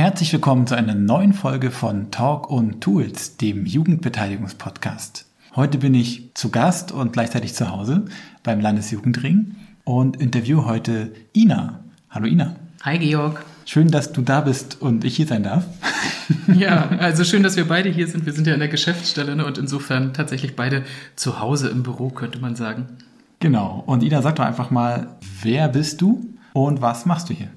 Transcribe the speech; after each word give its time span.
Herzlich 0.00 0.32
willkommen 0.32 0.66
zu 0.66 0.74
einer 0.74 0.94
neuen 0.94 1.34
Folge 1.34 1.70
von 1.70 2.10
Talk 2.10 2.48
und 2.48 2.80
Tools, 2.80 3.36
dem 3.36 3.66
Jugendbeteiligungspodcast. 3.66 5.26
Heute 5.54 5.76
bin 5.76 5.92
ich 5.92 6.30
zu 6.32 6.48
Gast 6.48 6.90
und 6.90 7.12
gleichzeitig 7.12 7.52
zu 7.52 7.70
Hause 7.70 8.06
beim 8.42 8.60
Landesjugendring 8.60 9.56
und 9.84 10.16
interview 10.16 10.64
heute 10.64 11.12
Ina. 11.36 11.80
Hallo 12.08 12.24
Ina. 12.24 12.56
Hi 12.80 12.98
Georg. 12.98 13.44
Schön, 13.66 13.90
dass 13.90 14.10
du 14.14 14.22
da 14.22 14.40
bist 14.40 14.80
und 14.80 15.04
ich 15.04 15.16
hier 15.16 15.26
sein 15.26 15.42
darf. 15.42 15.66
Ja, 16.46 16.88
also 16.98 17.22
schön, 17.22 17.42
dass 17.42 17.56
wir 17.56 17.68
beide 17.68 17.90
hier 17.90 18.06
sind. 18.06 18.24
Wir 18.24 18.32
sind 18.32 18.46
ja 18.46 18.54
in 18.54 18.60
der 18.60 18.68
Geschäftsstelle 18.68 19.36
ne? 19.36 19.44
und 19.44 19.58
insofern 19.58 20.14
tatsächlich 20.14 20.56
beide 20.56 20.84
zu 21.14 21.40
Hause 21.40 21.68
im 21.68 21.82
Büro, 21.82 22.08
könnte 22.08 22.38
man 22.38 22.56
sagen. 22.56 22.86
Genau. 23.40 23.82
Und 23.84 24.02
Ina, 24.02 24.22
sag 24.22 24.36
doch 24.36 24.44
einfach 24.44 24.70
mal, 24.70 25.18
wer 25.42 25.68
bist 25.68 26.00
du 26.00 26.24
und 26.54 26.80
was 26.80 27.04
machst 27.04 27.28
du 27.28 27.34
hier? 27.34 27.48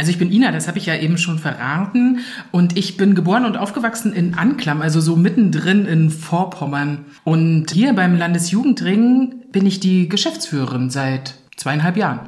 Also 0.00 0.12
ich 0.12 0.18
bin 0.18 0.32
Ina, 0.32 0.50
das 0.50 0.66
habe 0.66 0.78
ich 0.78 0.86
ja 0.86 0.96
eben 0.96 1.18
schon 1.18 1.38
verraten. 1.38 2.20
Und 2.52 2.78
ich 2.78 2.96
bin 2.96 3.14
geboren 3.14 3.44
und 3.44 3.58
aufgewachsen 3.58 4.14
in 4.14 4.32
Anklam, 4.32 4.80
also 4.80 4.98
so 4.98 5.14
mittendrin 5.14 5.84
in 5.84 6.08
Vorpommern. 6.08 7.04
Und 7.22 7.70
hier 7.70 7.92
beim 7.92 8.16
Landesjugendring 8.16 9.42
bin 9.52 9.66
ich 9.66 9.78
die 9.78 10.08
Geschäftsführerin 10.08 10.88
seit 10.88 11.34
zweieinhalb 11.58 11.98
Jahren. 11.98 12.20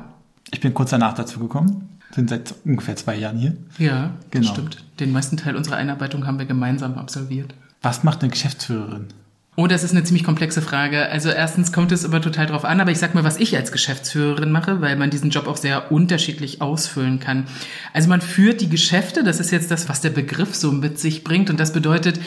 Ich 0.51 0.61
bin 0.61 0.75
kurz 0.75 0.91
danach 0.91 1.15
dazu 1.15 1.41
gekommen. 1.41 1.89
Sind 2.15 2.29
seit 2.29 2.55
ungefähr 2.67 2.95
zwei 2.97 3.17
Jahren 3.17 3.39
hier. 3.39 3.57
Ja, 3.79 4.11
genau. 4.31 4.49
stimmt. 4.49 4.85
Den 5.01 5.11
meisten 5.11 5.39
Teil 5.39 5.57
unserer 5.57 5.77
Einarbeitung 5.77 6.27
haben 6.27 6.39
wir 6.39 6.45
gemeinsam 6.45 6.99
absolviert. 6.99 7.55
Was 7.81 8.05
macht 8.05 8.21
eine 8.21 8.31
Geschäftsführerin? 8.33 9.07
Oh, 9.55 9.67
das 9.67 9.85
ist 9.85 9.91
eine 9.91 10.03
ziemlich 10.03 10.25
komplexe 10.25 10.63
Frage. 10.63 11.11
Also 11.11 11.29
erstens 11.29 11.73
kommt 11.73 11.93
es 11.93 12.05
immer 12.05 12.23
total 12.23 12.47
drauf 12.47 12.65
an, 12.65 12.81
aber 12.81 12.91
ich 12.91 12.97
sag 12.97 13.15
mal, 13.15 13.23
was 13.23 13.39
ich 13.39 13.55
als 13.55 13.71
Geschäftsführerin 13.71 14.51
mache, 14.51 14.81
weil 14.81 14.97
man 14.97 15.11
diesen 15.11 15.29
Job 15.29 15.47
auch 15.47 15.59
sehr 15.59 15.93
unterschiedlich 15.93 16.63
ausfüllen 16.63 17.21
kann. 17.21 17.45
Also 17.93 18.09
man 18.09 18.23
führt 18.23 18.63
die 18.63 18.71
Geschäfte, 18.71 19.23
das 19.23 19.41
ist 19.41 19.51
jetzt 19.51 19.71
das, 19.71 19.91
was 19.91 20.01
der 20.01 20.09
Begriff 20.09 20.55
so 20.55 20.73
mit 20.73 20.99
sich 20.99 21.23
bringt 21.23 21.51
und 21.51 21.61
das 21.61 21.75
bedeutet, 21.75 22.19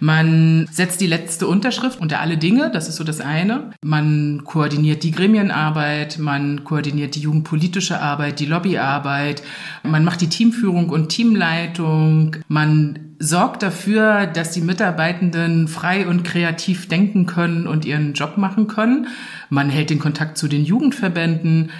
man 0.00 0.66
setzt 0.72 1.00
die 1.00 1.06
letzte 1.06 1.46
Unterschrift 1.46 2.00
unter 2.00 2.18
alle 2.18 2.36
Dinge, 2.36 2.68
das 2.72 2.88
ist 2.88 2.96
so 2.96 3.04
das 3.04 3.20
eine. 3.20 3.70
Man 3.84 4.42
koordiniert 4.42 5.04
die 5.04 5.12
Gremienarbeit, 5.12 6.18
man 6.18 6.64
koordiniert 6.64 7.14
die 7.14 7.20
jugendpolitische 7.20 8.00
Arbeit, 8.00 8.40
die 8.40 8.46
Lobbyarbeit, 8.46 9.44
man 9.84 10.02
macht 10.02 10.20
die 10.20 10.28
Teamführung 10.28 10.88
und 10.88 11.10
Teamleitung, 11.10 12.38
man 12.48 13.12
sorgt 13.22 13.62
dafür, 13.62 14.26
dass 14.26 14.50
die 14.50 14.62
Mitarbeitenden 14.62 15.68
frei 15.68 16.08
und 16.08 16.24
kreativ 16.24 16.71
denken 16.74 17.26
können 17.26 17.66
und 17.66 17.84
ihren 17.84 18.14
Job 18.14 18.36
machen 18.36 18.66
können. 18.66 19.06
Man 19.50 19.70
hält 19.70 19.90
den 19.90 19.98
Kontakt 19.98 20.38
zu 20.38 20.48
den 20.48 20.64
Jugendverbänden 20.64 21.70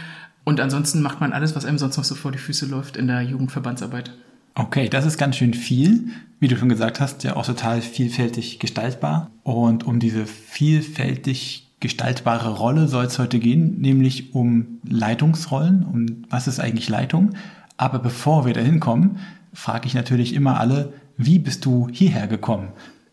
und 0.44 0.60
ansonsten 0.60 1.02
macht 1.02 1.20
man 1.20 1.32
alles, 1.32 1.54
was 1.54 1.64
einem 1.64 1.78
sonst 1.78 1.96
noch 1.96 2.04
so 2.04 2.14
vor 2.14 2.32
die 2.32 2.38
Füße 2.38 2.66
läuft 2.66 2.96
in 2.96 3.06
der 3.06 3.22
Jugendverbandsarbeit. 3.22 4.12
Okay, 4.54 4.88
das 4.88 5.06
ist 5.06 5.18
ganz 5.18 5.36
schön 5.36 5.54
viel. 5.54 6.08
Wie 6.38 6.48
du 6.48 6.56
schon 6.56 6.68
gesagt 6.68 7.00
hast, 7.00 7.24
ja 7.24 7.36
auch 7.36 7.46
total 7.46 7.80
vielfältig 7.80 8.58
gestaltbar. 8.58 9.30
Und 9.44 9.84
um 9.84 9.98
diese 9.98 10.26
vielfältig 10.26 11.70
gestaltbare 11.80 12.50
Rolle 12.50 12.86
soll 12.86 13.06
es 13.06 13.18
heute 13.18 13.38
gehen, 13.38 13.80
nämlich 13.80 14.34
um 14.34 14.80
Leitungsrollen, 14.88 15.84
um 15.84 16.24
was 16.28 16.48
ist 16.48 16.60
eigentlich 16.60 16.88
Leitung. 16.88 17.30
Aber 17.77 17.98
bevor 17.98 18.44
wir 18.44 18.52
dahin 18.52 18.78
kommen, 18.78 19.18
frage 19.52 19.86
ich 19.86 19.94
natürlich 19.94 20.34
immer 20.34 20.60
alle, 20.60 20.92
wie 21.16 21.38
bist 21.38 21.64
du 21.64 21.88
hierher 21.90 22.27
gekommen? 22.27 22.68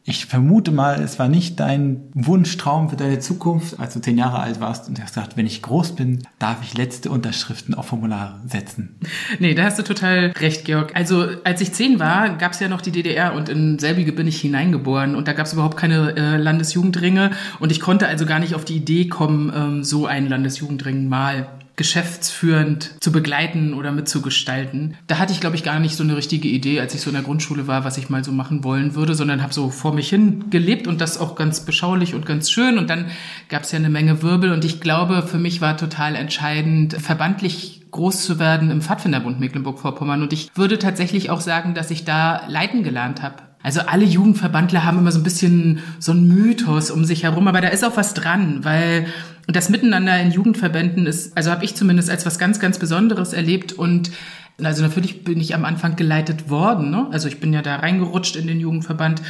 Ich 0.10 0.26
vermute 0.26 0.72
mal, 0.72 1.04
es 1.04 1.20
war 1.20 1.30
nicht 1.30 1.60
dein 1.60 2.02
Wunschtraum 2.16 2.90
für 2.90 2.96
deine 2.96 3.20
Zukunft, 3.20 3.80
als 3.80 3.94
du 3.94 4.00
zehn 4.00 4.18
Jahre 4.18 4.40
alt 4.40 4.60
warst 4.60 4.90
und 4.90 5.00
hast 5.00 5.14
gesagt, 5.14 5.38
wenn 5.38 5.46
ich 5.46 5.62
groß 5.62 5.92
bin, 5.96 6.24
darf 6.40 6.64
ich 6.64 6.76
letzte 6.76 7.12
Unterschriften 7.12 7.76
auf 7.76 7.86
Formulare 7.86 8.40
setzen. 8.48 8.96
Nee, 9.38 9.54
da 9.54 9.66
hast 9.66 9.78
du 9.78 9.84
total 9.84 10.34
recht, 10.40 10.66
Georg. 10.66 10.96
Also 10.96 11.28
als 11.44 11.62
ich 11.62 11.74
zehn 11.74 12.00
war, 12.00 12.38
gab 12.38 12.54
es 12.54 12.60
ja 12.60 12.68
noch 12.68 12.82
die 12.82 12.90
DDR 12.90 13.36
und 13.36 13.50
in 13.50 13.78
selbige 13.78 14.12
bin 14.12 14.26
ich 14.26 14.42
hineingeboren 14.42 15.14
und 15.14 15.28
da 15.28 15.34
gab 15.34 15.46
es 15.46 15.54
überhaupt 15.54 15.78
keine 15.78 16.16
äh, 16.18 16.38
Landesjugendringe 16.38 17.30
und 17.60 17.72
ich 17.72 17.80
konnte 17.80 18.08
also 18.08 18.26
gar 18.26 18.40
nicht 18.40 18.56
auf 18.56 18.66
die 18.66 18.78
Idee 18.78 19.10
kommen, 19.10 19.54
ähm, 19.56 19.84
so 19.84 20.08
einen 20.08 20.28
Landesjugendring 20.28 21.08
mal 21.08 21.50
geschäftsführend 21.80 22.92
zu 23.00 23.10
begleiten 23.14 23.74
oder 23.74 23.94
mitzugestalten. 23.94 24.98
Da 25.08 25.18
hatte 25.18 25.32
ich, 25.32 25.40
glaube 25.40 25.56
ich, 25.56 25.64
gar 25.64 25.80
nicht 25.80 25.96
so 25.96 26.04
eine 26.04 26.18
richtige 26.18 26.50
Idee, 26.50 26.82
als 26.82 26.94
ich 26.94 27.00
so 27.00 27.10
in 27.10 27.14
der 27.14 27.24
Grundschule 27.24 27.68
war, 27.68 27.86
was 27.86 27.98
ich 27.98 28.10
mal 28.10 28.22
so 28.22 28.34
machen 28.34 28.66
wollen 28.66 28.96
würde, 28.96 29.16
sondern 29.16 29.42
habe 29.42 29.54
so 29.54 29.70
vor 29.70 29.94
mich 29.94 30.10
hin 30.10 30.50
gelebt 30.50 30.88
und 30.88 31.00
das 31.00 31.18
auch 31.18 31.36
ganz 31.36 31.62
beschaulich 31.62 32.14
und 32.16 32.26
ganz 32.26 32.52
schön. 32.52 32.78
Und 32.78 32.90
dann 32.90 33.06
gab 33.48 33.64
es 33.64 33.72
ja 33.72 33.80
eine 33.80 33.90
Menge 33.90 34.22
Wirbel 34.22 34.52
und 34.52 34.66
ich 34.66 34.82
glaube, 34.82 35.26
für 35.26 35.38
mich 35.38 35.62
war 35.62 35.78
total 35.78 36.16
entscheidend, 36.16 36.96
verbandlich 36.96 37.80
groß 37.92 38.26
zu 38.26 38.40
werden 38.40 38.72
im 38.72 38.82
Pfadfinderbund 38.82 39.40
Mecklenburg-Vorpommern. 39.40 40.22
Und 40.22 40.34
ich 40.34 40.52
würde 40.56 40.80
tatsächlich 40.80 41.30
auch 41.30 41.40
sagen, 41.40 41.76
dass 41.76 41.92
ich 41.92 42.04
da 42.04 42.46
leiten 42.50 42.84
gelernt 42.84 43.22
habe. 43.22 43.36
Also 43.64 43.82
alle 43.82 44.06
Jugendverbandler 44.06 44.84
haben 44.84 45.00
immer 45.00 45.12
so 45.14 45.20
ein 45.20 45.24
bisschen 45.24 45.80
so 46.00 46.12
einen 46.12 46.28
Mythos 46.28 46.92
um 46.92 47.04
sich 47.06 47.24
herum, 47.24 47.48
aber 47.48 47.62
da 47.62 47.70
ist 47.70 47.84
auch 47.84 47.98
was 47.98 48.14
dran, 48.14 48.64
weil 48.64 49.08
das 49.56 49.70
Miteinander 49.70 50.20
in 50.20 50.32
Jugendverbänden 50.32 51.06
ist, 51.06 51.36
also 51.36 51.52
habe 51.52 51.66
ich 51.66 51.76
zumindest 51.76 52.10
als 52.10 52.26
was 52.26 52.40
ganz, 52.40 52.60
ganz 52.60 52.78
Besonderes 52.78 53.34
erlebt 53.34 53.74
und 53.74 54.12
also 54.62 54.84
natürlich 54.84 55.24
bin 55.24 55.40
ich 55.40 55.56
am 55.56 55.64
Anfang 55.64 55.96
geleitet 55.96 56.50
worden, 56.50 56.92
ne? 56.92 57.08
also 57.12 57.28
ich 57.28 57.40
bin 57.40 57.54
ja 57.54 57.62
da 57.62 57.78
reingerutscht 57.78 58.36
in 58.36 58.46
den 58.46 58.60
Jugendverband 58.60 59.22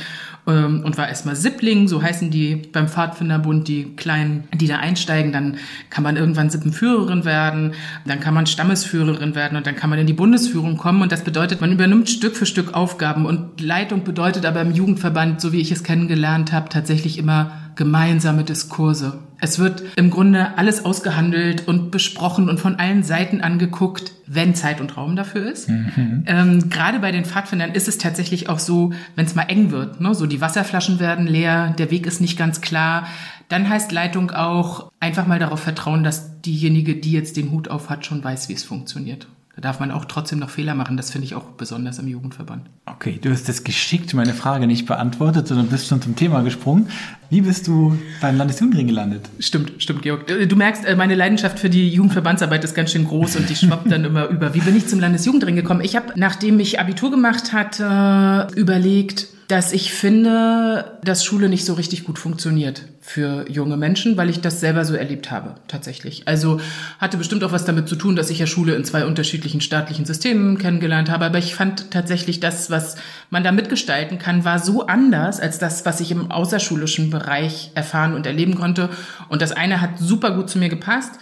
ähm, 0.48 0.82
und 0.84 0.98
war 0.98 1.08
erstmal 1.08 1.36
Sippling, 1.36 1.88
so 1.88 2.02
heißen 2.02 2.32
die 2.32 2.56
beim 2.56 2.88
Pfadfinderbund, 2.88 3.68
die 3.68 3.96
Kleinen, 3.96 4.46
die 4.54 4.68
da 4.68 4.78
einsteigen. 4.78 5.32
Dann 5.32 5.58
kann 5.90 6.04
man 6.04 6.18
irgendwann 6.18 6.50
Sippenführerin 6.50 7.26
werden, 7.26 7.74
dann 8.06 8.20
kann 8.20 8.34
man 8.34 8.48
Stammesführerin 8.48 9.36
werden 9.36 9.58
und 9.58 9.68
dann 9.68 9.76
kann 9.76 9.90
man 9.90 10.00
in 10.00 10.08
die 10.08 10.14
Bundesführung 10.14 10.78
kommen. 10.78 11.02
Und 11.02 11.12
das 11.12 11.24
bedeutet, 11.24 11.62
man 11.62 11.72
übernimmt 11.72 12.10
Stück 12.10 12.36
für 12.36 12.46
Stück 12.46 12.74
Aufgaben. 12.74 13.26
Und 13.26 13.62
Leitung 13.62 14.04
bedeutet 14.04 14.46
aber 14.46 14.62
im 14.62 14.72
Jugendverband, 14.72 15.42
so 15.42 15.52
wie 15.52 15.62
ich 15.62 15.72
es 15.72 15.84
kennengelernt 15.84 16.52
habe, 16.52 16.70
tatsächlich 16.70 17.18
immer 17.18 17.52
gemeinsame 17.80 18.44
Diskurse. 18.44 19.20
Es 19.40 19.58
wird 19.58 19.84
im 19.96 20.10
Grunde 20.10 20.58
alles 20.58 20.84
ausgehandelt 20.84 21.66
und 21.66 21.92
besprochen 21.92 22.50
und 22.50 22.60
von 22.60 22.76
allen 22.76 23.04
Seiten 23.04 23.40
angeguckt, 23.40 24.12
wenn 24.28 24.54
Zeit 24.54 24.82
und 24.82 24.98
Raum 24.98 25.16
dafür 25.16 25.50
ist. 25.50 25.70
Mhm. 25.70 26.26
Ähm, 26.28 26.70
Gerade 26.70 27.00
bei 27.00 27.14
den 27.14 27.24
Pfadfindern 27.24 27.72
ist 27.72 27.88
es 27.88 27.98
tatsächlich 27.98 28.50
auch 28.50 28.60
so, 28.60 28.92
wenn 29.16 29.26
es 29.26 29.34
mal 29.34 29.44
eng 29.44 29.72
wird, 29.72 30.02
ne? 30.02 30.14
so 30.14 30.26
die 30.26 30.42
Wasserflaschen 30.42 31.00
werden 31.00 31.26
leer, 31.26 31.74
der 31.78 31.90
Weg 31.90 32.06
ist 32.06 32.20
nicht 32.20 32.38
ganz 32.38 32.60
klar, 32.60 33.08
dann 33.48 33.70
heißt 33.70 33.94
Leitung 33.94 34.32
auch 34.32 34.92
einfach 35.00 35.26
mal 35.26 35.40
darauf 35.40 35.62
vertrauen, 35.62 36.04
dass 36.04 36.42
diejenige, 36.42 36.98
die 36.98 37.14
jetzt 37.14 37.38
den 37.38 37.50
Hut 37.50 37.70
auf 37.70 37.90
hat, 37.90 38.06
schon 38.06 38.22
weiß, 38.22 38.50
wie 38.50 38.54
es 38.54 38.66
funktioniert. 38.66 39.28
Da 39.60 39.68
darf 39.68 39.82
man 39.82 39.92
auch 39.92 40.06
trotzdem 40.06 40.40
noch 40.40 40.50
Fehler 40.50 40.74
machen. 40.74 40.96
Das 40.96 41.12
finde 41.12 41.26
ich 41.26 41.36
auch 41.36 41.44
besonders 41.44 42.00
im 42.00 42.08
Jugendverband. 42.08 42.68
Okay, 42.86 43.20
du 43.22 43.30
hast 43.30 43.50
das 43.50 43.66
geschickt 43.66 44.14
meine 44.14 44.34
Frage 44.34 44.68
nicht 44.68 44.86
beantwortet, 44.86 45.50
sondern 45.50 45.68
bist 45.68 45.88
schon 45.88 46.02
zum 46.02 46.16
Thema 46.16 46.44
gesprungen. 46.44 46.88
Wie 47.30 47.42
bist 47.42 47.68
du 47.68 47.98
beim 48.22 48.38
Landesjugendring 48.38 48.88
gelandet? 48.88 49.28
Stimmt, 49.40 49.74
stimmt, 49.80 50.02
Georg. 50.04 50.30
Äh, 50.30 50.48
du 50.48 50.56
merkst, 50.56 50.86
äh, 50.86 50.96
meine 50.96 51.14
Leidenschaft 51.14 51.60
für 51.60 51.70
die 51.70 51.90
Jugendverbandsarbeit 51.90 52.64
ist 52.64 52.74
ganz 52.74 52.94
schön 52.94 53.04
groß 53.04 53.36
und 53.36 53.50
die 53.50 53.56
schwappt 53.58 53.92
dann 53.92 54.06
immer 54.06 54.30
über. 54.30 54.54
Wie 54.54 54.62
bin 54.62 54.78
ich 54.78 54.88
zum 54.88 55.02
Landesjugendring 55.02 55.58
gekommen? 55.58 55.82
Ich 55.82 55.98
habe, 55.98 56.14
nachdem 56.16 56.62
ich 56.62 56.80
Abitur 56.80 57.12
gemacht 57.12 57.52
hatte, 57.52 58.48
überlegt, 58.56 59.28
dass 59.50 59.74
ich 59.74 59.94
finde, 59.94 60.98
dass 61.04 61.26
Schule 61.26 61.50
nicht 61.50 61.66
so 61.66 61.74
richtig 61.74 62.06
gut 62.06 62.18
funktioniert 62.18 62.84
für 63.12 63.50
junge 63.50 63.76
Menschen, 63.76 64.18
weil 64.18 64.30
ich 64.30 64.40
das 64.40 64.60
selber 64.60 64.86
so 64.86 64.94
erlebt 64.94 65.32
habe, 65.32 65.56
tatsächlich. 65.68 66.28
Also 66.28 66.62
hatte 67.00 67.18
bestimmt 67.18 67.44
auch 67.44 67.52
was 67.52 67.66
damit 67.66 67.90
zu 67.90 67.96
tun, 67.96 68.16
dass 68.16 68.30
ich 68.30 68.38
ja 68.38 68.46
Schule 68.46 68.76
in 68.76 68.86
zwei 68.86 69.04
unterschiedlichen 69.04 69.62
staatlichen 69.62 70.06
Systemen 70.06 70.60
kennengelernt 70.60 71.10
habe, 71.10 71.26
aber 71.26 71.40
ich 71.40 71.56
fand 71.56 71.90
tatsächlich 71.90 72.40
das, 72.40 72.70
was 72.70 72.98
man 73.32 73.44
da 73.44 73.52
mitgestalten 73.52 74.20
kann, 74.20 74.46
war 74.46 74.60
so 74.60 74.86
anders 74.86 75.40
als 75.40 75.58
das, 75.58 75.88
was 75.88 76.02
ich 76.02 76.12
im 76.12 76.30
außerschulischen 76.30 77.10
Bereich 77.10 77.72
erfahren 77.74 78.14
und 78.14 78.28
erleben 78.28 78.54
konnte. 78.54 78.90
Und 79.28 79.42
das 79.42 79.54
eine 79.54 79.82
hat 79.82 79.98
super 79.98 80.36
gut 80.36 80.48
zu 80.48 80.60
mir 80.60 80.70
gepasst. 80.70 81.14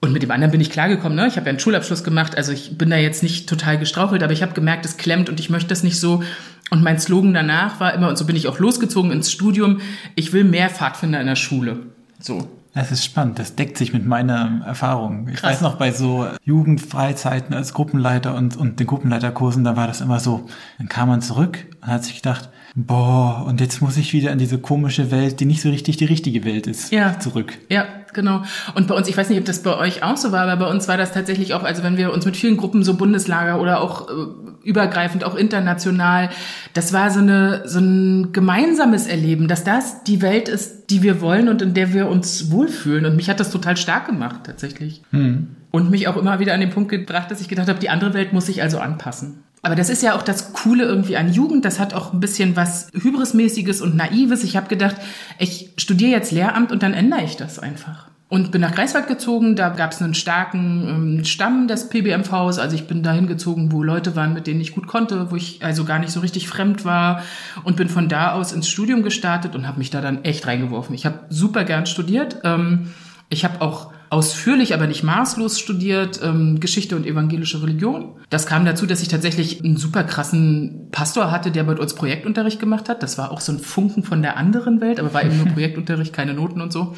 Und 0.00 0.12
mit 0.12 0.22
dem 0.22 0.30
anderen 0.30 0.52
bin 0.52 0.60
ich 0.60 0.70
klargekommen. 0.70 1.16
Ne? 1.16 1.26
Ich 1.26 1.36
habe 1.36 1.46
ja 1.46 1.50
einen 1.50 1.58
Schulabschluss 1.58 2.04
gemacht, 2.04 2.36
also 2.36 2.52
ich 2.52 2.78
bin 2.78 2.90
da 2.90 2.96
jetzt 2.98 3.24
nicht 3.24 3.48
total 3.48 3.78
gestrauchelt, 3.78 4.22
aber 4.22 4.32
ich 4.32 4.42
habe 4.42 4.52
gemerkt, 4.52 4.84
es 4.84 4.96
klemmt 4.96 5.28
und 5.28 5.40
ich 5.40 5.50
möchte 5.50 5.70
das 5.70 5.82
nicht 5.82 5.98
so 5.98 6.22
und 6.70 6.82
mein 6.82 6.98
Slogan 6.98 7.34
danach 7.34 7.80
war 7.80 7.94
immer, 7.94 8.08
und 8.08 8.18
so 8.18 8.24
bin 8.26 8.36
ich 8.36 8.48
auch 8.48 8.58
losgezogen 8.58 9.12
ins 9.12 9.30
Studium, 9.30 9.80
ich 10.14 10.32
will 10.32 10.44
mehr 10.44 10.68
Pfadfinder 10.68 11.20
in 11.20 11.26
der 11.26 11.36
Schule. 11.36 11.86
So. 12.18 12.48
Das 12.74 12.92
ist 12.92 13.06
spannend, 13.06 13.38
das 13.38 13.56
deckt 13.56 13.78
sich 13.78 13.94
mit 13.94 14.04
meiner 14.04 14.62
Erfahrung. 14.66 15.28
Ich 15.28 15.36
Krass. 15.36 15.52
weiß 15.52 15.60
noch, 15.62 15.76
bei 15.76 15.92
so 15.92 16.26
Jugendfreizeiten 16.44 17.54
als 17.54 17.72
Gruppenleiter 17.72 18.34
und, 18.34 18.54
und 18.56 18.78
den 18.80 18.86
Gruppenleiterkursen, 18.86 19.64
da 19.64 19.76
war 19.76 19.86
das 19.86 20.02
immer 20.02 20.20
so, 20.20 20.46
dann 20.76 20.88
kam 20.88 21.08
man 21.08 21.22
zurück 21.22 21.64
und 21.80 21.88
hat 21.88 22.04
sich 22.04 22.16
gedacht, 22.16 22.50
boah, 22.76 23.44
und 23.48 23.60
jetzt 23.62 23.80
muss 23.80 23.96
ich 23.96 24.12
wieder 24.12 24.30
in 24.30 24.38
diese 24.38 24.58
komische 24.58 25.10
Welt, 25.10 25.40
die 25.40 25.46
nicht 25.46 25.62
so 25.62 25.70
richtig 25.70 25.96
die 25.96 26.04
richtige 26.04 26.44
Welt 26.44 26.66
ist, 26.66 26.92
ja. 26.92 27.18
zurück. 27.18 27.54
Ja, 27.70 27.86
genau. 28.12 28.42
Und 28.74 28.86
bei 28.86 28.94
uns, 28.94 29.08
ich 29.08 29.16
weiß 29.16 29.30
nicht, 29.30 29.38
ob 29.38 29.46
das 29.46 29.62
bei 29.62 29.76
euch 29.78 30.02
auch 30.02 30.18
so 30.18 30.30
war, 30.30 30.42
aber 30.42 30.66
bei 30.66 30.70
uns 30.70 30.86
war 30.86 30.98
das 30.98 31.12
tatsächlich 31.12 31.54
auch, 31.54 31.62
also 31.62 31.82
wenn 31.82 31.96
wir 31.96 32.12
uns 32.12 32.26
mit 32.26 32.36
vielen 32.36 32.58
Gruppen 32.58 32.84
so 32.84 32.94
Bundeslager 32.94 33.60
oder 33.62 33.80
auch 33.80 34.10
äh, 34.10 34.12
übergreifend, 34.62 35.24
auch 35.24 35.36
international, 35.36 36.28
das 36.74 36.92
war 36.92 37.10
so 37.10 37.20
eine, 37.20 37.62
so 37.66 37.78
ein 37.80 38.32
gemeinsames 38.32 39.06
Erleben, 39.06 39.48
dass 39.48 39.64
das 39.64 40.04
die 40.04 40.20
Welt 40.20 40.50
ist, 40.50 40.90
die 40.90 41.02
wir 41.02 41.22
wollen 41.22 41.48
und 41.48 41.62
in 41.62 41.72
der 41.72 41.94
wir 41.94 42.08
uns 42.08 42.50
wohlfühlen. 42.50 43.06
Und 43.06 43.16
mich 43.16 43.30
hat 43.30 43.40
das 43.40 43.50
total 43.50 43.78
stark 43.78 44.06
gemacht, 44.06 44.40
tatsächlich. 44.44 45.02
Hm. 45.12 45.56
Und 45.70 45.90
mich 45.90 46.08
auch 46.08 46.16
immer 46.16 46.40
wieder 46.40 46.52
an 46.52 46.60
den 46.60 46.70
Punkt 46.70 46.90
gebracht, 46.90 47.30
dass 47.30 47.40
ich 47.40 47.48
gedacht 47.48 47.68
habe, 47.68 47.78
die 47.78 47.88
andere 47.88 48.12
Welt 48.12 48.34
muss 48.34 48.46
sich 48.46 48.62
also 48.62 48.78
anpassen. 48.78 49.45
Aber 49.62 49.74
das 49.74 49.90
ist 49.90 50.02
ja 50.02 50.14
auch 50.14 50.22
das 50.22 50.52
Coole 50.52 50.84
irgendwie 50.84 51.16
an 51.16 51.32
Jugend. 51.32 51.64
Das 51.64 51.80
hat 51.80 51.94
auch 51.94 52.12
ein 52.12 52.20
bisschen 52.20 52.56
was 52.56 52.88
Hybrismäßiges 52.92 53.80
und 53.80 53.96
Naives. 53.96 54.44
Ich 54.44 54.56
habe 54.56 54.68
gedacht, 54.68 54.96
ich 55.38 55.72
studiere 55.76 56.10
jetzt 56.10 56.30
Lehramt 56.30 56.70
und 56.72 56.82
dann 56.82 56.94
ändere 56.94 57.24
ich 57.24 57.36
das 57.36 57.58
einfach. 57.58 58.08
Und 58.28 58.50
bin 58.50 58.60
nach 58.60 58.74
Greifswald 58.74 59.06
gezogen, 59.06 59.54
da 59.54 59.68
gab 59.68 59.92
es 59.92 60.02
einen 60.02 60.14
starken 60.14 60.88
ähm, 60.88 61.24
Stamm 61.24 61.68
des 61.68 61.88
PBMVs. 61.88 62.58
Also 62.58 62.74
ich 62.74 62.88
bin 62.88 63.04
dahin 63.04 63.28
gezogen, 63.28 63.70
wo 63.70 63.84
Leute 63.84 64.16
waren, 64.16 64.34
mit 64.34 64.48
denen 64.48 64.60
ich 64.60 64.74
gut 64.74 64.88
konnte, 64.88 65.30
wo 65.30 65.36
ich 65.36 65.64
also 65.64 65.84
gar 65.84 66.00
nicht 66.00 66.10
so 66.10 66.18
richtig 66.18 66.48
fremd 66.48 66.84
war 66.84 67.22
und 67.62 67.76
bin 67.76 67.88
von 67.88 68.08
da 68.08 68.32
aus 68.32 68.52
ins 68.52 68.68
Studium 68.68 69.04
gestartet 69.04 69.54
und 69.54 69.68
habe 69.68 69.78
mich 69.78 69.90
da 69.90 70.00
dann 70.00 70.24
echt 70.24 70.44
reingeworfen. 70.48 70.92
Ich 70.94 71.06
habe 71.06 71.20
super 71.28 71.62
gern 71.62 71.86
studiert. 71.86 72.38
Ähm, 72.42 72.90
ich 73.28 73.44
habe 73.44 73.60
auch 73.60 73.92
ausführlich, 74.08 74.72
aber 74.74 74.86
nicht 74.86 75.02
maßlos 75.02 75.58
studiert, 75.58 76.20
ähm, 76.22 76.60
Geschichte 76.60 76.96
und 76.96 77.06
evangelische 77.06 77.62
Religion. 77.62 78.16
Das 78.30 78.46
kam 78.46 78.64
dazu, 78.64 78.86
dass 78.86 79.02
ich 79.02 79.08
tatsächlich 79.08 79.64
einen 79.64 79.76
super 79.76 80.04
krassen 80.04 80.88
Pastor 80.92 81.30
hatte, 81.30 81.50
der 81.50 81.64
mit 81.64 81.80
uns 81.80 81.94
Projektunterricht 81.94 82.60
gemacht 82.60 82.88
hat. 82.88 83.02
Das 83.02 83.18
war 83.18 83.32
auch 83.32 83.40
so 83.40 83.52
ein 83.52 83.58
Funken 83.58 84.04
von 84.04 84.22
der 84.22 84.36
anderen 84.36 84.80
Welt, 84.80 85.00
aber 85.00 85.12
war 85.12 85.24
eben 85.24 85.36
nur 85.36 85.46
Projektunterricht, 85.54 86.12
keine 86.12 86.34
Noten 86.34 86.60
und 86.60 86.72
so. 86.72 86.96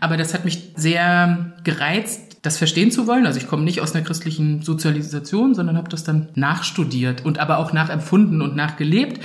Aber 0.00 0.16
das 0.16 0.32
hat 0.32 0.44
mich 0.44 0.72
sehr 0.76 1.52
gereizt, 1.64 2.38
das 2.42 2.58
verstehen 2.58 2.90
zu 2.90 3.06
wollen. 3.06 3.26
Also 3.26 3.38
ich 3.40 3.48
komme 3.48 3.64
nicht 3.64 3.80
aus 3.80 3.94
einer 3.94 4.04
christlichen 4.04 4.62
Sozialisation, 4.62 5.54
sondern 5.54 5.76
habe 5.76 5.88
das 5.88 6.04
dann 6.04 6.28
nachstudiert 6.34 7.24
und 7.24 7.38
aber 7.38 7.58
auch 7.58 7.72
nachempfunden 7.72 8.42
und 8.42 8.54
nachgelebt. 8.54 9.20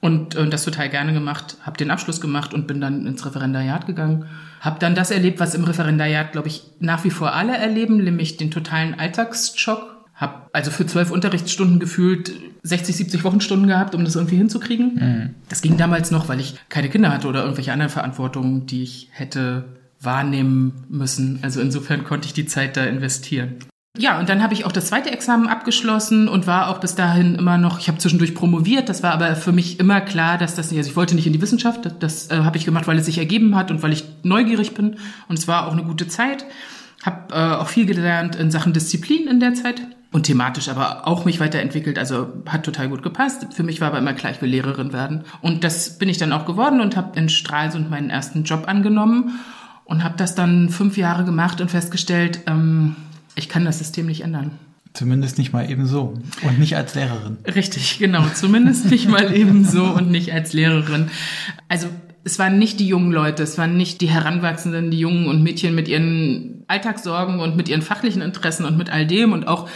Und, 0.00 0.34
und 0.34 0.52
das 0.52 0.64
total 0.64 0.88
gerne 0.88 1.12
gemacht, 1.12 1.58
habe 1.62 1.76
den 1.76 1.92
Abschluss 1.92 2.20
gemacht 2.20 2.54
und 2.54 2.66
bin 2.66 2.80
dann 2.80 3.06
ins 3.06 3.24
Referendariat 3.24 3.86
gegangen. 3.86 4.26
Habe 4.62 4.78
dann 4.78 4.94
das 4.94 5.10
erlebt, 5.10 5.40
was 5.40 5.56
im 5.56 5.64
Referendariat, 5.64 6.30
glaube 6.30 6.46
ich, 6.46 6.62
nach 6.78 7.02
wie 7.02 7.10
vor 7.10 7.34
alle 7.34 7.56
erleben, 7.56 7.96
nämlich 7.96 8.36
den 8.36 8.52
totalen 8.52 8.94
Alltagsschock. 8.94 10.06
Habe 10.14 10.42
also 10.52 10.70
für 10.70 10.86
zwölf 10.86 11.10
Unterrichtsstunden 11.10 11.80
gefühlt 11.80 12.32
60, 12.62 12.96
70 12.96 13.24
Wochenstunden 13.24 13.66
gehabt, 13.66 13.96
um 13.96 14.04
das 14.04 14.14
irgendwie 14.14 14.36
hinzukriegen. 14.36 14.94
Mhm. 14.94 15.34
Das 15.48 15.62
ging 15.62 15.76
damals 15.78 16.12
noch, 16.12 16.28
weil 16.28 16.38
ich 16.38 16.54
keine 16.68 16.88
Kinder 16.88 17.12
hatte 17.12 17.26
oder 17.26 17.40
irgendwelche 17.40 17.72
anderen 17.72 17.90
Verantwortungen, 17.90 18.66
die 18.66 18.84
ich 18.84 19.08
hätte 19.10 19.64
wahrnehmen 20.00 20.84
müssen. 20.88 21.40
Also 21.42 21.60
insofern 21.60 22.04
konnte 22.04 22.26
ich 22.26 22.32
die 22.32 22.46
Zeit 22.46 22.76
da 22.76 22.84
investieren. 22.84 23.56
Ja, 23.98 24.18
und 24.18 24.30
dann 24.30 24.42
habe 24.42 24.54
ich 24.54 24.64
auch 24.64 24.72
das 24.72 24.86
zweite 24.86 25.10
Examen 25.10 25.48
abgeschlossen 25.48 26.26
und 26.26 26.46
war 26.46 26.70
auch 26.70 26.78
bis 26.80 26.94
dahin 26.94 27.34
immer 27.34 27.58
noch, 27.58 27.78
ich 27.78 27.88
habe 27.88 27.98
zwischendurch 27.98 28.34
promoviert, 28.34 28.88
das 28.88 29.02
war 29.02 29.12
aber 29.12 29.36
für 29.36 29.52
mich 29.52 29.78
immer 29.80 30.00
klar, 30.00 30.38
dass 30.38 30.54
das 30.54 30.70
nicht, 30.70 30.78
also 30.78 30.88
ich 30.88 30.96
wollte 30.96 31.14
nicht 31.14 31.26
in 31.26 31.34
die 31.34 31.42
Wissenschaft, 31.42 31.84
das, 31.84 31.98
das 31.98 32.30
äh, 32.30 32.42
habe 32.42 32.56
ich 32.56 32.64
gemacht, 32.64 32.86
weil 32.86 32.96
es 32.96 33.04
sich 33.04 33.18
ergeben 33.18 33.54
hat 33.54 33.70
und 33.70 33.82
weil 33.82 33.92
ich 33.92 34.04
neugierig 34.22 34.72
bin 34.72 34.96
und 35.28 35.38
es 35.38 35.46
war 35.46 35.66
auch 35.66 35.72
eine 35.72 35.84
gute 35.84 36.08
Zeit. 36.08 36.46
Habe 37.02 37.34
äh, 37.34 37.56
auch 37.56 37.68
viel 37.68 37.84
gelernt 37.84 38.34
in 38.34 38.50
Sachen 38.50 38.72
Disziplin 38.72 39.28
in 39.28 39.40
der 39.40 39.52
Zeit 39.52 39.82
und 40.10 40.22
thematisch 40.22 40.70
aber 40.70 41.06
auch 41.06 41.26
mich 41.26 41.38
weiterentwickelt, 41.38 41.98
also 41.98 42.32
hat 42.46 42.64
total 42.64 42.88
gut 42.88 43.02
gepasst. 43.02 43.48
Für 43.52 43.62
mich 43.62 43.82
war 43.82 43.88
aber 43.88 43.98
immer 43.98 44.14
klar, 44.14 44.32
ich 44.32 44.40
will 44.40 44.48
Lehrerin 44.48 44.94
werden 44.94 45.24
und 45.42 45.64
das 45.64 45.98
bin 45.98 46.08
ich 46.08 46.16
dann 46.16 46.32
auch 46.32 46.46
geworden 46.46 46.80
und 46.80 46.96
habe 46.96 47.18
in 47.20 47.28
Stralsund 47.28 47.90
meinen 47.90 48.08
ersten 48.08 48.44
Job 48.44 48.64
angenommen 48.68 49.38
und 49.84 50.02
habe 50.02 50.14
das 50.16 50.34
dann 50.34 50.70
fünf 50.70 50.96
Jahre 50.96 51.24
gemacht 51.24 51.60
und 51.60 51.70
festgestellt, 51.70 52.40
ähm, 52.46 52.96
ich 53.34 53.48
kann 53.48 53.64
das 53.64 53.78
System 53.78 54.06
nicht 54.06 54.22
ändern. 54.22 54.58
Zumindest 54.94 55.38
nicht 55.38 55.52
mal 55.52 55.70
eben 55.70 55.86
so 55.86 56.14
und 56.42 56.58
nicht 56.58 56.76
als 56.76 56.94
Lehrerin. 56.94 57.38
Richtig, 57.46 57.98
genau. 57.98 58.26
Zumindest 58.34 58.90
nicht 58.90 59.08
mal 59.08 59.34
eben 59.36 59.64
so 59.64 59.84
und 59.84 60.10
nicht 60.10 60.32
als 60.32 60.52
Lehrerin. 60.52 61.08
Also 61.68 61.88
es 62.24 62.38
waren 62.38 62.58
nicht 62.58 62.78
die 62.78 62.86
jungen 62.86 63.10
Leute, 63.10 63.42
es 63.42 63.56
waren 63.56 63.76
nicht 63.76 64.00
die 64.00 64.10
Heranwachsenden, 64.10 64.90
die 64.90 64.98
Jungen 64.98 65.28
und 65.28 65.42
Mädchen 65.42 65.74
mit 65.74 65.88
ihren 65.88 66.64
Alltagssorgen 66.68 67.40
und 67.40 67.56
mit 67.56 67.68
ihren 67.68 67.82
fachlichen 67.82 68.22
Interessen 68.22 68.66
und 68.66 68.76
mit 68.76 68.90
all 68.90 69.06
dem 69.06 69.32
und 69.32 69.48
auch 69.48 69.68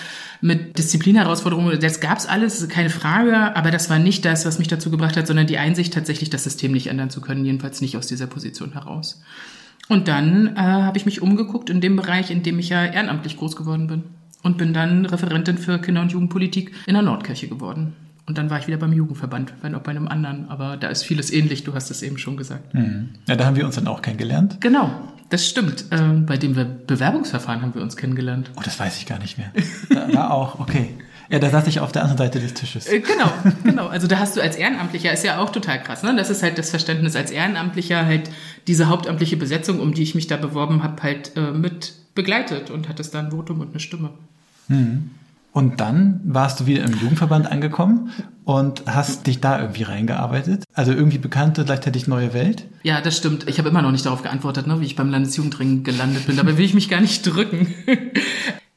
mit 0.43 0.79
Disziplinherausforderungen. 0.79 1.81
Das 1.81 2.01
gab's 2.01 2.27
alles, 2.27 2.69
keine 2.69 2.91
Frage, 2.91 3.57
aber 3.57 3.71
das 3.71 3.89
war 3.89 3.99
nicht 3.99 4.25
das, 4.25 4.45
was 4.45 4.59
mich 4.59 4.69
dazu 4.69 4.91
gebracht 4.91 5.17
hat, 5.17 5.27
sondern 5.27 5.47
die 5.47 5.59
Einsicht, 5.59 5.95
tatsächlich 5.95 6.31
das 6.31 6.45
System 6.45 6.73
nicht 6.73 6.89
ändern 6.89 7.11
zu 7.11 7.23
können, 7.23 7.45
jedenfalls 7.45 7.81
nicht 7.81 7.97
aus 7.97 8.07
dieser 8.07 8.27
Position 8.27 8.75
heraus. 8.75 9.23
Und 9.89 10.09
dann 10.09 10.57
äh, 10.57 10.61
habe 10.61 10.99
ich 10.99 11.07
mich 11.07 11.23
umgeguckt 11.23 11.71
in 11.71 11.81
dem 11.81 11.97
Bereich, 11.97 12.31
in 12.31 12.43
dem 12.43 12.59
ich 12.59 12.69
ja 12.71 12.85
ehrenamtlich 12.85 13.37
groß 13.37 13.57
geworden 13.57 13.87
bin. 13.87 14.05
Und 14.43 14.59
bin 14.59 14.73
dann 14.73 15.07
Referentin 15.07 15.59
für 15.59 15.79
Kinder- 15.79 16.03
und 16.03 16.13
Jugendpolitik 16.13 16.73
in 16.87 16.95
der 16.95 17.03
Nordkirche 17.03 17.49
geworden. 17.49 17.95
Und 18.27 18.39
dann 18.39 18.51
war 18.51 18.59
ich 18.59 18.67
wieder 18.67 18.77
beim 18.77 18.93
Jugendverband, 18.93 19.55
wenn 19.63 19.75
auch 19.75 19.83
bei 19.83 19.93
einem 19.93 20.09
anderen. 20.09 20.49
Aber 20.51 20.77
da 20.77 20.89
ist 20.89 21.05
vieles 21.05 21.33
ähnlich, 21.33 21.63
du 21.63 21.75
hast 21.75 21.91
es 21.91 22.03
eben 22.03 22.19
schon 22.19 22.37
gesagt. 22.37 22.75
Mhm. 22.75 23.11
Ja, 23.29 23.37
da 23.37 23.47
haben 23.47 23.57
wir 23.57 23.65
uns 23.65 23.77
dann 23.77 23.87
auch 23.87 24.03
kennengelernt. 24.03 24.59
Genau, 24.61 24.91
das 25.31 25.49
stimmt. 25.49 25.87
Ähm, 25.93 26.27
bei 26.27 26.37
dem 26.37 26.55
Bewerbungsverfahren 26.87 27.63
haben 27.63 27.75
wir 27.75 27.83
uns 27.83 27.97
kennengelernt. 27.97 28.51
Oh, 28.57 28.63
das 28.65 28.79
weiß 28.81 28.99
ich 28.99 29.07
gar 29.07 29.21
nicht 29.21 29.39
mehr. 29.39 29.53
Da, 29.91 30.09
da 30.09 30.31
auch, 30.31 30.59
okay. 30.59 30.91
Ja, 31.29 31.39
da 31.39 31.51
saß 31.51 31.67
ich 31.67 31.81
auf 31.81 31.93
der 31.93 32.03
anderen 32.03 32.19
Seite 32.19 32.41
des 32.41 32.55
Tisches. 32.55 32.87
Äh, 32.87 33.01
genau, 33.01 33.31
genau. 33.65 33.89
Also 33.89 34.07
da 34.07 34.19
hast 34.19 34.37
du 34.37 34.41
als 34.41 34.57
Ehrenamtlicher, 34.57 35.13
ist 35.13 35.25
ja 35.25 35.39
auch 35.39 35.51
total 35.51 35.83
krass, 35.83 36.03
ne? 36.03 36.15
Das 36.17 36.31
ist 36.31 36.43
halt 36.43 36.59
das 36.59 36.71
Verständnis 36.71 37.17
als 37.17 37.31
Ehrenamtlicher, 37.31 38.05
halt 38.05 38.31
diese 38.67 38.89
hauptamtliche 38.89 39.37
Besetzung, 39.37 39.81
um 39.81 39.95
die 39.95 40.03
ich 40.03 40.15
mich 40.15 40.27
da 40.27 40.37
beworben 40.37 40.83
habe, 40.83 41.03
halt 41.03 41.37
äh, 41.37 41.53
mit 41.53 41.95
begleitet 42.15 42.71
und 42.71 42.89
hattest 42.89 43.15
da 43.15 43.21
ein 43.21 43.31
Votum 43.31 43.61
und 43.61 43.71
eine 43.71 43.81
Stimme. 43.81 44.11
Mhm. 44.69 45.11
Und 45.53 45.81
dann 45.81 46.21
warst 46.25 46.61
du 46.61 46.67
wieder 46.67 46.85
im 46.85 46.93
Jugendverband 46.93 47.51
angekommen 47.51 48.11
und 48.45 48.83
hast 48.87 49.27
dich 49.27 49.41
da 49.41 49.59
irgendwie 49.59 49.85
reingearbeitet. 49.85 50.65
Also 50.75 50.93
irgendwie 50.93 51.17
bekannte, 51.17 51.65
gleichzeitig 51.65 52.07
neue 52.07 52.35
Welt. 52.35 52.67
Ja, 52.83 53.01
das 53.01 53.17
stimmt. 53.17 53.49
Ich 53.49 53.59
habe 53.59 53.71
immer 53.71 53.81
noch 53.81 53.91
nicht 53.91 54.05
darauf 54.05 54.23
geantwortet, 54.23 54.67
ne, 54.67 54.83
wie 54.83 54.85
ich 54.85 54.97
beim 54.97 55.09
Landesjugendring 55.09 55.83
gelandet 55.83 56.27
bin. 56.27 56.37
Dabei 56.37 56.59
will 56.59 56.65
ich 56.67 56.75
mich 56.75 56.91
gar 56.91 57.01
nicht 57.01 57.23
drücken. 57.23 57.75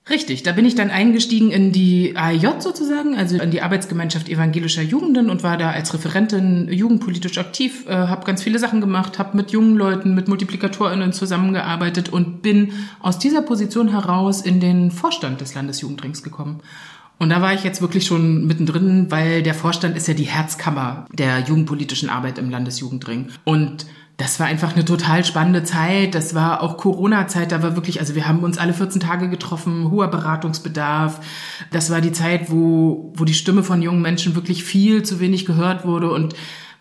Richtig, 0.10 0.42
da 0.42 0.54
bin 0.54 0.66
ich 0.66 0.74
dann 0.74 0.90
eingestiegen 0.90 1.52
in 1.52 1.72
die 1.72 2.16
AJ 2.16 2.62
sozusagen, 2.62 3.16
also 3.16 3.38
in 3.38 3.52
die 3.52 3.62
Arbeitsgemeinschaft 3.62 4.28
evangelischer 4.28 4.82
Jugenden 4.82 5.30
und 5.30 5.44
war 5.44 5.58
da 5.58 5.70
als 5.70 5.94
Referentin 5.94 6.68
jugendpolitisch 6.72 7.38
aktiv, 7.38 7.86
äh, 7.88 7.94
habe 7.94 8.26
ganz 8.26 8.42
viele 8.42 8.58
Sachen 8.58 8.82
gemacht, 8.82 9.20
habe 9.20 9.38
mit 9.38 9.52
jungen 9.52 9.76
Leuten, 9.76 10.16
mit 10.16 10.28
Multiplikatorinnen 10.28 11.14
zusammengearbeitet 11.14 12.10
und 12.10 12.42
bin 12.42 12.74
aus 13.00 13.20
dieser 13.20 13.44
Position 13.44 13.90
heraus 13.90 14.42
in 14.42 14.60
den 14.60 14.90
Vorstand 14.90 15.42
des 15.42 15.54
Landesjugendrings 15.54 16.24
gekommen. 16.24 16.62
Und 17.20 17.30
da 17.30 17.42
war 17.42 17.54
ich 17.54 17.64
jetzt 17.64 17.82
wirklich 17.82 18.06
schon 18.06 18.48
mittendrin, 18.48 19.12
weil 19.12 19.44
der 19.44 19.54
Vorstand 19.54 19.98
ist 19.98 20.08
ja 20.08 20.14
die 20.14 20.24
Herzkammer 20.24 21.06
der 21.12 21.40
jugendpolitischen 21.42 22.10
Arbeit 22.10 22.38
im 22.38 22.50
Landesjugendring. 22.50 23.28
Und 23.44 23.86
das 24.20 24.38
war 24.38 24.48
einfach 24.48 24.74
eine 24.74 24.84
total 24.84 25.24
spannende 25.24 25.64
Zeit. 25.64 26.14
Das 26.14 26.36
war 26.36 26.62
auch 26.62 26.76
Corona-Zeit. 26.76 27.54
Da 27.54 27.64
war 27.64 27.78
wirklich, 27.78 28.02
also 28.02 28.16
wir 28.16 28.28
haben 28.28 28.40
uns 28.40 28.58
alle 28.58 28.74
14 28.74 29.00
Tage 29.00 29.30
getroffen, 29.30 29.90
hoher 29.92 30.10
Beratungsbedarf. 30.10 31.22
Das 31.72 31.90
war 31.90 32.02
die 32.02 32.12
Zeit, 32.12 32.52
wo, 32.52 33.14
wo 33.16 33.24
die 33.24 33.34
Stimme 33.34 33.64
von 33.64 33.82
jungen 33.82 34.02
Menschen 34.02 34.36
wirklich 34.36 34.66
viel 34.66 35.04
zu 35.04 35.22
wenig 35.22 35.46
gehört 35.46 35.86
wurde 35.86 36.12
und 36.12 36.36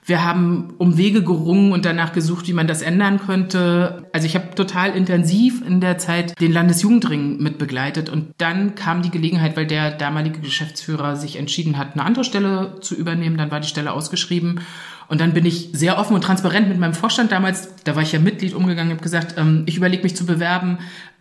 wir 0.05 0.25
haben 0.25 0.73
um 0.79 0.97
Wege 0.97 1.23
gerungen 1.23 1.71
und 1.73 1.85
danach 1.85 2.15
gesucht, 2.15 2.49
wie 2.49 2.55
man 2.55 2.67
das 2.67 2.81
ändern 2.81 3.21
könnte. 3.21 4.09
Also 4.15 4.27
ich 4.27 4.35
habe 4.35 4.55
total 4.55 4.97
intensiv 4.97 5.63
in 5.65 5.83
der 5.83 5.99
Zeit 5.99 6.41
den 6.41 6.51
Landesjugendring 6.51 7.37
mit 7.43 7.59
begleitet 7.59 8.09
und 8.09 8.33
dann 8.39 8.75
kam 8.75 9.03
die 9.03 9.11
Gelegenheit, 9.11 9.55
weil 9.55 9.67
der 9.67 9.91
damalige 9.91 10.41
Geschäftsführer 10.41 11.15
sich 11.17 11.37
entschieden 11.37 11.77
hat, 11.77 11.93
eine 11.93 12.05
andere 12.05 12.25
Stelle 12.25 12.81
zu 12.81 12.97
übernehmen. 12.97 13.37
Dann 13.37 13.51
war 13.51 13.61
die 13.61 13.69
Stelle 13.69 13.93
ausgeschrieben 13.93 14.61
und 15.09 15.21
dann 15.21 15.33
bin 15.33 15.47
ich 15.47 15.71
sehr 15.73 15.99
offen 15.99 16.15
und 16.15 16.23
transparent 16.23 16.69
mit 16.69 16.79
meinem 16.79 16.95
Vorstand 16.95 17.33
damals, 17.33 17.71
da 17.85 17.97
war 17.97 18.03
ich 18.03 18.13
ja 18.13 18.19
Mitglied 18.19 18.55
umgegangen, 18.55 18.93
habe 18.93 19.03
gesagt, 19.03 19.35
ähm, 19.39 19.65
ich 19.67 19.77
überlege 19.77 20.03
mich 20.03 20.17
zu 20.17 20.27
bewerben 20.27 20.79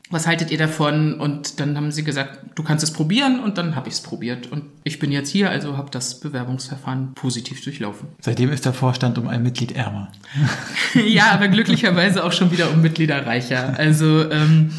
was 0.09 0.25
haltet 0.25 0.51
ihr 0.51 0.57
davon? 0.57 1.15
Und 1.15 1.59
dann 1.59 1.75
haben 1.75 1.91
sie 1.91 2.03
gesagt, 2.03 2.39
du 2.55 2.63
kannst 2.63 2.83
es 2.83 2.91
probieren 2.91 3.41
und 3.41 3.57
dann 3.57 3.75
habe 3.75 3.89
ich 3.89 3.95
es 3.95 4.01
probiert. 4.01 4.51
Und 4.51 4.63
ich 4.83 4.99
bin 4.99 5.11
jetzt 5.11 5.29
hier, 5.29 5.49
also 5.49 5.77
habe 5.77 5.91
das 5.91 6.19
Bewerbungsverfahren 6.19 7.13
positiv 7.13 7.63
durchlaufen. 7.63 8.07
Seitdem 8.21 8.51
ist 8.51 8.65
der 8.65 8.73
Vorstand 8.73 9.17
um 9.17 9.27
ein 9.27 9.43
Mitglied 9.43 9.73
ärmer. 9.73 10.11
ja, 11.07 11.31
aber 11.31 11.49
glücklicherweise 11.49 12.23
auch 12.23 12.31
schon 12.31 12.51
wieder 12.51 12.71
um 12.71 12.81
Mitglieder 12.81 13.25
reicher. 13.25 13.77
Also 13.77 14.31
ähm, 14.31 14.71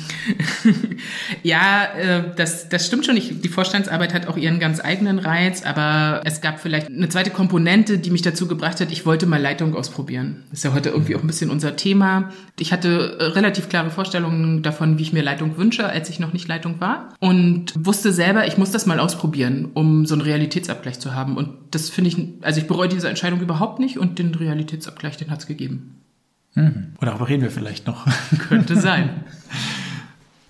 ja, 1.42 1.84
äh, 1.98 2.22
das, 2.36 2.68
das 2.68 2.86
stimmt 2.86 3.04
schon. 3.04 3.16
Ich, 3.16 3.40
die 3.40 3.48
Vorstandsarbeit 3.48 4.14
hat 4.14 4.28
auch 4.28 4.36
ihren 4.36 4.58
ganz 4.58 4.82
eigenen 4.82 5.18
Reiz, 5.18 5.62
aber 5.62 6.22
es 6.24 6.40
gab 6.40 6.60
vielleicht 6.60 6.88
eine 6.88 7.08
zweite 7.08 7.30
Komponente, 7.30 7.98
die 7.98 8.10
mich 8.10 8.22
dazu 8.22 8.48
gebracht 8.48 8.80
hat, 8.80 8.90
ich 8.90 9.04
wollte 9.04 9.26
mal 9.26 9.40
Leitung 9.40 9.74
ausprobieren. 9.74 10.44
Das 10.50 10.60
ist 10.60 10.64
ja 10.64 10.72
heute 10.72 10.88
irgendwie 10.88 11.16
auch 11.16 11.20
ein 11.20 11.26
bisschen 11.26 11.50
unser 11.50 11.76
Thema. 11.76 12.32
Ich 12.58 12.72
hatte 12.72 13.18
äh, 13.18 13.24
relativ 13.24 13.68
klare 13.68 13.90
Vorstellungen 13.90 14.62
davon, 14.62 14.98
wie 14.98 15.02
ich 15.02 15.12
mir 15.12 15.17
mir 15.18 15.24
Leitung 15.24 15.56
wünsche, 15.56 15.86
als 15.86 16.08
ich 16.08 16.20
noch 16.20 16.32
nicht 16.32 16.48
Leitung 16.48 16.80
war. 16.80 17.14
Und 17.20 17.72
wusste 17.76 18.12
selber, 18.12 18.46
ich 18.46 18.56
muss 18.56 18.70
das 18.70 18.86
mal 18.86 19.00
ausprobieren, 19.00 19.68
um 19.74 20.06
so 20.06 20.14
einen 20.14 20.22
Realitätsabgleich 20.22 21.00
zu 21.00 21.14
haben. 21.14 21.36
Und 21.36 21.50
das 21.72 21.90
finde 21.90 22.10
ich, 22.10 22.16
also 22.42 22.60
ich 22.60 22.66
bereue 22.66 22.88
diese 22.88 23.08
Entscheidung 23.08 23.40
überhaupt 23.40 23.80
nicht 23.80 23.98
und 23.98 24.18
den 24.18 24.34
Realitätsabgleich, 24.34 25.16
den 25.16 25.30
hat 25.30 25.40
es 25.40 25.46
gegeben. 25.46 25.96
Mhm. 26.54 26.94
Oder 27.00 27.10
darüber 27.10 27.28
reden 27.28 27.42
wir 27.42 27.50
vielleicht 27.50 27.86
noch. 27.86 28.06
Könnte 28.48 28.76
sein. 28.76 29.10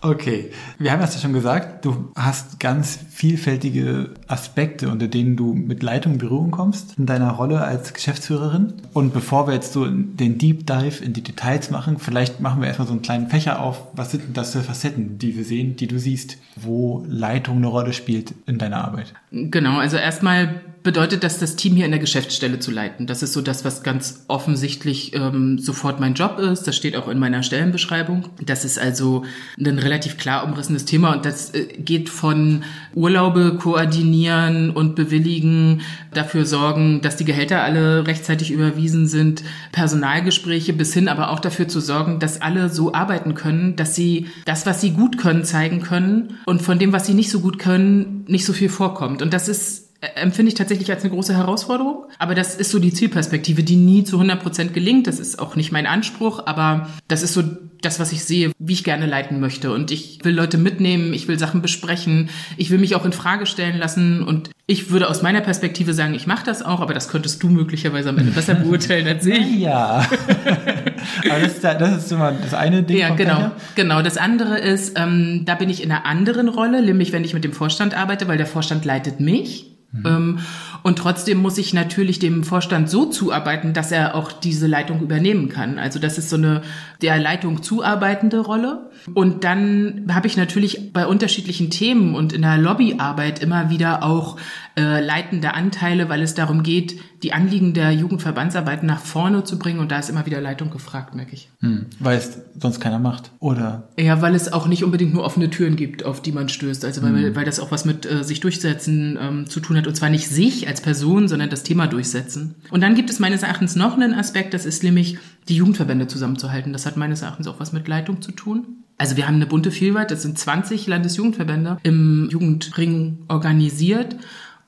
Okay, 0.01 0.53
wir 0.79 0.93
haben 0.93 1.03
es 1.03 1.15
ja 1.15 1.21
schon 1.21 1.33
gesagt, 1.33 1.85
du 1.85 2.13
hast 2.15 2.61
ganz 2.61 3.01
vielfältige 3.11 4.11
Aspekte, 4.29 4.91
unter 4.91 5.09
denen 5.09 5.37
du 5.37 5.55
mit 5.55 5.83
Leitung 5.83 6.13
in 6.13 6.19
Berührung 6.19 6.51
kommst 6.53 6.97
in 6.99 7.07
deiner 7.07 7.33
Rolle 7.33 7.63
als 7.63 7.95
Geschäftsführerin. 7.95 8.75
Und 8.93 9.13
bevor 9.13 9.49
wir 9.49 9.55
jetzt 9.55 9.73
so 9.73 9.87
den 9.87 10.39
Deep 10.39 10.69
Dive 10.69 11.05
in 11.05 11.15
die 11.15 11.23
Details 11.23 11.73
machen, 11.73 11.99
vielleicht 11.99 12.39
machen 12.39 12.61
wir 12.61 12.69
erstmal 12.69 12.87
so 12.87 12.93
einen 12.93 13.03
kleinen 13.03 13.29
Fächer 13.29 13.61
auf. 13.61 13.89
Was 13.95 14.13
sind 14.13 14.23
denn 14.23 14.35
das 14.35 14.53
für 14.53 14.63
Facetten, 14.63 15.19
die 15.19 15.37
wir 15.37 15.45
sehen, 15.45 15.75
die 15.75 15.89
du 15.89 15.99
siehst, 15.99 16.39
wo 16.55 17.05
Leitung 17.09 17.57
eine 17.57 17.67
Rolle 17.67 17.93
spielt 17.93 18.35
in 18.47 18.59
deiner 18.59 18.85
Arbeit? 18.85 19.15
Genau, 19.33 19.79
also 19.79 19.97
erstmal 19.97 20.61
bedeutet 20.89 21.23
das, 21.23 21.39
das 21.39 21.55
Team 21.55 21.77
hier 21.77 21.85
in 21.85 21.91
der 21.91 22.01
Geschäftsstelle 22.01 22.61
zu 22.61 22.71
leiten. 22.71 23.07
Das 23.07 23.23
ist 23.23 23.35
so 23.35 23.43
das, 23.43 23.63
was 23.63 23.83
ganz 23.83 24.25
offensichtlich 24.27 25.15
ähm, 25.15 25.59
sofort 25.59 26.01
mein 26.01 26.15
Job 26.15 26.39
ist. 26.39 26.63
Das 26.63 26.77
steht 26.77 26.97
auch 26.97 27.09
in 27.09 27.19
meiner 27.19 27.43
Stellenbeschreibung. 27.43 28.31
Das 28.43 28.65
ist 28.65 28.79
also 28.79 29.27
ein 29.59 29.79
relativ 29.79 30.17
klar 30.17 30.45
umrissenes 30.45 30.87
Thema 30.87 31.13
und 31.13 31.27
das 31.27 31.51
äh, 31.53 31.67
geht 31.77 32.09
von 32.09 32.65
Urlaube 32.95 33.57
koordinieren 33.57 34.71
und 34.71 34.95
bewilligen, 34.95 35.83
dafür 36.15 36.47
sorgen, 36.47 37.03
dass 37.03 37.17
die 37.17 37.27
Gehälter 37.27 37.63
alle 37.63 38.07
rechtzeitig 38.07 38.51
überwiesen 38.51 39.07
sind, 39.07 39.43
Personalgespräche 39.73 40.73
bis 40.73 40.95
hin 40.95 41.07
aber 41.07 41.29
auch 41.31 41.41
dafür 41.41 41.69
zu 41.69 41.81
sorgen, 41.81 42.19
dass 42.19 42.41
alle 42.41 42.71
so 42.71 42.95
arbeiten 42.95 43.35
können, 43.35 43.77
dass 43.77 43.95
sie 43.95 44.29
das, 44.47 44.65
was 44.65 44.81
sie 44.81 44.93
gut 44.93 45.19
können, 45.19 45.45
zeigen 45.45 45.83
können 45.83 46.39
und 46.47 46.63
von 46.63 46.79
dem, 46.79 46.95
was 46.95 47.05
sie 47.05 47.13
nicht 47.13 47.31
so 47.31 47.41
gut 47.41 47.59
können, 47.59 48.25
nicht 48.27 48.47
so 48.47 48.55
viel 48.55 48.71
vorkommt. 48.71 49.21
Und 49.21 49.35
das 49.35 49.49
ist 49.49 49.88
empfinde 50.01 50.51
ich 50.51 50.55
tatsächlich 50.55 50.91
als 50.91 51.03
eine 51.03 51.13
große 51.13 51.37
Herausforderung. 51.37 52.05
Aber 52.19 52.35
das 52.35 52.55
ist 52.55 52.71
so 52.71 52.79
die 52.79 52.93
Zielperspektive, 52.93 53.65
die 53.65 53.77
nie 53.77 54.05
zu 54.05 54.17
100 54.17 54.41
Prozent 54.41 54.75
gelingt. 54.75 55.07
Das 55.07 55.19
ist 55.19 55.39
auch 55.39 55.57
nicht 55.57 55.73
mein 55.73 55.87
Anspruch, 55.87 56.47
aber 56.47 56.89
das 57.09 57.23
ist 57.23 57.35
so 57.35 57.43
das, 57.83 58.01
was 58.01 58.13
ich 58.13 58.25
sehe, 58.25 58.53
wie 58.59 58.73
ich 58.73 58.85
gerne 58.85 59.07
leiten 59.07 59.41
möchte. 59.41 59.73
Und 59.73 59.91
ich 59.91 60.25
will 60.25 60.35
Leute 60.35 60.59
mitnehmen, 60.59 61.13
ich 61.15 61.29
will 61.29 61.39
Sachen 61.39 61.63
besprechen, 61.63 62.31
ich 62.57 62.71
will 62.71 62.79
mich 62.79 62.95
auch 62.95 63.05
in 63.05 63.13
Frage 63.13 63.47
stellen 63.47 63.79
lassen. 63.79 64.23
Und 64.23 64.51
ich 64.67 64.91
würde 64.91 65.09
aus 65.09 65.23
meiner 65.23 65.41
Perspektive 65.41 65.95
sagen, 65.95 66.15
ich 66.15 66.27
mache 66.27 66.45
das 66.45 66.63
auch, 66.63 66.81
aber 66.81 66.95
das 66.95 67.09
könntest 67.09 67.43
du 67.43 67.49
möglicherweise 67.49 68.11
am 68.11 68.19
Ende 68.19 68.33
besser 68.33 68.55
beurteilen 68.55 69.07
als 69.07 69.27
ich. 69.27 69.39
Ja. 69.59 70.07
aber 71.31 71.41
das 71.41 71.55
ist, 71.55 71.65
das 71.65 72.05
ist 72.05 72.13
immer 72.13 72.33
das 72.33 72.55
eine 72.55 72.83
Ding. 72.83 72.99
Ja, 72.99 73.15
genau. 73.15 73.37
Fächer. 73.37 73.57
Genau. 73.75 74.03
Das 74.03 74.17
andere 74.17 74.59
ist, 74.59 74.99
ähm, 74.99 75.43
da 75.45 75.57
bin 75.57 75.69
ich 75.69 75.83
in 75.83 75.91
einer 75.91 76.07
anderen 76.07 76.49
Rolle, 76.49 76.83
nämlich 76.83 77.13
wenn 77.13 77.25
ich 77.25 77.35
mit 77.35 77.45
dem 77.45 77.53
Vorstand 77.53 77.97
arbeite, 77.97 78.29
weil 78.29 78.37
der 78.37 78.47
Vorstand 78.47 78.85
leitet 78.85 79.19
mich. 79.19 79.78
Mhm. 79.91 80.07
Ähm, 80.07 80.39
und 80.83 80.99
trotzdem 80.99 81.39
muss 81.39 81.57
ich 81.57 81.73
natürlich 81.73 82.19
dem 82.19 82.45
Vorstand 82.45 82.91
so 82.91 83.07
zuarbeiten, 83.07 83.73
dass 83.73 83.91
er 83.91 84.15
auch 84.15 84.33
diese 84.33 84.67
Leitung 84.67 85.01
übernehmen 85.01 85.49
kann. 85.49 85.79
Also 85.79 85.99
das 85.99 86.19
ist 86.19 86.29
so 86.29 86.37
eine 86.37 86.63
der 87.01 87.19
Leitung 87.19 87.63
zuarbeitende 87.63 88.41
Rolle. 88.41 88.91
Und 89.15 89.45
dann 89.45 90.07
habe 90.13 90.27
ich 90.27 90.37
natürlich 90.37 90.93
bei 90.93 91.07
unterschiedlichen 91.07 91.71
Themen 91.71 92.15
und 92.15 92.33
in 92.33 92.43
der 92.43 92.59
Lobbyarbeit 92.59 93.41
immer 93.41 93.71
wieder 93.71 94.03
auch 94.03 94.37
äh, 94.77 95.01
leitende 95.01 95.55
Anteile, 95.55 96.09
weil 96.09 96.23
es 96.23 96.35
darum 96.35 96.63
geht, 96.63 97.01
die 97.23 97.33
Anliegen 97.33 97.75
der 97.75 97.91
Jugendverbandsarbeit 97.91 98.83
nach 98.83 99.01
vorne 99.01 99.45
zu 99.45 99.59
bringen. 99.59 99.81
Und 99.81 99.91
da 99.91 99.99
ist 99.99 100.09
immer 100.09 100.27
wieder 100.27 100.41
Leitung 100.41 100.71
gefragt, 100.71 101.15
merke 101.15 101.33
ich. 101.33 101.49
Hm, 101.61 101.87
weil 101.99 102.19
es 102.19 102.39
sonst 102.61 102.81
keiner 102.81 102.99
macht, 102.99 103.33
oder? 103.41 103.89
Ja, 103.99 104.23
weil 104.23 104.35
es 104.35 104.53
auch 104.53 104.69
nicht 104.69 104.85
unbedingt 104.85 105.15
nur 105.15 105.25
offene 105.25 105.51
Türen 105.51 105.77
gibt, 105.77 106.05
auf 106.05 106.23
die 106.23 106.33
man 106.33 106.49
stößt. 106.49 106.85
Also 106.85 107.03
weil, 107.03 107.27
hm. 107.27 107.37
weil 107.37 107.45
das 107.45 107.61
auch 107.61 107.71
was 107.71 107.85
mit 107.85 108.07
äh, 108.07 108.23
sich 108.23 108.41
durchsetzen 108.41 109.19
ähm, 109.21 109.49
zu 109.49 109.61
tun 109.61 109.77
hat. 109.77 109.87
Und 109.87 109.97
zwar 109.97 110.11
nicht 110.11 110.29
sich 110.29 110.69
als 110.69 110.81
Person, 110.81 111.29
sondern 111.29 111.51
das 111.51 111.63
Thema 111.63 111.87
durchsetzen. 111.87 112.55
Und 112.71 112.83
dann 112.83 112.95
gibt 112.95 113.11
es 113.11 113.19
meines 113.19 113.43
Erachtens 113.43 113.75
noch 113.75 113.95
einen 113.95 114.15
Aspekt, 114.15 114.55
das 114.55 114.65
ist 114.65 114.83
nämlich 114.83 115.19
die 115.49 115.57
Jugendverbände 115.57 116.07
zusammenzuhalten. 116.07 116.73
Das 116.73 116.87
hat 116.87 116.97
meines 116.97 117.23
Erachtens 117.23 117.49
auch 117.49 117.59
was 117.59 117.73
mit 117.73 117.89
Leitung 117.89 118.23
zu 118.23 118.33
tun. 118.33 118.85
Also 118.99 119.17
wir 119.17 119.27
haben 119.27 119.37
eine 119.37 119.47
bunte 119.47 119.71
Vielfalt, 119.71 120.11
das 120.11 120.23
sind 120.23 120.39
20 120.39 120.89
Landesjugendverbände 120.89 121.79
im 121.85 122.29
Jugendring 122.31 123.19
organisiert. 123.29 124.17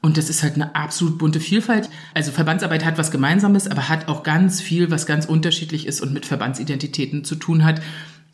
Und 0.03 0.17
das 0.17 0.31
ist 0.31 0.43
halt 0.43 0.55
eine 0.55 0.75
absolut 0.75 1.19
bunte 1.19 1.41
Vielfalt. 1.41 1.91
Also 2.15 2.33
Verbandsarbeit 2.33 2.85
hat 2.85 2.97
was 2.97 3.11
Gemeinsames, 3.11 3.69
aber 3.69 3.89
hat 3.89 4.09
auch 4.09 4.23
ganz 4.23 4.61
viel, 4.61 4.91
was 4.91 5.05
ganz 5.07 5.27
unterschiedlich 5.27 5.87
ist 5.87 6.01
und 6.01 6.13
mit 6.13 6.25
Verbandsidentitäten 6.25 7.23
zu 7.25 7.35
tun 7.35 7.65
hat. 7.65 7.83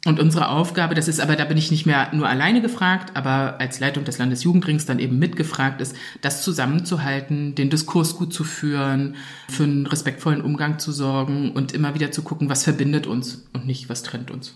Und 0.07 0.21
unsere 0.21 0.51
Aufgabe, 0.51 0.95
das 0.95 1.09
ist 1.09 1.19
aber, 1.19 1.35
da 1.35 1.45
bin 1.45 1.57
ich 1.57 1.73
nicht 1.73 1.85
mehr 1.85 2.11
nur 2.15 2.29
alleine 2.29 2.63
gefragt, 2.63 3.17
aber 3.17 3.57
als 3.59 3.81
Leitung 3.81 4.05
des 4.05 4.19
Landesjugendrings 4.19 4.87
dann 4.87 5.01
eben 5.01 5.19
mitgefragt 5.19 5.81
ist, 5.81 5.97
das 6.21 6.43
zusammenzuhalten, 6.43 7.57
den 7.57 7.71
Diskurs 7.71 8.17
gut 8.17 8.33
zu 8.33 8.45
führen, 8.45 9.17
für 9.49 9.65
einen 9.65 9.87
respektvollen 9.87 10.43
Umgang 10.43 10.79
zu 10.79 10.93
sorgen 10.93 11.51
und 11.51 11.73
immer 11.73 11.95
wieder 11.95 12.13
zu 12.13 12.23
gucken, 12.23 12.49
was 12.49 12.63
verbindet 12.63 13.09
uns 13.09 13.49
und 13.53 13.67
nicht, 13.67 13.89
was 13.89 14.05
trennt 14.05 14.31
uns. 14.31 14.55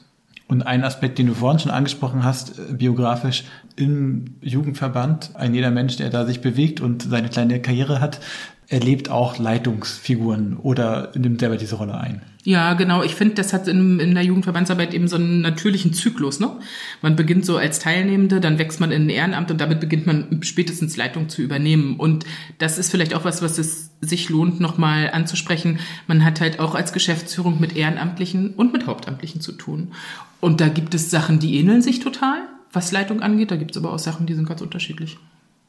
Und 0.50 0.62
ein 0.62 0.82
Aspekt, 0.82 1.18
den 1.18 1.28
du 1.28 1.34
vorhin 1.34 1.60
schon 1.60 1.70
angesprochen 1.70 2.24
hast, 2.24 2.58
äh, 2.58 2.72
biografisch 2.72 3.44
im 3.76 4.34
Jugendverband, 4.40 5.30
ein 5.34 5.54
jeder 5.54 5.70
Mensch, 5.70 5.96
der 5.96 6.10
da 6.10 6.26
sich 6.26 6.40
bewegt 6.40 6.80
und 6.80 7.04
seine 7.04 7.28
kleine 7.28 7.62
Karriere 7.62 8.00
hat, 8.00 8.18
erlebt 8.66 9.10
auch 9.10 9.38
Leitungsfiguren 9.38 10.56
oder 10.56 11.12
nimmt 11.16 11.38
selber 11.38 11.56
diese 11.56 11.76
Rolle 11.76 11.96
ein. 11.96 12.22
Ja, 12.44 12.72
genau. 12.72 13.02
Ich 13.02 13.14
finde, 13.14 13.34
das 13.34 13.52
hat 13.52 13.68
in, 13.68 14.00
in 14.00 14.14
der 14.14 14.24
Jugendverbandsarbeit 14.24 14.94
eben 14.94 15.08
so 15.08 15.16
einen 15.16 15.42
natürlichen 15.42 15.92
Zyklus. 15.92 16.40
Ne? 16.40 16.50
Man 17.02 17.14
beginnt 17.14 17.44
so 17.44 17.58
als 17.58 17.80
Teilnehmende, 17.80 18.40
dann 18.40 18.58
wächst 18.58 18.80
man 18.80 18.92
in 18.92 19.06
ein 19.06 19.10
Ehrenamt 19.10 19.50
und 19.50 19.60
damit 19.60 19.80
beginnt 19.80 20.06
man 20.06 20.40
spätestens 20.42 20.96
Leitung 20.96 21.28
zu 21.28 21.42
übernehmen. 21.42 21.96
Und 21.96 22.24
das 22.58 22.78
ist 22.78 22.90
vielleicht 22.90 23.14
auch 23.14 23.24
was, 23.24 23.42
was 23.42 23.58
es 23.58 23.90
sich 24.00 24.30
lohnt, 24.30 24.58
nochmal 24.58 25.10
anzusprechen. 25.10 25.80
Man 26.06 26.24
hat 26.24 26.40
halt 26.40 26.60
auch 26.60 26.74
als 26.74 26.94
Geschäftsführung 26.94 27.60
mit 27.60 27.76
Ehrenamtlichen 27.76 28.54
und 28.54 28.72
mit 28.72 28.86
Hauptamtlichen 28.86 29.42
zu 29.42 29.52
tun. 29.52 29.92
Und 30.40 30.62
da 30.62 30.68
gibt 30.68 30.94
es 30.94 31.10
Sachen, 31.10 31.40
die 31.40 31.58
ähneln 31.58 31.82
sich 31.82 32.00
total, 32.00 32.38
was 32.72 32.90
Leitung 32.90 33.20
angeht. 33.20 33.50
Da 33.50 33.56
gibt 33.56 33.72
es 33.72 33.76
aber 33.76 33.92
auch 33.92 33.98
Sachen, 33.98 34.24
die 34.24 34.34
sind 34.34 34.48
ganz 34.48 34.62
unterschiedlich. 34.62 35.18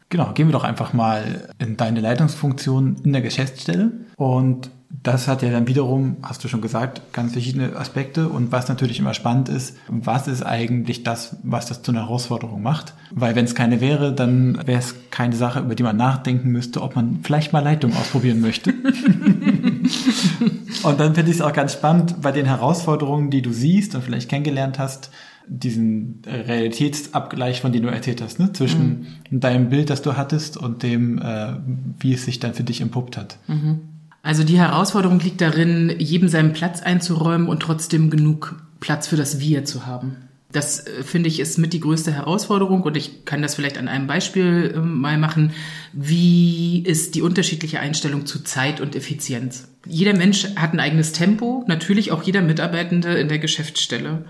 Genau, 0.09 0.31
gehen 0.33 0.47
wir 0.47 0.53
doch 0.53 0.63
einfach 0.63 0.93
mal 0.93 1.49
in 1.59 1.75
deine 1.75 1.99
Leitungsfunktion 1.99 2.95
in 3.03 3.11
der 3.11 3.21
Geschäftsstelle. 3.21 3.91
Und 4.15 4.69
das 5.03 5.27
hat 5.27 5.41
ja 5.41 5.50
dann 5.50 5.67
wiederum, 5.67 6.17
hast 6.21 6.43
du 6.43 6.48
schon 6.48 6.62
gesagt, 6.62 7.13
ganz 7.13 7.33
verschiedene 7.33 7.75
Aspekte. 7.75 8.29
Und 8.29 8.51
was 8.51 8.69
natürlich 8.69 9.00
immer 9.00 9.13
spannend 9.13 9.50
ist, 9.50 9.77
was 9.88 10.27
ist 10.27 10.43
eigentlich 10.43 11.03
das, 11.03 11.38
was 11.43 11.65
das 11.65 11.81
zu 11.81 11.91
einer 11.91 12.01
Herausforderung 12.01 12.62
macht? 12.62 12.93
Weil 13.12 13.36
wenn 13.36 13.45
es 13.45 13.55
keine 13.55 13.81
wäre, 13.81 14.13
dann 14.13 14.55
wäre 14.67 14.79
es 14.79 14.95
keine 15.10 15.36
Sache, 15.36 15.62
über 15.62 15.75
die 15.75 15.83
man 15.83 15.98
nachdenken 15.98 16.50
müsste, 16.50 16.81
ob 16.81 16.95
man 16.95 17.19
vielleicht 17.24 17.53
mal 17.53 17.62
Leitung 17.62 17.93
ausprobieren 17.93 18.41
möchte. 18.41 18.71
und 20.83 21.00
dann 21.00 21.15
finde 21.15 21.31
ich 21.31 21.38
es 21.38 21.41
auch 21.41 21.53
ganz 21.53 21.74
spannend 21.74 22.21
bei 22.21 22.31
den 22.31 22.45
Herausforderungen, 22.45 23.31
die 23.31 23.41
du 23.41 23.51
siehst 23.51 23.95
und 23.95 24.03
vielleicht 24.03 24.29
kennengelernt 24.29 24.77
hast, 24.77 25.10
diesen 25.48 26.21
Realitätsabgleich, 26.25 27.62
von 27.62 27.71
dem 27.71 27.83
du 27.83 27.89
erzählt 27.89 28.21
hast, 28.21 28.39
ne? 28.39 28.53
zwischen 28.53 29.07
mhm. 29.29 29.39
deinem 29.39 29.69
Bild, 29.69 29.89
das 29.89 30.01
du 30.01 30.15
hattest 30.15 30.57
und 30.57 30.83
dem, 30.83 31.17
äh, 31.17 31.53
wie 32.00 32.13
es 32.13 32.25
sich 32.25 32.39
dann 32.39 32.53
für 32.53 32.63
dich 32.63 32.81
entpuppt 32.81 33.17
hat. 33.17 33.38
Mhm. 33.48 33.79
Also 34.23 34.43
die 34.43 34.59
Herausforderung 34.59 35.19
liegt 35.19 35.41
darin, 35.41 35.95
jedem 35.97 36.27
seinen 36.27 36.53
Platz 36.53 36.81
einzuräumen 36.81 37.47
und 37.47 37.61
trotzdem 37.61 38.09
genug 38.09 38.55
Platz 38.79 39.07
für 39.07 39.15
das 39.15 39.39
Wir 39.39 39.65
zu 39.65 39.85
haben. 39.85 40.17
Das 40.51 40.85
äh, 40.85 41.03
finde 41.03 41.29
ich 41.29 41.39
ist 41.39 41.57
mit 41.57 41.73
die 41.73 41.79
größte 41.79 42.11
Herausforderung 42.11 42.83
und 42.83 42.97
ich 42.97 43.25
kann 43.25 43.41
das 43.41 43.55
vielleicht 43.55 43.77
an 43.77 43.87
einem 43.87 44.07
Beispiel 44.07 44.73
äh, 44.75 44.79
mal 44.79 45.17
machen. 45.17 45.53
Wie 45.93 46.83
ist 46.85 47.15
die 47.15 47.21
unterschiedliche 47.21 47.79
Einstellung 47.79 48.25
zu 48.25 48.43
Zeit 48.43 48.81
und 48.81 48.95
Effizienz? 48.95 49.69
Jeder 49.87 50.13
Mensch 50.13 50.55
hat 50.55 50.73
ein 50.73 50.79
eigenes 50.79 51.13
Tempo, 51.13 51.63
natürlich 51.67 52.11
auch 52.11 52.23
jeder 52.23 52.41
Mitarbeitende 52.41 53.13
in 53.13 53.29
der 53.29 53.39
Geschäftsstelle. 53.39 54.25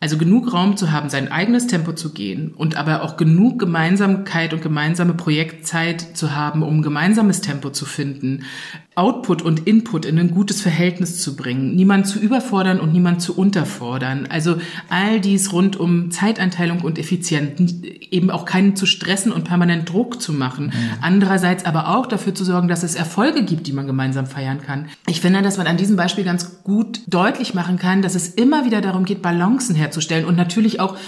Also 0.00 0.18
genug 0.18 0.52
Raum 0.52 0.76
zu 0.76 0.90
haben, 0.90 1.10
sein 1.10 1.30
eigenes 1.30 1.68
Tempo 1.68 1.92
zu 1.92 2.12
gehen 2.12 2.54
und 2.54 2.76
aber 2.76 3.04
auch 3.04 3.16
genug 3.16 3.60
Gemeinsamkeit 3.60 4.52
und 4.52 4.60
gemeinsame 4.60 5.14
Projektzeit 5.14 6.16
zu 6.16 6.34
haben, 6.34 6.64
um 6.64 6.82
gemeinsames 6.82 7.40
Tempo 7.40 7.70
zu 7.70 7.84
finden, 7.84 8.42
Output 8.94 9.40
und 9.40 9.66
Input 9.66 10.04
in 10.04 10.18
ein 10.18 10.32
gutes 10.32 10.60
Verhältnis 10.60 11.22
zu 11.22 11.34
bringen, 11.34 11.74
niemand 11.74 12.06
zu 12.06 12.18
überfordern 12.18 12.78
und 12.78 12.92
niemand 12.92 13.22
zu 13.22 13.34
unterfordern. 13.34 14.26
Also 14.28 14.56
all 14.90 15.18
dies 15.18 15.52
rund 15.52 15.80
um 15.80 16.10
Zeiteinteilung 16.10 16.82
und 16.82 16.98
Effizienz, 16.98 17.74
eben 18.10 18.30
auch 18.30 18.44
keinen 18.44 18.76
zu 18.76 18.84
stressen 18.84 19.32
und 19.32 19.44
permanent 19.44 19.90
Druck 19.90 20.20
zu 20.20 20.34
machen. 20.34 20.66
Mhm. 20.66 20.72
Andererseits 21.00 21.64
aber 21.64 21.96
auch 21.96 22.06
dafür 22.06 22.34
zu 22.34 22.44
sorgen, 22.44 22.68
dass 22.68 22.82
es 22.82 22.94
Erfolge 22.94 23.44
gibt, 23.44 23.66
die 23.66 23.72
man 23.72 23.86
gemeinsam 23.86 24.26
feiern 24.26 24.60
kann. 24.60 24.88
Ich 25.06 25.22
finde, 25.22 25.40
dass 25.40 25.56
man 25.56 25.66
an 25.66 25.78
diesem 25.78 25.96
Beispiel 25.96 26.24
ganz 26.24 26.62
gut 26.62 27.00
deutlich 27.06 27.54
machen 27.54 27.78
kann, 27.78 28.02
dass 28.02 28.14
es 28.14 28.28
immer 28.28 28.66
wieder 28.66 28.82
darum 28.82 29.06
geht, 29.06 29.22
Balancen 29.22 29.74
herzustellen 29.74 30.26
und 30.26 30.36
natürlich 30.36 30.80
auch 30.80 30.98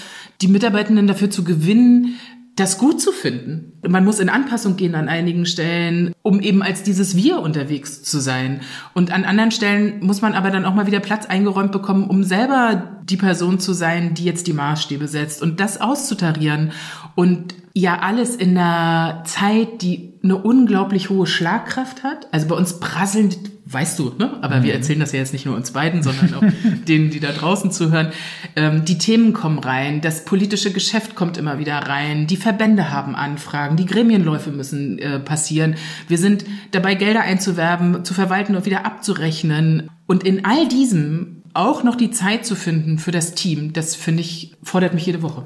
die 0.40 0.48
Mitarbeitenden 0.48 1.06
dafür 1.06 1.30
zu 1.30 1.44
gewinnen, 1.44 2.16
das 2.56 2.78
gut 2.78 3.00
zu 3.00 3.10
finden. 3.10 3.72
Man 3.86 4.04
muss 4.04 4.20
in 4.20 4.28
Anpassung 4.28 4.76
gehen 4.76 4.94
an 4.94 5.08
einigen 5.08 5.44
Stellen, 5.44 6.12
um 6.22 6.40
eben 6.40 6.62
als 6.62 6.84
dieses 6.84 7.16
Wir 7.16 7.40
unterwegs 7.40 8.02
zu 8.02 8.20
sein. 8.20 8.60
Und 8.94 9.10
an 9.10 9.24
anderen 9.24 9.50
Stellen 9.50 10.04
muss 10.04 10.22
man 10.22 10.34
aber 10.34 10.50
dann 10.50 10.64
auch 10.64 10.74
mal 10.74 10.86
wieder 10.86 11.00
Platz 11.00 11.26
eingeräumt 11.26 11.72
bekommen, 11.72 12.04
um 12.04 12.22
selber 12.22 13.00
die 13.02 13.16
Person 13.16 13.58
zu 13.58 13.72
sein, 13.72 14.14
die 14.14 14.24
jetzt 14.24 14.46
die 14.46 14.52
Maßstäbe 14.52 15.08
setzt 15.08 15.42
und 15.42 15.58
das 15.58 15.80
auszutarieren. 15.80 16.70
Und 17.16 17.54
ja, 17.74 17.98
alles 17.98 18.36
in 18.36 18.56
einer 18.56 19.24
Zeit, 19.24 19.82
die 19.82 20.14
eine 20.22 20.36
unglaublich 20.36 21.10
hohe 21.10 21.26
Schlagkraft 21.26 22.04
hat. 22.04 22.28
Also 22.32 22.46
bei 22.46 22.54
uns 22.54 22.78
prasseln 22.78 23.30
weißt 23.66 23.98
du, 23.98 24.12
ne? 24.18 24.38
Aber 24.42 24.58
mhm. 24.58 24.62
wir 24.62 24.74
erzählen 24.74 25.00
das 25.00 25.12
ja 25.12 25.18
jetzt 25.18 25.32
nicht 25.32 25.46
nur 25.46 25.56
uns 25.56 25.72
beiden, 25.72 26.02
sondern 26.02 26.34
auch 26.34 26.44
denen, 26.88 27.10
die 27.10 27.20
da 27.20 27.32
draußen 27.32 27.72
zuhören. 27.72 28.12
Ähm, 28.56 28.84
die 28.84 28.98
Themen 28.98 29.32
kommen 29.32 29.58
rein, 29.58 30.00
das 30.00 30.24
politische 30.24 30.72
Geschäft 30.72 31.14
kommt 31.14 31.36
immer 31.36 31.58
wieder 31.58 31.78
rein, 31.78 32.26
die 32.26 32.36
Verbände 32.36 32.90
haben 32.90 33.14
Anfragen, 33.14 33.76
die 33.76 33.86
Gremienläufe 33.86 34.50
müssen 34.50 34.98
äh, 34.98 35.18
passieren. 35.18 35.74
Wir 36.08 36.18
sind 36.18 36.44
dabei, 36.70 36.94
Gelder 36.94 37.22
einzuwerben, 37.22 38.04
zu 38.04 38.14
verwalten 38.14 38.54
und 38.54 38.66
wieder 38.66 38.86
abzurechnen. 38.86 39.90
Und 40.06 40.24
in 40.24 40.44
all 40.44 40.68
diesem 40.68 41.42
auch 41.54 41.82
noch 41.82 41.96
die 41.96 42.10
Zeit 42.10 42.44
zu 42.46 42.54
finden 42.54 42.98
für 42.98 43.10
das 43.10 43.34
Team, 43.34 43.72
das 43.72 43.94
finde 43.96 44.20
ich, 44.20 44.52
fordert 44.62 44.94
mich 44.94 45.06
jede 45.06 45.22
Woche. 45.22 45.44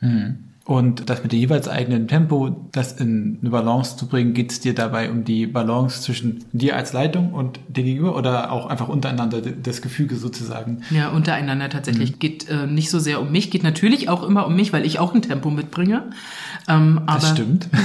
Mhm. 0.00 0.49
Und 0.70 1.10
das 1.10 1.24
mit 1.24 1.32
dem 1.32 1.40
jeweils 1.40 1.66
eigenen 1.66 2.06
Tempo, 2.06 2.68
das 2.70 2.92
in 2.92 3.38
eine 3.40 3.50
Balance 3.50 3.96
zu 3.96 4.06
bringen, 4.06 4.34
geht 4.34 4.52
es 4.52 4.60
dir 4.60 4.72
dabei 4.72 5.10
um 5.10 5.24
die 5.24 5.48
Balance 5.48 6.02
zwischen 6.02 6.44
dir 6.52 6.76
als 6.76 6.92
Leitung 6.92 7.34
und 7.34 7.58
dir 7.66 7.82
gegenüber 7.82 8.16
oder 8.16 8.52
auch 8.52 8.66
einfach 8.66 8.86
untereinander 8.86 9.40
das 9.40 9.82
Gefüge 9.82 10.14
sozusagen? 10.14 10.82
Ja, 10.90 11.08
untereinander 11.08 11.70
tatsächlich. 11.70 12.12
Mhm. 12.12 12.18
Geht 12.20 12.48
äh, 12.48 12.68
nicht 12.68 12.88
so 12.88 13.00
sehr 13.00 13.20
um 13.20 13.32
mich, 13.32 13.50
geht 13.50 13.64
natürlich 13.64 14.08
auch 14.08 14.22
immer 14.22 14.46
um 14.46 14.54
mich, 14.54 14.72
weil 14.72 14.86
ich 14.86 15.00
auch 15.00 15.12
ein 15.12 15.22
Tempo 15.22 15.50
mitbringe. 15.50 16.04
Ähm, 16.68 17.00
das 17.04 17.30
stimmt. 17.30 17.68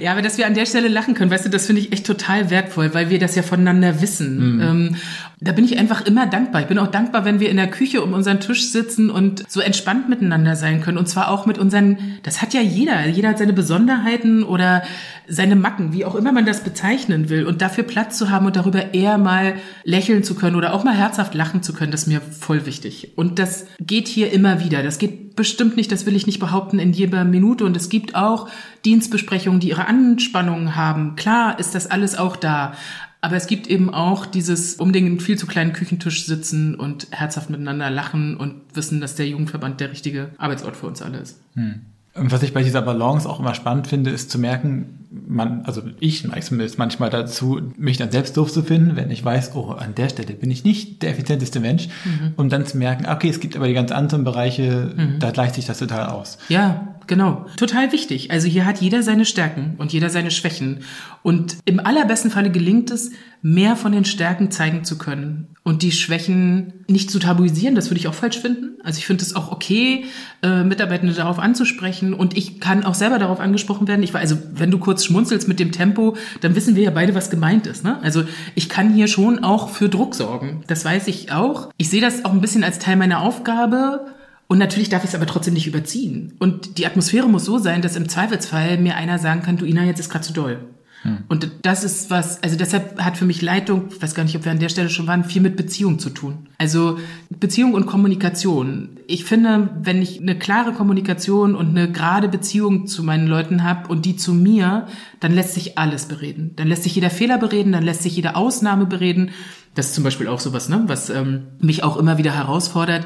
ja, 0.00 0.12
aber 0.12 0.22
dass 0.22 0.38
wir 0.38 0.46
an 0.48 0.54
der 0.54 0.66
Stelle 0.66 0.88
lachen 0.88 1.14
können, 1.14 1.30
weißt 1.30 1.46
du, 1.46 1.50
das 1.50 1.66
finde 1.66 1.82
ich 1.82 1.92
echt 1.92 2.04
total 2.04 2.50
wertvoll, 2.50 2.94
weil 2.94 3.10
wir 3.10 3.18
das 3.20 3.36
ja 3.36 3.42
voneinander 3.42 4.00
wissen. 4.00 4.56
Mhm. 4.56 4.60
Ähm, 4.60 4.96
da 5.40 5.52
bin 5.52 5.64
ich 5.64 5.78
einfach 5.78 6.04
immer 6.04 6.26
dankbar. 6.26 6.62
Ich 6.62 6.66
bin 6.66 6.78
auch 6.78 6.88
dankbar, 6.88 7.24
wenn 7.24 7.38
wir 7.38 7.48
in 7.48 7.56
der 7.56 7.68
Küche 7.68 8.02
um 8.02 8.12
unseren 8.12 8.40
Tisch 8.40 8.70
sitzen 8.70 9.08
und 9.08 9.48
so 9.48 9.60
entspannt 9.68 10.08
miteinander 10.08 10.56
sein 10.56 10.80
können. 10.80 10.98
Und 10.98 11.08
zwar 11.08 11.30
auch 11.30 11.46
mit 11.46 11.58
unseren, 11.58 12.18
das 12.24 12.42
hat 12.42 12.52
ja 12.52 12.60
jeder. 12.60 13.06
Jeder 13.06 13.28
hat 13.28 13.38
seine 13.38 13.52
Besonderheiten 13.52 14.42
oder 14.42 14.82
seine 15.28 15.54
Macken, 15.54 15.92
wie 15.92 16.04
auch 16.04 16.16
immer 16.16 16.32
man 16.32 16.46
das 16.46 16.64
bezeichnen 16.64 17.28
will. 17.28 17.46
Und 17.46 17.62
dafür 17.62 17.84
Platz 17.84 18.18
zu 18.18 18.30
haben 18.30 18.46
und 18.46 18.56
darüber 18.56 18.94
eher 18.94 19.18
mal 19.18 19.54
lächeln 19.84 20.24
zu 20.24 20.34
können 20.34 20.56
oder 20.56 20.74
auch 20.74 20.82
mal 20.82 20.96
herzhaft 20.96 21.34
lachen 21.34 21.62
zu 21.62 21.72
können, 21.72 21.92
das 21.92 22.02
ist 22.02 22.08
mir 22.08 22.20
voll 22.20 22.66
wichtig. 22.66 23.12
Und 23.16 23.38
das 23.38 23.66
geht 23.78 24.08
hier 24.08 24.32
immer 24.32 24.64
wieder. 24.64 24.82
Das 24.82 24.98
geht 24.98 25.36
bestimmt 25.36 25.76
nicht, 25.76 25.92
das 25.92 26.04
will 26.04 26.16
ich 26.16 26.26
nicht 26.26 26.40
behaupten, 26.40 26.80
in 26.80 26.92
jeder 26.92 27.24
Minute. 27.24 27.64
Und 27.64 27.76
es 27.76 27.88
gibt 27.88 28.16
auch 28.16 28.48
Dienstbesprechungen, 28.84 29.60
die 29.60 29.68
ihre 29.68 29.86
Anspannungen 29.86 30.74
haben. 30.74 31.14
Klar 31.14 31.58
ist 31.58 31.74
das 31.74 31.88
alles 31.90 32.18
auch 32.18 32.34
da. 32.34 32.72
Aber 33.20 33.36
es 33.36 33.46
gibt 33.46 33.66
eben 33.66 33.92
auch 33.92 34.26
dieses 34.26 34.76
um 34.76 34.92
den 34.92 35.18
viel 35.18 35.36
zu 35.36 35.46
kleinen 35.46 35.72
Küchentisch 35.72 36.26
sitzen 36.26 36.74
und 36.74 37.08
herzhaft 37.10 37.50
miteinander 37.50 37.90
lachen 37.90 38.36
und 38.36 38.54
wissen, 38.74 39.00
dass 39.00 39.16
der 39.16 39.26
Jugendverband 39.26 39.80
der 39.80 39.90
richtige 39.90 40.30
Arbeitsort 40.38 40.76
für 40.76 40.86
uns 40.86 41.02
alle 41.02 41.18
ist. 41.18 41.40
Hm. 41.54 41.80
Was 42.14 42.42
ich 42.42 42.52
bei 42.52 42.62
dieser 42.62 42.82
Balance 42.82 43.28
auch 43.28 43.40
immer 43.40 43.54
spannend 43.54 43.86
finde, 43.86 44.10
ist 44.10 44.30
zu 44.30 44.38
merken, 44.38 44.97
man, 45.10 45.62
also 45.64 45.82
ich 46.00 46.24
neige 46.24 46.40
zumindest 46.40 46.78
manchmal 46.78 47.10
dazu, 47.10 47.60
mich 47.76 47.96
dann 47.96 48.10
selbst 48.10 48.36
doof 48.36 48.52
zu 48.52 48.62
finden, 48.62 48.96
wenn 48.96 49.10
ich 49.10 49.24
weiß, 49.24 49.54
oh, 49.54 49.70
an 49.70 49.94
der 49.94 50.08
Stelle 50.08 50.34
bin 50.34 50.50
ich 50.50 50.64
nicht 50.64 51.02
der 51.02 51.10
effizienteste 51.10 51.60
Mensch, 51.60 51.88
mhm. 52.04 52.34
um 52.36 52.48
dann 52.48 52.66
zu 52.66 52.76
merken, 52.76 53.06
okay, 53.06 53.28
es 53.28 53.40
gibt 53.40 53.56
aber 53.56 53.68
die 53.68 53.74
ganz 53.74 53.90
anderen 53.90 54.24
Bereiche, 54.24 54.92
mhm. 54.94 55.18
da 55.18 55.30
gleicht 55.30 55.54
sich 55.54 55.64
das 55.64 55.78
total 55.78 56.06
aus. 56.08 56.38
Ja, 56.48 56.96
genau. 57.06 57.46
Total 57.56 57.92
wichtig. 57.92 58.30
Also 58.30 58.48
hier 58.48 58.66
hat 58.66 58.80
jeder 58.80 59.02
seine 59.02 59.24
Stärken 59.24 59.74
und 59.78 59.92
jeder 59.92 60.10
seine 60.10 60.30
Schwächen. 60.30 60.80
Und 61.22 61.56
im 61.64 61.80
allerbesten 61.80 62.30
Falle 62.30 62.50
gelingt 62.50 62.90
es, 62.90 63.10
mehr 63.40 63.76
von 63.76 63.92
den 63.92 64.04
Stärken 64.04 64.50
zeigen 64.50 64.84
zu 64.84 64.98
können 64.98 65.48
und 65.62 65.82
die 65.82 65.92
Schwächen 65.92 66.84
nicht 66.88 67.10
zu 67.10 67.18
tabuisieren. 67.18 67.74
Das 67.74 67.90
würde 67.90 68.00
ich 68.00 68.08
auch 68.08 68.14
falsch 68.14 68.38
finden. 68.38 68.78
Also 68.82 68.98
ich 68.98 69.06
finde 69.06 69.22
es 69.22 69.36
auch 69.36 69.52
okay, 69.52 70.04
äh, 70.42 70.64
Mitarbeitende 70.64 71.14
darauf 71.14 71.38
anzusprechen 71.38 72.14
und 72.14 72.36
ich 72.36 72.60
kann 72.60 72.84
auch 72.84 72.94
selber 72.94 73.18
darauf 73.18 73.38
angesprochen 73.38 73.86
werden. 73.86 74.02
Ich 74.02 74.12
war, 74.12 74.20
also 74.20 74.38
wenn 74.54 74.70
du 74.70 74.78
kurz 74.78 74.97
schmunzelst 75.04 75.48
mit 75.48 75.60
dem 75.60 75.72
Tempo, 75.72 76.16
dann 76.40 76.54
wissen 76.54 76.76
wir 76.76 76.84
ja 76.84 76.90
beide, 76.90 77.14
was 77.14 77.30
gemeint 77.30 77.66
ist. 77.66 77.84
Ne? 77.84 77.98
Also 78.02 78.24
ich 78.54 78.68
kann 78.68 78.92
hier 78.92 79.08
schon 79.08 79.44
auch 79.44 79.68
für 79.68 79.88
Druck 79.88 80.14
sorgen. 80.14 80.62
Das 80.66 80.84
weiß 80.84 81.08
ich 81.08 81.32
auch. 81.32 81.70
Ich 81.76 81.90
sehe 81.90 82.00
das 82.00 82.24
auch 82.24 82.32
ein 82.32 82.40
bisschen 82.40 82.64
als 82.64 82.78
Teil 82.78 82.96
meiner 82.96 83.22
Aufgabe 83.22 84.06
und 84.48 84.58
natürlich 84.58 84.88
darf 84.88 85.04
ich 85.04 85.10
es 85.10 85.14
aber 85.14 85.26
trotzdem 85.26 85.54
nicht 85.54 85.66
überziehen. 85.66 86.34
Und 86.38 86.78
die 86.78 86.86
Atmosphäre 86.86 87.28
muss 87.28 87.44
so 87.44 87.58
sein, 87.58 87.82
dass 87.82 87.96
im 87.96 88.08
Zweifelsfall 88.08 88.78
mir 88.78 88.96
einer 88.96 89.18
sagen 89.18 89.42
kann, 89.42 89.58
du 89.58 89.66
Ina, 89.66 89.84
jetzt 89.84 90.00
ist 90.00 90.08
gerade 90.08 90.24
zu 90.24 90.32
doll. 90.32 90.58
Hm. 91.02 91.18
Und 91.28 91.50
das 91.62 91.84
ist 91.84 92.10
was, 92.10 92.42
also 92.42 92.56
deshalb 92.56 93.00
hat 93.00 93.16
für 93.16 93.24
mich 93.24 93.40
Leitung, 93.42 93.88
ich 93.90 94.02
weiß 94.02 94.14
gar 94.14 94.24
nicht, 94.24 94.36
ob 94.36 94.44
wir 94.44 94.52
an 94.52 94.58
der 94.58 94.68
Stelle 94.68 94.90
schon 94.90 95.06
waren, 95.06 95.24
viel 95.24 95.42
mit 95.42 95.56
Beziehung 95.56 95.98
zu 95.98 96.10
tun. 96.10 96.48
Also 96.58 96.98
Beziehung 97.30 97.74
und 97.74 97.86
Kommunikation. 97.86 98.98
Ich 99.06 99.24
finde, 99.24 99.70
wenn 99.80 100.02
ich 100.02 100.20
eine 100.20 100.38
klare 100.38 100.72
Kommunikation 100.72 101.54
und 101.54 101.68
eine 101.68 101.90
gerade 101.90 102.28
Beziehung 102.28 102.86
zu 102.86 103.02
meinen 103.02 103.28
Leuten 103.28 103.62
habe 103.62 103.88
und 103.88 104.04
die 104.04 104.16
zu 104.16 104.34
mir, 104.34 104.86
dann 105.20 105.32
lässt 105.34 105.54
sich 105.54 105.78
alles 105.78 106.06
bereden. 106.06 106.52
Dann 106.56 106.68
lässt 106.68 106.82
sich 106.82 106.94
jeder 106.94 107.10
Fehler 107.10 107.38
bereden, 107.38 107.72
dann 107.72 107.84
lässt 107.84 108.02
sich 108.02 108.16
jede 108.16 108.34
Ausnahme 108.34 108.86
bereden. 108.86 109.30
Das 109.74 109.86
ist 109.86 109.94
zum 109.94 110.04
Beispiel 110.04 110.26
auch 110.26 110.40
sowas, 110.40 110.68
ne, 110.68 110.82
was 110.86 111.10
ähm, 111.10 111.42
mich 111.60 111.84
auch 111.84 111.96
immer 111.96 112.18
wieder 112.18 112.32
herausfordert 112.32 113.04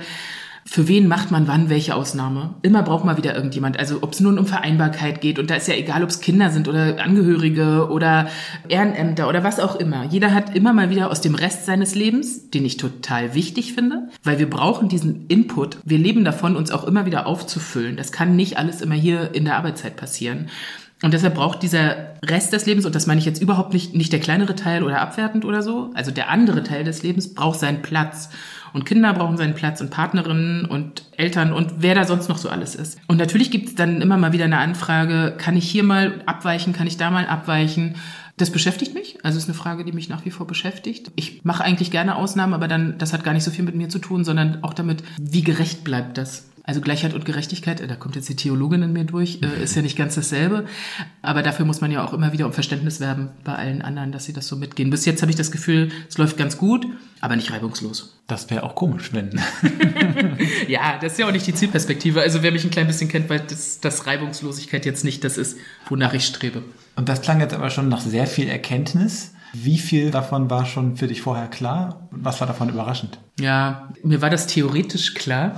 für 0.64 0.86
wen 0.86 1.08
macht 1.08 1.30
man 1.30 1.48
wann 1.48 1.68
welche 1.68 1.94
Ausnahme? 1.94 2.54
Immer 2.62 2.82
braucht 2.82 3.04
man 3.04 3.16
wieder 3.16 3.34
irgendjemand. 3.34 3.78
Also 3.78 3.98
ob 4.02 4.12
es 4.12 4.20
nun 4.20 4.38
um 4.38 4.46
Vereinbarkeit 4.46 5.20
geht 5.20 5.38
und 5.38 5.50
da 5.50 5.56
ist 5.56 5.68
ja 5.68 5.74
egal, 5.74 6.02
ob 6.02 6.10
es 6.10 6.20
Kinder 6.20 6.50
sind 6.50 6.68
oder 6.68 7.02
Angehörige 7.02 7.88
oder 7.90 8.28
Ehrenämter 8.68 9.28
oder 9.28 9.42
was 9.42 9.58
auch 9.58 9.76
immer. 9.76 10.04
Jeder 10.04 10.32
hat 10.32 10.54
immer 10.54 10.72
mal 10.72 10.90
wieder 10.90 11.10
aus 11.10 11.20
dem 11.20 11.34
Rest 11.34 11.66
seines 11.66 11.94
Lebens, 11.94 12.50
den 12.50 12.64
ich 12.64 12.76
total 12.76 13.34
wichtig 13.34 13.74
finde, 13.74 14.08
weil 14.22 14.38
wir 14.38 14.48
brauchen 14.48 14.88
diesen 14.88 15.26
Input. 15.26 15.78
Wir 15.84 15.98
leben 15.98 16.24
davon, 16.24 16.56
uns 16.56 16.70
auch 16.70 16.84
immer 16.84 17.06
wieder 17.06 17.26
aufzufüllen. 17.26 17.96
Das 17.96 18.12
kann 18.12 18.36
nicht 18.36 18.56
alles 18.56 18.80
immer 18.80 18.94
hier 18.94 19.34
in 19.34 19.44
der 19.44 19.56
Arbeitszeit 19.56 19.96
passieren. 19.96 20.48
Und 21.02 21.12
deshalb 21.14 21.34
braucht 21.34 21.64
dieser 21.64 22.14
Rest 22.24 22.52
des 22.52 22.64
Lebens, 22.64 22.86
und 22.86 22.94
das 22.94 23.08
meine 23.08 23.18
ich 23.18 23.26
jetzt 23.26 23.42
überhaupt 23.42 23.72
nicht, 23.72 23.94
nicht 23.94 24.12
der 24.12 24.20
kleinere 24.20 24.54
Teil 24.54 24.84
oder 24.84 25.00
abwertend 25.00 25.44
oder 25.44 25.60
so, 25.60 25.90
also 25.94 26.12
der 26.12 26.30
andere 26.30 26.62
Teil 26.62 26.84
des 26.84 27.02
Lebens 27.02 27.34
braucht 27.34 27.58
seinen 27.58 27.82
Platz. 27.82 28.30
Und 28.72 28.84
Kinder 28.84 29.12
brauchen 29.12 29.36
seinen 29.36 29.54
Platz 29.54 29.80
und 29.80 29.90
Partnerinnen 29.90 30.64
und 30.64 31.04
Eltern 31.16 31.52
und 31.52 31.74
wer 31.78 31.94
da 31.94 32.04
sonst 32.04 32.28
noch 32.28 32.38
so 32.38 32.48
alles 32.48 32.74
ist. 32.74 32.98
Und 33.06 33.18
natürlich 33.18 33.50
gibt 33.50 33.68
es 33.68 33.74
dann 33.74 34.00
immer 34.00 34.16
mal 34.16 34.32
wieder 34.32 34.44
eine 34.44 34.58
Anfrage, 34.58 35.34
kann 35.36 35.56
ich 35.56 35.70
hier 35.70 35.82
mal 35.82 36.22
abweichen, 36.26 36.72
kann 36.72 36.86
ich 36.86 36.96
da 36.96 37.10
mal 37.10 37.26
abweichen? 37.26 37.96
Das 38.38 38.50
beschäftigt 38.50 38.94
mich, 38.94 39.18
also 39.22 39.38
ist 39.38 39.44
eine 39.44 39.54
Frage, 39.54 39.84
die 39.84 39.92
mich 39.92 40.08
nach 40.08 40.24
wie 40.24 40.30
vor 40.30 40.46
beschäftigt. 40.46 41.12
Ich 41.16 41.44
mache 41.44 41.62
eigentlich 41.62 41.90
gerne 41.90 42.16
Ausnahmen, 42.16 42.54
aber 42.54 42.66
dann, 42.66 42.96
das 42.98 43.12
hat 43.12 43.24
gar 43.24 43.34
nicht 43.34 43.44
so 43.44 43.50
viel 43.50 43.64
mit 43.64 43.74
mir 43.74 43.90
zu 43.90 43.98
tun, 43.98 44.24
sondern 44.24 44.64
auch 44.64 44.72
damit, 44.72 45.04
wie 45.20 45.42
gerecht 45.42 45.84
bleibt 45.84 46.16
das. 46.16 46.50
Also 46.64 46.80
Gleichheit 46.80 47.12
und 47.12 47.24
Gerechtigkeit, 47.24 47.80
äh, 47.80 47.88
da 47.88 47.96
kommt 47.96 48.14
jetzt 48.14 48.28
die 48.28 48.36
Theologin 48.36 48.82
in 48.82 48.92
mir 48.92 49.04
durch, 49.04 49.40
äh, 49.42 49.64
ist 49.64 49.74
ja 49.74 49.82
nicht 49.82 49.96
ganz 49.96 50.14
dasselbe. 50.14 50.64
Aber 51.20 51.42
dafür 51.42 51.66
muss 51.66 51.80
man 51.80 51.90
ja 51.90 52.04
auch 52.04 52.12
immer 52.12 52.32
wieder 52.32 52.46
um 52.46 52.52
Verständnis 52.52 53.00
werben 53.00 53.30
bei 53.42 53.54
allen 53.54 53.82
anderen, 53.82 54.12
dass 54.12 54.26
sie 54.26 54.32
das 54.32 54.46
so 54.46 54.56
mitgehen. 54.56 54.90
Bis 54.90 55.04
jetzt 55.04 55.22
habe 55.22 55.30
ich 55.30 55.36
das 55.36 55.50
Gefühl, 55.50 55.90
es 56.08 56.18
läuft 56.18 56.36
ganz 56.36 56.58
gut, 56.58 56.86
aber 57.20 57.34
nicht 57.34 57.50
reibungslos. 57.50 58.16
Das 58.28 58.48
wäre 58.50 58.62
auch 58.62 58.76
komisch, 58.76 59.12
wenn. 59.12 59.30
ja, 60.68 60.98
das 61.00 61.12
ist 61.12 61.18
ja 61.18 61.26
auch 61.26 61.32
nicht 61.32 61.46
die 61.46 61.54
Zielperspektive. 61.54 62.20
Also 62.20 62.42
wer 62.42 62.52
mich 62.52 62.64
ein 62.64 62.70
klein 62.70 62.86
bisschen 62.86 63.08
kennt, 63.08 63.28
weiß, 63.28 63.42
dass, 63.48 63.80
dass 63.80 64.06
Reibungslosigkeit 64.06 64.86
jetzt 64.86 65.04
nicht 65.04 65.24
das 65.24 65.38
ist, 65.38 65.58
wonach 65.88 66.14
ich 66.14 66.24
strebe. 66.24 66.62
Und 66.94 67.08
das 67.08 67.22
klang 67.22 67.40
jetzt 67.40 67.54
aber 67.54 67.70
schon 67.70 67.88
nach 67.88 68.00
sehr 68.00 68.28
viel 68.28 68.48
Erkenntnis. 68.48 69.32
Wie 69.52 69.78
viel 69.78 70.10
davon 70.10 70.48
war 70.48 70.64
schon 70.64 70.96
für 70.96 71.06
dich 71.06 71.20
vorher 71.20 71.46
klar? 71.46 72.08
Was 72.10 72.40
war 72.40 72.46
davon 72.46 72.70
überraschend? 72.70 73.18
Ja, 73.38 73.90
mir 74.02 74.22
war 74.22 74.30
das 74.30 74.46
theoretisch 74.46 75.12
klar. 75.14 75.54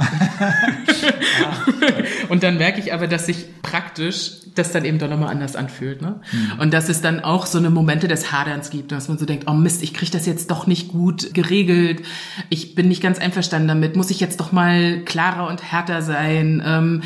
und 2.29 2.43
dann 2.43 2.59
merke 2.59 2.81
ich 2.81 2.93
aber, 2.93 3.07
dass 3.07 3.27
sich 3.27 3.47
praktisch 3.63 4.41
das 4.57 4.73
dann 4.73 4.85
eben 4.85 4.99
doch 4.99 5.09
nochmal 5.09 5.31
anders 5.31 5.55
anfühlt. 5.55 6.03
Ne? 6.03 6.21
Mhm. 6.33 6.61
Und 6.61 6.75
dass 6.75 6.89
es 6.89 7.03
dann 7.03 7.21
auch 7.21 7.47
so 7.47 7.59
eine 7.59 7.71
Momente 7.71 8.09
des 8.09 8.33
Haderns 8.33 8.71
gibt, 8.71 8.91
dass 8.91 9.09
man 9.09 9.19
so 9.19 9.27
denkt, 9.27 9.45
oh 9.49 9.55
Mist, 9.55 9.83
ich 9.83 9.95
kriege 9.95 10.11
das 10.11 10.27
jetzt 10.27 10.51
doch 10.51 10.67
nicht 10.67 10.89
gut 10.89 11.33
geregelt. 11.33 12.03
Ich 12.51 12.75
bin 12.75 12.89
nicht 12.89 13.03
ganz 13.03 13.19
einverstanden 13.19 13.69
damit. 13.69 13.97
Muss 13.97 14.11
ich 14.11 14.19
jetzt 14.19 14.41
doch 14.41 14.51
mal 14.51 15.01
klarer 15.05 15.49
und 15.49 15.63
härter 15.63 16.03
sein? 16.03 16.63
Ähm, 16.65 17.03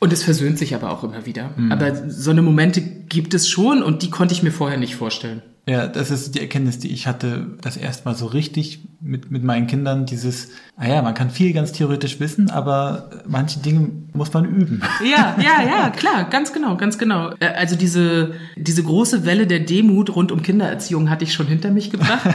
und 0.00 0.12
es 0.12 0.22
versöhnt 0.22 0.58
sich 0.58 0.74
aber 0.74 0.90
auch 0.90 1.02
immer 1.04 1.26
wieder. 1.26 1.50
Mhm. 1.56 1.72
Aber 1.72 2.10
so 2.10 2.30
eine 2.30 2.42
Momente 2.42 2.80
gibt 2.80 3.34
es 3.34 3.48
schon 3.48 3.82
und 3.82 4.02
die 4.02 4.10
konnte 4.10 4.32
ich 4.32 4.42
mir 4.42 4.52
vorher 4.52 4.78
nicht 4.78 4.94
vorstellen. 4.96 5.42
Ja, 5.68 5.86
das 5.86 6.10
ist 6.10 6.34
die 6.34 6.40
Erkenntnis, 6.40 6.78
die 6.78 6.90
ich 6.90 7.06
hatte, 7.06 7.46
das 7.60 7.76
erstmal 7.76 8.14
so 8.14 8.24
richtig 8.24 8.80
mit, 9.02 9.30
mit 9.30 9.44
meinen 9.44 9.66
Kindern, 9.66 10.06
dieses, 10.06 10.48
ah 10.78 10.88
ja, 10.88 11.02
man 11.02 11.12
kann 11.12 11.28
viel 11.28 11.52
ganz 11.52 11.72
theoretisch 11.72 12.20
wissen, 12.20 12.48
aber 12.48 13.10
manche 13.26 13.60
Dinge 13.60 13.90
muss 14.14 14.32
man 14.32 14.46
üben. 14.46 14.82
Ja, 15.04 15.36
ja, 15.38 15.62
ja, 15.62 15.90
klar, 15.90 16.24
ganz 16.30 16.54
genau, 16.54 16.76
ganz 16.78 16.96
genau. 16.96 17.32
Äh, 17.38 17.48
also 17.48 17.76
diese, 17.76 18.32
diese 18.56 18.82
große 18.82 19.26
Welle 19.26 19.46
der 19.46 19.60
Demut 19.60 20.16
rund 20.16 20.32
um 20.32 20.42
Kindererziehung 20.42 21.10
hatte 21.10 21.24
ich 21.24 21.34
schon 21.34 21.46
hinter 21.46 21.70
mich 21.70 21.90
gebracht. 21.90 22.34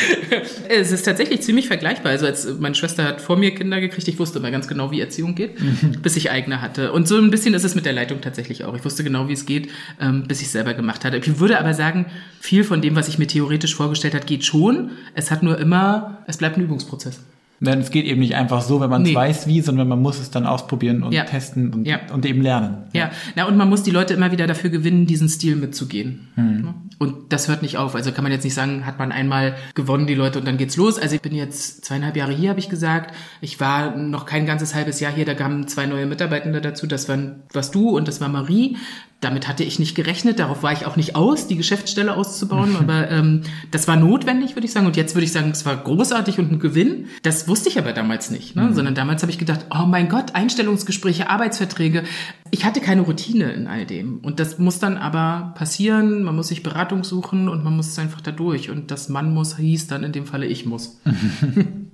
es 0.68 0.92
ist 0.92 1.04
tatsächlich 1.04 1.42
ziemlich 1.42 1.66
vergleichbar. 1.66 2.12
Also 2.12 2.26
als 2.26 2.58
meine 2.58 2.74
Schwester 2.74 3.04
hat 3.04 3.20
vor 3.20 3.36
mir 3.36 3.54
Kinder 3.54 3.80
gekriegt, 3.80 4.08
ich 4.08 4.18
wusste 4.18 4.38
immer 4.38 4.50
ganz 4.50 4.68
genau, 4.68 4.90
wie 4.90 5.00
Erziehung 5.00 5.34
geht, 5.34 5.60
mhm. 5.60 6.02
bis 6.02 6.16
ich 6.16 6.30
eigene 6.30 6.60
hatte. 6.62 6.92
Und 6.92 7.08
so 7.08 7.16
ein 7.16 7.30
bisschen 7.30 7.54
ist 7.54 7.64
es 7.64 7.74
mit 7.74 7.84
der 7.84 7.92
Leitung 7.92 8.20
tatsächlich 8.20 8.64
auch. 8.64 8.74
Ich 8.74 8.84
wusste 8.84 9.04
genau, 9.04 9.28
wie 9.28 9.32
es 9.32 9.46
geht, 9.46 9.70
ähm, 10.00 10.24
bis 10.26 10.40
ich 10.40 10.46
es 10.46 10.52
selber 10.52 10.74
gemacht 10.74 11.04
hatte. 11.04 11.16
Ich 11.16 11.38
würde 11.38 11.58
aber 11.58 11.74
sagen, 11.74 12.06
viel 12.40 12.64
von 12.64 12.80
dem, 12.80 12.96
was 12.96 13.08
ich 13.08 13.18
mir 13.18 13.26
theoretisch 13.26 13.74
vorgestellt 13.74 14.14
hat, 14.14 14.26
geht 14.26 14.44
schon. 14.44 14.90
Es 15.14 15.30
hat 15.30 15.42
nur 15.42 15.58
immer, 15.58 16.24
es 16.26 16.36
bleibt 16.38 16.56
ein 16.56 16.62
Übungsprozess. 16.62 17.20
Denn 17.64 17.78
es 17.78 17.90
geht 17.92 18.06
eben 18.06 18.18
nicht 18.20 18.34
einfach 18.34 18.60
so, 18.60 18.80
wenn 18.80 18.90
man 18.90 19.02
es 19.02 19.08
Nee. 19.10 19.14
weiß 19.14 19.46
wie, 19.46 19.60
sondern 19.60 19.86
man 19.86 20.02
muss 20.02 20.18
es 20.18 20.30
dann 20.30 20.46
ausprobieren 20.46 21.04
und 21.04 21.12
Ja. 21.12 21.22
testen 21.22 21.72
und, 21.72 21.86
Ja. 21.86 22.00
und 22.12 22.26
eben 22.26 22.42
lernen. 22.42 22.78
Ja, 22.92 23.12
na 23.36 23.44
und 23.46 23.56
man 23.56 23.68
muss 23.68 23.84
die 23.84 23.92
Leute 23.92 24.14
immer 24.14 24.32
wieder 24.32 24.48
dafür 24.48 24.68
gewinnen, 24.70 25.06
diesen 25.06 25.28
Stil 25.28 25.54
mitzugehen. 25.54 26.28
Hm. 26.34 26.62
Ne? 26.62 26.74
Und 26.98 27.32
das 27.32 27.46
hört 27.48 27.62
nicht 27.62 27.76
auf. 27.78 27.94
Also 27.94 28.10
kann 28.10 28.24
man 28.24 28.32
jetzt 28.32 28.42
nicht 28.42 28.54
sagen, 28.54 28.84
hat 28.84 28.98
man 28.98 29.12
einmal 29.12 29.54
gewonnen, 29.76 30.08
die 30.08 30.14
Leute, 30.14 30.40
und 30.40 30.46
dann 30.48 30.56
geht's 30.56 30.76
los. 30.76 30.98
Also 30.98 31.14
ich 31.14 31.22
bin 31.22 31.34
jetzt 31.34 31.84
zweieinhalb 31.84 32.16
Jahre 32.16 32.32
hier, 32.32 32.50
habe 32.50 32.58
ich 32.58 32.68
gesagt. 32.68 33.14
Ich 33.40 33.60
war 33.60 33.96
noch 33.96 34.26
kein 34.26 34.44
ganzes 34.44 34.74
halbes 34.74 34.98
Jahr 34.98 35.12
hier, 35.12 35.24
da 35.24 35.34
kamen 35.34 35.68
zwei 35.68 35.86
neue 35.86 36.06
Mitarbeitende 36.06 36.60
dazu. 36.60 36.88
Das 36.88 37.08
waren 37.08 37.42
was 37.52 37.70
du 37.70 37.90
und 37.90 38.08
das 38.08 38.20
war 38.20 38.28
Marie. 38.28 38.76
Damit 39.22 39.46
hatte 39.46 39.62
ich 39.62 39.78
nicht 39.78 39.94
gerechnet, 39.94 40.40
darauf 40.40 40.64
war 40.64 40.72
ich 40.72 40.84
auch 40.84 40.96
nicht 40.96 41.14
aus, 41.14 41.46
die 41.46 41.54
Geschäftsstelle 41.54 42.16
auszubauen, 42.16 42.74
aber 42.76 43.08
ähm, 43.08 43.42
das 43.70 43.86
war 43.86 43.94
notwendig, 43.94 44.56
würde 44.56 44.66
ich 44.66 44.72
sagen. 44.72 44.84
Und 44.84 44.96
jetzt 44.96 45.14
würde 45.14 45.24
ich 45.24 45.30
sagen, 45.30 45.52
es 45.52 45.64
war 45.64 45.76
großartig 45.76 46.40
und 46.40 46.50
ein 46.50 46.58
Gewinn. 46.58 47.06
Das 47.22 47.46
wusste 47.46 47.68
ich 47.68 47.78
aber 47.78 47.92
damals 47.92 48.32
nicht, 48.32 48.56
ne? 48.56 48.74
sondern 48.74 48.96
damals 48.96 49.22
habe 49.22 49.30
ich 49.30 49.38
gedacht, 49.38 49.66
oh 49.70 49.86
mein 49.86 50.08
Gott, 50.08 50.34
Einstellungsgespräche, 50.34 51.30
Arbeitsverträge. 51.30 52.02
Ich 52.50 52.64
hatte 52.64 52.80
keine 52.80 53.02
Routine 53.02 53.52
in 53.52 53.68
all 53.68 53.86
dem. 53.86 54.18
Und 54.18 54.40
das 54.40 54.58
muss 54.58 54.80
dann 54.80 54.98
aber 54.98 55.54
passieren. 55.54 56.24
Man 56.24 56.34
muss 56.34 56.48
sich 56.48 56.64
Beratung 56.64 57.04
suchen 57.04 57.48
und 57.48 57.62
man 57.62 57.76
muss 57.76 57.88
es 57.88 57.98
einfach 58.00 58.22
da 58.22 58.32
durch. 58.32 58.70
Und 58.70 58.90
das 58.90 59.08
Mann 59.08 59.32
muss 59.32 59.56
hieß 59.56 59.86
dann 59.86 60.02
in 60.02 60.10
dem 60.10 60.26
Falle 60.26 60.46
ich 60.46 60.66
muss. 60.66 61.00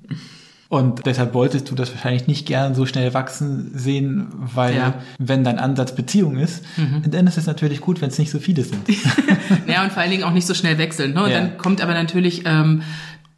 Und 0.71 1.07
deshalb 1.07 1.33
wolltest 1.33 1.71
du 1.71 1.75
das 1.75 1.91
wahrscheinlich 1.95 2.27
nicht 2.27 2.45
gern 2.47 2.75
so 2.75 2.85
schnell 2.85 3.15
wachsen 3.15 3.71
sehen, 3.75 4.27
weil 4.35 4.77
Ja. 4.77 4.95
wenn 5.19 5.43
dein 5.43 5.59
Ansatz 5.59 5.95
Beziehung 5.95 6.37
ist, 6.37 6.63
dann 7.07 7.27
ist 7.27 7.39
es 7.39 7.47
natürlich 7.47 7.81
gut, 7.81 8.03
wenn 8.03 8.11
es 8.11 8.19
nicht 8.19 8.31
so 8.31 8.39
viele 8.39 8.65
sind. 8.65 8.83
Ja, 9.67 9.83
und 9.83 9.93
vor 9.93 10.03
allen 10.03 10.11
Dingen 10.11 10.25
auch 10.25 10.33
nicht 10.33 10.47
so 10.47 10.53
schnell 10.53 10.77
wechseln. 10.77 11.15
Ne? 11.15 11.23
Und 11.25 11.31
Ja. 11.31 11.41
dann 11.41 11.57
kommt 11.57 11.81
aber 11.81 11.95
natürlich, 11.95 12.43
ähm, 12.45 12.83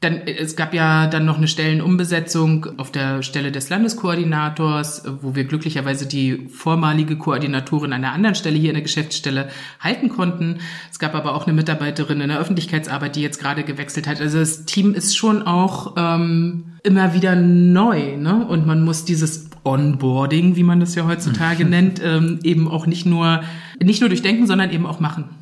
dann, 0.00 0.22
es 0.26 0.56
gab 0.56 0.72
ja 0.72 1.06
dann 1.06 1.26
noch 1.26 1.36
eine 1.36 1.46
Stellenumbesetzung 1.46 2.78
auf 2.78 2.90
der 2.90 3.22
Stelle 3.22 3.52
des 3.52 3.68
Landeskoordinators, 3.68 5.04
wo 5.20 5.34
wir 5.34 5.44
glücklicherweise 5.44 6.06
die 6.06 6.48
vormalige 6.48 7.16
Koordinatorin 7.16 7.92
an 7.92 8.02
einer 8.04 8.14
anderen 8.14 8.34
Stelle 8.34 8.56
hier 8.56 8.70
in 8.70 8.76
der 8.76 8.82
Geschäftsstelle 8.82 9.50
halten 9.78 10.08
konnten. 10.08 10.60
Es 10.90 10.98
gab 10.98 11.14
aber 11.14 11.34
auch 11.34 11.46
eine 11.46 11.52
Mitarbeiterin 11.52 12.22
in 12.22 12.30
der 12.30 12.40
Öffentlichkeitsarbeit, 12.40 13.14
die 13.14 13.20
jetzt 13.20 13.40
gerade 13.40 13.62
gewechselt 13.62 14.06
hat. 14.06 14.22
Also 14.22 14.38
das 14.38 14.64
Team 14.64 14.94
ist 14.94 15.18
schon 15.18 15.42
auch 15.42 15.94
ähm, 15.98 16.72
immer 16.82 17.12
wieder 17.12 17.36
neu, 17.36 18.16
ne? 18.16 18.46
Und 18.46 18.66
man 18.66 18.82
muss 18.82 19.04
dieses 19.04 19.50
Onboarding, 19.64 20.56
wie 20.56 20.62
man 20.62 20.80
das 20.80 20.94
ja 20.94 21.06
heutzutage 21.06 21.64
nennt, 21.66 22.00
ähm, 22.02 22.38
eben 22.42 22.68
auch 22.68 22.86
nicht 22.86 23.04
nur 23.04 23.42
nicht 23.82 24.00
nur 24.00 24.08
durchdenken, 24.08 24.46
sondern 24.46 24.70
eben 24.70 24.86
auch 24.86 25.00
machen. 25.00 25.39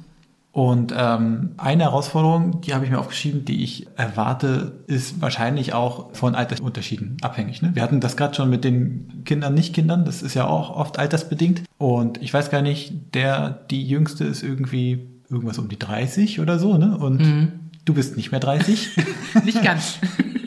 Und 0.59 0.93
ähm, 0.97 1.51
eine 1.57 1.85
Herausforderung, 1.85 2.63
die 2.63 2.75
habe 2.75 2.85
ich 2.85 2.91
mir 2.91 2.99
aufgeschrieben, 2.99 3.45
die 3.45 3.63
ich 3.63 3.87
erwarte, 3.95 4.73
ist 4.89 5.23
wahrscheinlich 5.23 5.73
auch 5.73 6.13
von 6.17 6.35
Altersunterschieden 6.35 7.19
abhängig. 7.23 7.63
Ne? 7.63 7.71
Wir 7.75 7.83
hatten 7.85 8.01
das 8.01 8.17
gerade 8.17 8.35
schon 8.35 8.51
mit 8.51 8.65
den 8.65 9.23
Kindern, 9.25 9.55
Nicht-Kindern, 9.55 10.05
das 10.05 10.21
ist 10.21 10.35
ja 10.35 10.49
auch 10.49 10.75
oft 10.75 10.99
altersbedingt. 10.99 11.63
Und 11.79 12.21
ich 12.21 12.35
weiß 12.35 12.51
gar 12.51 12.61
nicht, 12.61 13.15
der, 13.15 13.51
die 13.71 13.87
Jüngste 13.87 14.25
ist 14.25 14.43
irgendwie 14.43 15.07
irgendwas 15.31 15.59
um 15.59 15.69
die 15.69 15.79
30 15.79 16.41
oder 16.41 16.59
so, 16.59 16.77
ne? 16.77 16.99
Und 16.99 17.53
du 17.85 17.95
bist 17.95 18.17
nicht 18.17 18.33
mehr 18.33 18.41
30. 18.41 18.97
Nicht 19.45 19.63
ganz. 19.63 20.01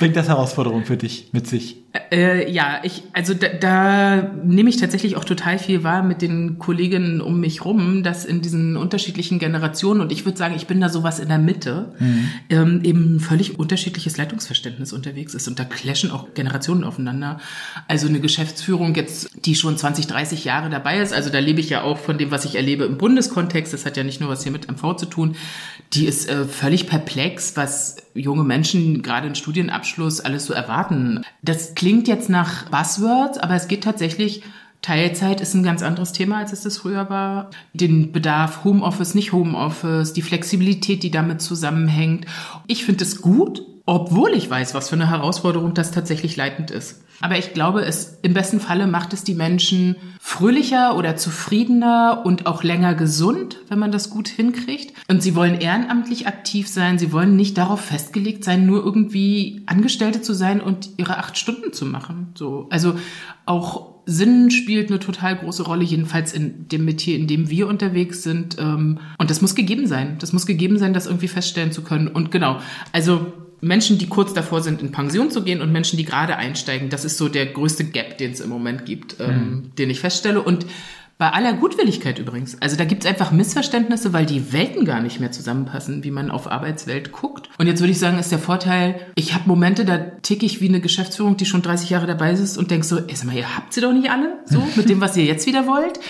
Bringt 0.00 0.16
das 0.16 0.28
Herausforderungen 0.28 0.86
für 0.86 0.96
dich 0.96 1.28
mit 1.32 1.46
sich? 1.46 1.76
Äh, 2.10 2.50
ja, 2.50 2.80
ich, 2.84 3.02
also 3.12 3.34
da, 3.34 3.48
da 3.48 4.32
nehme 4.44 4.70
ich 4.70 4.78
tatsächlich 4.78 5.16
auch 5.16 5.26
total 5.26 5.58
viel 5.58 5.84
wahr 5.84 6.02
mit 6.02 6.22
den 6.22 6.58
Kolleginnen 6.58 7.20
um 7.20 7.38
mich 7.38 7.66
rum, 7.66 8.02
dass 8.02 8.24
in 8.24 8.40
diesen 8.40 8.78
unterschiedlichen 8.78 9.38
Generationen, 9.38 10.00
und 10.00 10.10
ich 10.10 10.24
würde 10.24 10.38
sagen, 10.38 10.54
ich 10.56 10.66
bin 10.66 10.80
da 10.80 10.88
sowas 10.88 11.18
in 11.18 11.28
der 11.28 11.36
Mitte, 11.36 11.92
ähm, 12.48 12.80
eben 12.82 13.20
völlig 13.20 13.58
unterschiedliches 13.58 14.16
Leitungsverständnis 14.16 14.94
unterwegs 14.94 15.34
ist. 15.34 15.48
Und 15.48 15.58
da 15.58 15.64
clashen 15.64 16.10
auch 16.10 16.32
Generationen 16.32 16.82
aufeinander. 16.82 17.38
Also 17.86 18.08
eine 18.08 18.20
Geschäftsführung 18.20 18.94
jetzt, 18.94 19.28
die 19.44 19.54
schon 19.54 19.76
20, 19.76 20.06
30 20.06 20.46
Jahre 20.46 20.70
dabei 20.70 21.00
ist, 21.00 21.12
also 21.12 21.28
da 21.28 21.40
lebe 21.40 21.60
ich 21.60 21.68
ja 21.68 21.82
auch 21.82 21.98
von 21.98 22.16
dem, 22.16 22.30
was 22.30 22.46
ich 22.46 22.54
erlebe 22.54 22.84
im 22.84 22.96
Bundeskontext, 22.96 23.74
das 23.74 23.84
hat 23.84 23.98
ja 23.98 24.04
nicht 24.04 24.18
nur 24.18 24.30
was 24.30 24.44
hier 24.44 24.52
mit 24.52 24.66
MV 24.66 24.96
zu 24.96 25.04
tun, 25.04 25.36
die 25.92 26.06
ist 26.06 26.28
äh, 26.28 26.44
völlig 26.44 26.86
perplex, 26.86 27.56
was 27.56 27.96
junge 28.14 28.44
Menschen 28.44 29.02
gerade 29.02 29.26
in 29.26 29.34
Studienabschluss 29.34 30.20
alles 30.20 30.46
so 30.46 30.54
erwarten. 30.54 31.24
Das 31.42 31.74
klingt 31.74 32.06
jetzt 32.06 32.28
nach 32.28 32.68
Buzzwords, 32.70 33.38
aber 33.38 33.54
es 33.54 33.66
geht 33.66 33.82
tatsächlich 33.84 34.42
Teilzeit 34.82 35.42
ist 35.42 35.52
ein 35.52 35.62
ganz 35.62 35.82
anderes 35.82 36.12
Thema, 36.12 36.38
als 36.38 36.52
es 36.52 36.62
das 36.62 36.78
früher 36.78 37.10
war. 37.10 37.50
Den 37.74 38.12
Bedarf 38.12 38.64
Homeoffice, 38.64 39.14
nicht 39.14 39.32
Homeoffice, 39.32 40.14
die 40.14 40.22
Flexibilität, 40.22 41.02
die 41.02 41.10
damit 41.10 41.42
zusammenhängt. 41.42 42.24
Ich 42.66 42.84
finde 42.86 43.04
es 43.04 43.20
gut, 43.20 43.62
obwohl 43.84 44.32
ich 44.32 44.48
weiß, 44.48 44.72
was 44.72 44.88
für 44.88 44.94
eine 44.94 45.10
Herausforderung 45.10 45.74
das 45.74 45.90
tatsächlich 45.90 46.36
leitend 46.36 46.70
ist. 46.70 47.02
Aber 47.20 47.38
ich 47.38 47.52
glaube, 47.52 47.84
es 47.84 48.18
im 48.22 48.34
besten 48.34 48.60
Falle 48.60 48.86
macht 48.86 49.12
es 49.12 49.24
die 49.24 49.34
Menschen 49.34 49.96
fröhlicher 50.20 50.96
oder 50.96 51.16
zufriedener 51.16 52.22
und 52.24 52.46
auch 52.46 52.62
länger 52.62 52.94
gesund, 52.94 53.58
wenn 53.68 53.78
man 53.78 53.92
das 53.92 54.10
gut 54.10 54.28
hinkriegt. 54.28 54.94
Und 55.08 55.22
sie 55.22 55.34
wollen 55.34 55.60
ehrenamtlich 55.60 56.26
aktiv 56.26 56.68
sein. 56.68 56.98
Sie 56.98 57.12
wollen 57.12 57.36
nicht 57.36 57.58
darauf 57.58 57.80
festgelegt 57.80 58.44
sein, 58.44 58.66
nur 58.66 58.84
irgendwie 58.84 59.62
Angestellte 59.66 60.22
zu 60.22 60.34
sein 60.34 60.60
und 60.60 60.90
ihre 60.96 61.18
acht 61.18 61.36
Stunden 61.38 61.72
zu 61.72 61.84
machen. 61.86 62.32
So, 62.34 62.66
also 62.70 62.94
auch 63.46 63.90
Sinn 64.06 64.50
spielt 64.50 64.90
eine 64.90 64.98
total 64.98 65.36
große 65.36 65.62
Rolle, 65.62 65.84
jedenfalls 65.84 66.32
in 66.32 66.68
dem 66.68 66.84
Metier, 66.84 67.16
in 67.16 67.26
dem 67.26 67.50
wir 67.50 67.68
unterwegs 67.68 68.22
sind. 68.22 68.56
ähm, 68.58 68.98
Und 69.18 69.30
das 69.30 69.40
muss 69.40 69.54
gegeben 69.54 69.86
sein. 69.86 70.16
Das 70.18 70.32
muss 70.32 70.46
gegeben 70.46 70.78
sein, 70.78 70.94
das 70.94 71.06
irgendwie 71.06 71.28
feststellen 71.28 71.70
zu 71.70 71.82
können. 71.82 72.08
Und 72.08 72.30
genau, 72.30 72.58
also 72.92 73.32
Menschen, 73.60 73.98
die 73.98 74.06
kurz 74.06 74.32
davor 74.32 74.62
sind, 74.62 74.80
in 74.80 74.92
Pension 74.92 75.30
zu 75.30 75.42
gehen 75.42 75.60
und 75.60 75.70
Menschen, 75.70 75.96
die 75.96 76.04
gerade 76.04 76.36
einsteigen, 76.36 76.88
das 76.88 77.04
ist 77.04 77.18
so 77.18 77.28
der 77.28 77.46
größte 77.46 77.84
Gap, 77.84 78.18
den 78.18 78.32
es 78.32 78.40
im 78.40 78.48
Moment 78.48 78.86
gibt, 78.86 79.16
ähm, 79.20 79.72
den 79.76 79.90
ich 79.90 80.00
feststelle. 80.00 80.42
Und 80.42 80.66
bei 81.20 81.34
aller 81.34 81.52
Gutwilligkeit 81.52 82.18
übrigens. 82.18 82.56
Also 82.62 82.76
da 82.76 82.86
gibt 82.86 83.04
es 83.04 83.10
einfach 83.10 83.30
Missverständnisse, 83.30 84.14
weil 84.14 84.24
die 84.24 84.54
Welten 84.54 84.86
gar 84.86 85.02
nicht 85.02 85.20
mehr 85.20 85.30
zusammenpassen, 85.30 86.02
wie 86.02 86.10
man 86.10 86.30
auf 86.30 86.50
Arbeitswelt 86.50 87.12
guckt. 87.12 87.50
Und 87.58 87.66
jetzt 87.66 87.80
würde 87.80 87.92
ich 87.92 87.98
sagen, 87.98 88.18
ist 88.18 88.32
der 88.32 88.38
Vorteil, 88.38 88.98
ich 89.16 89.34
habe 89.34 89.44
Momente, 89.46 89.84
da 89.84 89.98
ticke 89.98 90.46
ich 90.46 90.62
wie 90.62 90.70
eine 90.70 90.80
Geschäftsführung, 90.80 91.36
die 91.36 91.44
schon 91.44 91.60
30 91.60 91.90
Jahre 91.90 92.06
dabei 92.06 92.32
ist 92.32 92.56
und 92.56 92.70
denk 92.70 92.86
so, 92.86 92.96
ey, 92.96 93.14
sag 93.14 93.26
mal, 93.26 93.36
ihr 93.36 93.54
habt 93.54 93.74
sie 93.74 93.82
doch 93.82 93.92
nicht 93.92 94.10
alle, 94.10 94.38
so, 94.46 94.66
mit 94.76 94.88
dem, 94.88 95.02
was 95.02 95.14
ihr 95.14 95.24
jetzt 95.24 95.46
wieder 95.46 95.66
wollt. 95.66 96.00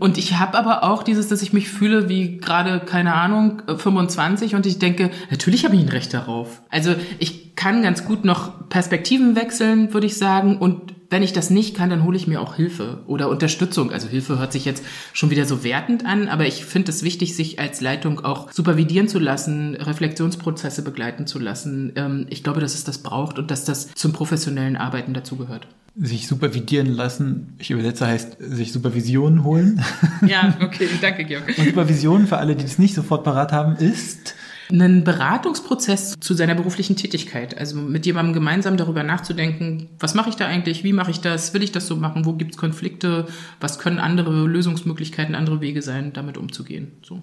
Und 0.00 0.18
ich 0.18 0.36
habe 0.36 0.58
aber 0.58 0.82
auch 0.82 1.04
dieses, 1.04 1.28
dass 1.28 1.42
ich 1.42 1.52
mich 1.52 1.68
fühle 1.68 2.08
wie 2.08 2.38
gerade, 2.38 2.80
keine 2.80 3.14
Ahnung, 3.14 3.62
äh, 3.68 3.76
25 3.76 4.56
und 4.56 4.66
ich 4.66 4.80
denke, 4.80 5.12
natürlich 5.30 5.64
habe 5.64 5.76
ich 5.76 5.82
ein 5.82 5.90
Recht 5.90 6.12
darauf. 6.12 6.60
Also 6.70 6.96
ich 7.20 7.54
kann 7.54 7.82
ganz 7.82 8.04
gut 8.04 8.24
noch 8.24 8.68
Perspektiven 8.68 9.36
wechseln, 9.36 9.94
würde 9.94 10.08
ich 10.08 10.18
sagen, 10.18 10.58
und 10.58 10.95
wenn 11.10 11.22
ich 11.22 11.32
das 11.32 11.50
nicht 11.50 11.76
kann, 11.76 11.90
dann 11.90 12.02
hole 12.04 12.16
ich 12.16 12.26
mir 12.26 12.40
auch 12.40 12.54
Hilfe 12.56 13.02
oder 13.06 13.28
Unterstützung. 13.28 13.92
Also 13.92 14.08
Hilfe 14.08 14.38
hört 14.38 14.52
sich 14.52 14.64
jetzt 14.64 14.82
schon 15.12 15.30
wieder 15.30 15.44
so 15.46 15.62
wertend 15.64 16.04
an, 16.04 16.28
aber 16.28 16.46
ich 16.46 16.64
finde 16.64 16.90
es 16.90 17.02
wichtig, 17.02 17.36
sich 17.36 17.58
als 17.58 17.80
Leitung 17.80 18.24
auch 18.24 18.50
supervidieren 18.52 19.08
zu 19.08 19.18
lassen, 19.18 19.74
Reflexionsprozesse 19.76 20.82
begleiten 20.82 21.26
zu 21.26 21.38
lassen. 21.38 21.92
Ähm, 21.96 22.26
Ich 22.30 22.42
glaube, 22.42 22.60
dass 22.60 22.74
es 22.74 22.84
das 22.84 22.98
braucht 22.98 23.38
und 23.38 23.50
dass 23.50 23.64
das 23.64 23.94
zum 23.94 24.12
professionellen 24.12 24.76
Arbeiten 24.76 25.14
dazugehört. 25.14 25.66
Sich 25.98 26.26
supervidieren 26.26 26.88
lassen, 26.88 27.54
ich 27.58 27.70
übersetze 27.70 28.06
heißt, 28.06 28.36
sich 28.38 28.70
Supervision 28.72 29.44
holen. 29.44 29.82
Ja, 30.26 30.54
okay, 30.60 30.88
danke, 31.00 31.24
Georg. 31.24 31.48
Und 31.56 31.66
Supervision 31.68 32.26
für 32.26 32.36
alle, 32.36 32.54
die 32.54 32.64
das 32.64 32.78
nicht 32.78 32.94
sofort 32.94 33.24
parat 33.24 33.52
haben, 33.52 33.76
ist, 33.76 34.34
einen 34.70 35.04
Beratungsprozess 35.04 36.14
zu 36.18 36.34
seiner 36.34 36.54
beruflichen 36.54 36.96
Tätigkeit. 36.96 37.56
Also 37.56 37.76
mit 37.76 38.06
jemandem 38.06 38.34
gemeinsam 38.34 38.76
darüber 38.76 39.02
nachzudenken, 39.02 39.88
was 39.98 40.14
mache 40.14 40.30
ich 40.30 40.36
da 40.36 40.46
eigentlich, 40.46 40.84
wie 40.84 40.92
mache 40.92 41.10
ich 41.10 41.20
das, 41.20 41.54
will 41.54 41.62
ich 41.62 41.72
das 41.72 41.86
so 41.86 41.96
machen, 41.96 42.24
wo 42.24 42.32
gibt 42.32 42.52
es 42.52 42.56
Konflikte, 42.56 43.26
was 43.60 43.78
können 43.78 43.98
andere 43.98 44.46
Lösungsmöglichkeiten, 44.46 45.34
andere 45.34 45.60
Wege 45.60 45.82
sein, 45.82 46.12
damit 46.12 46.36
umzugehen. 46.36 46.92
So. 47.02 47.22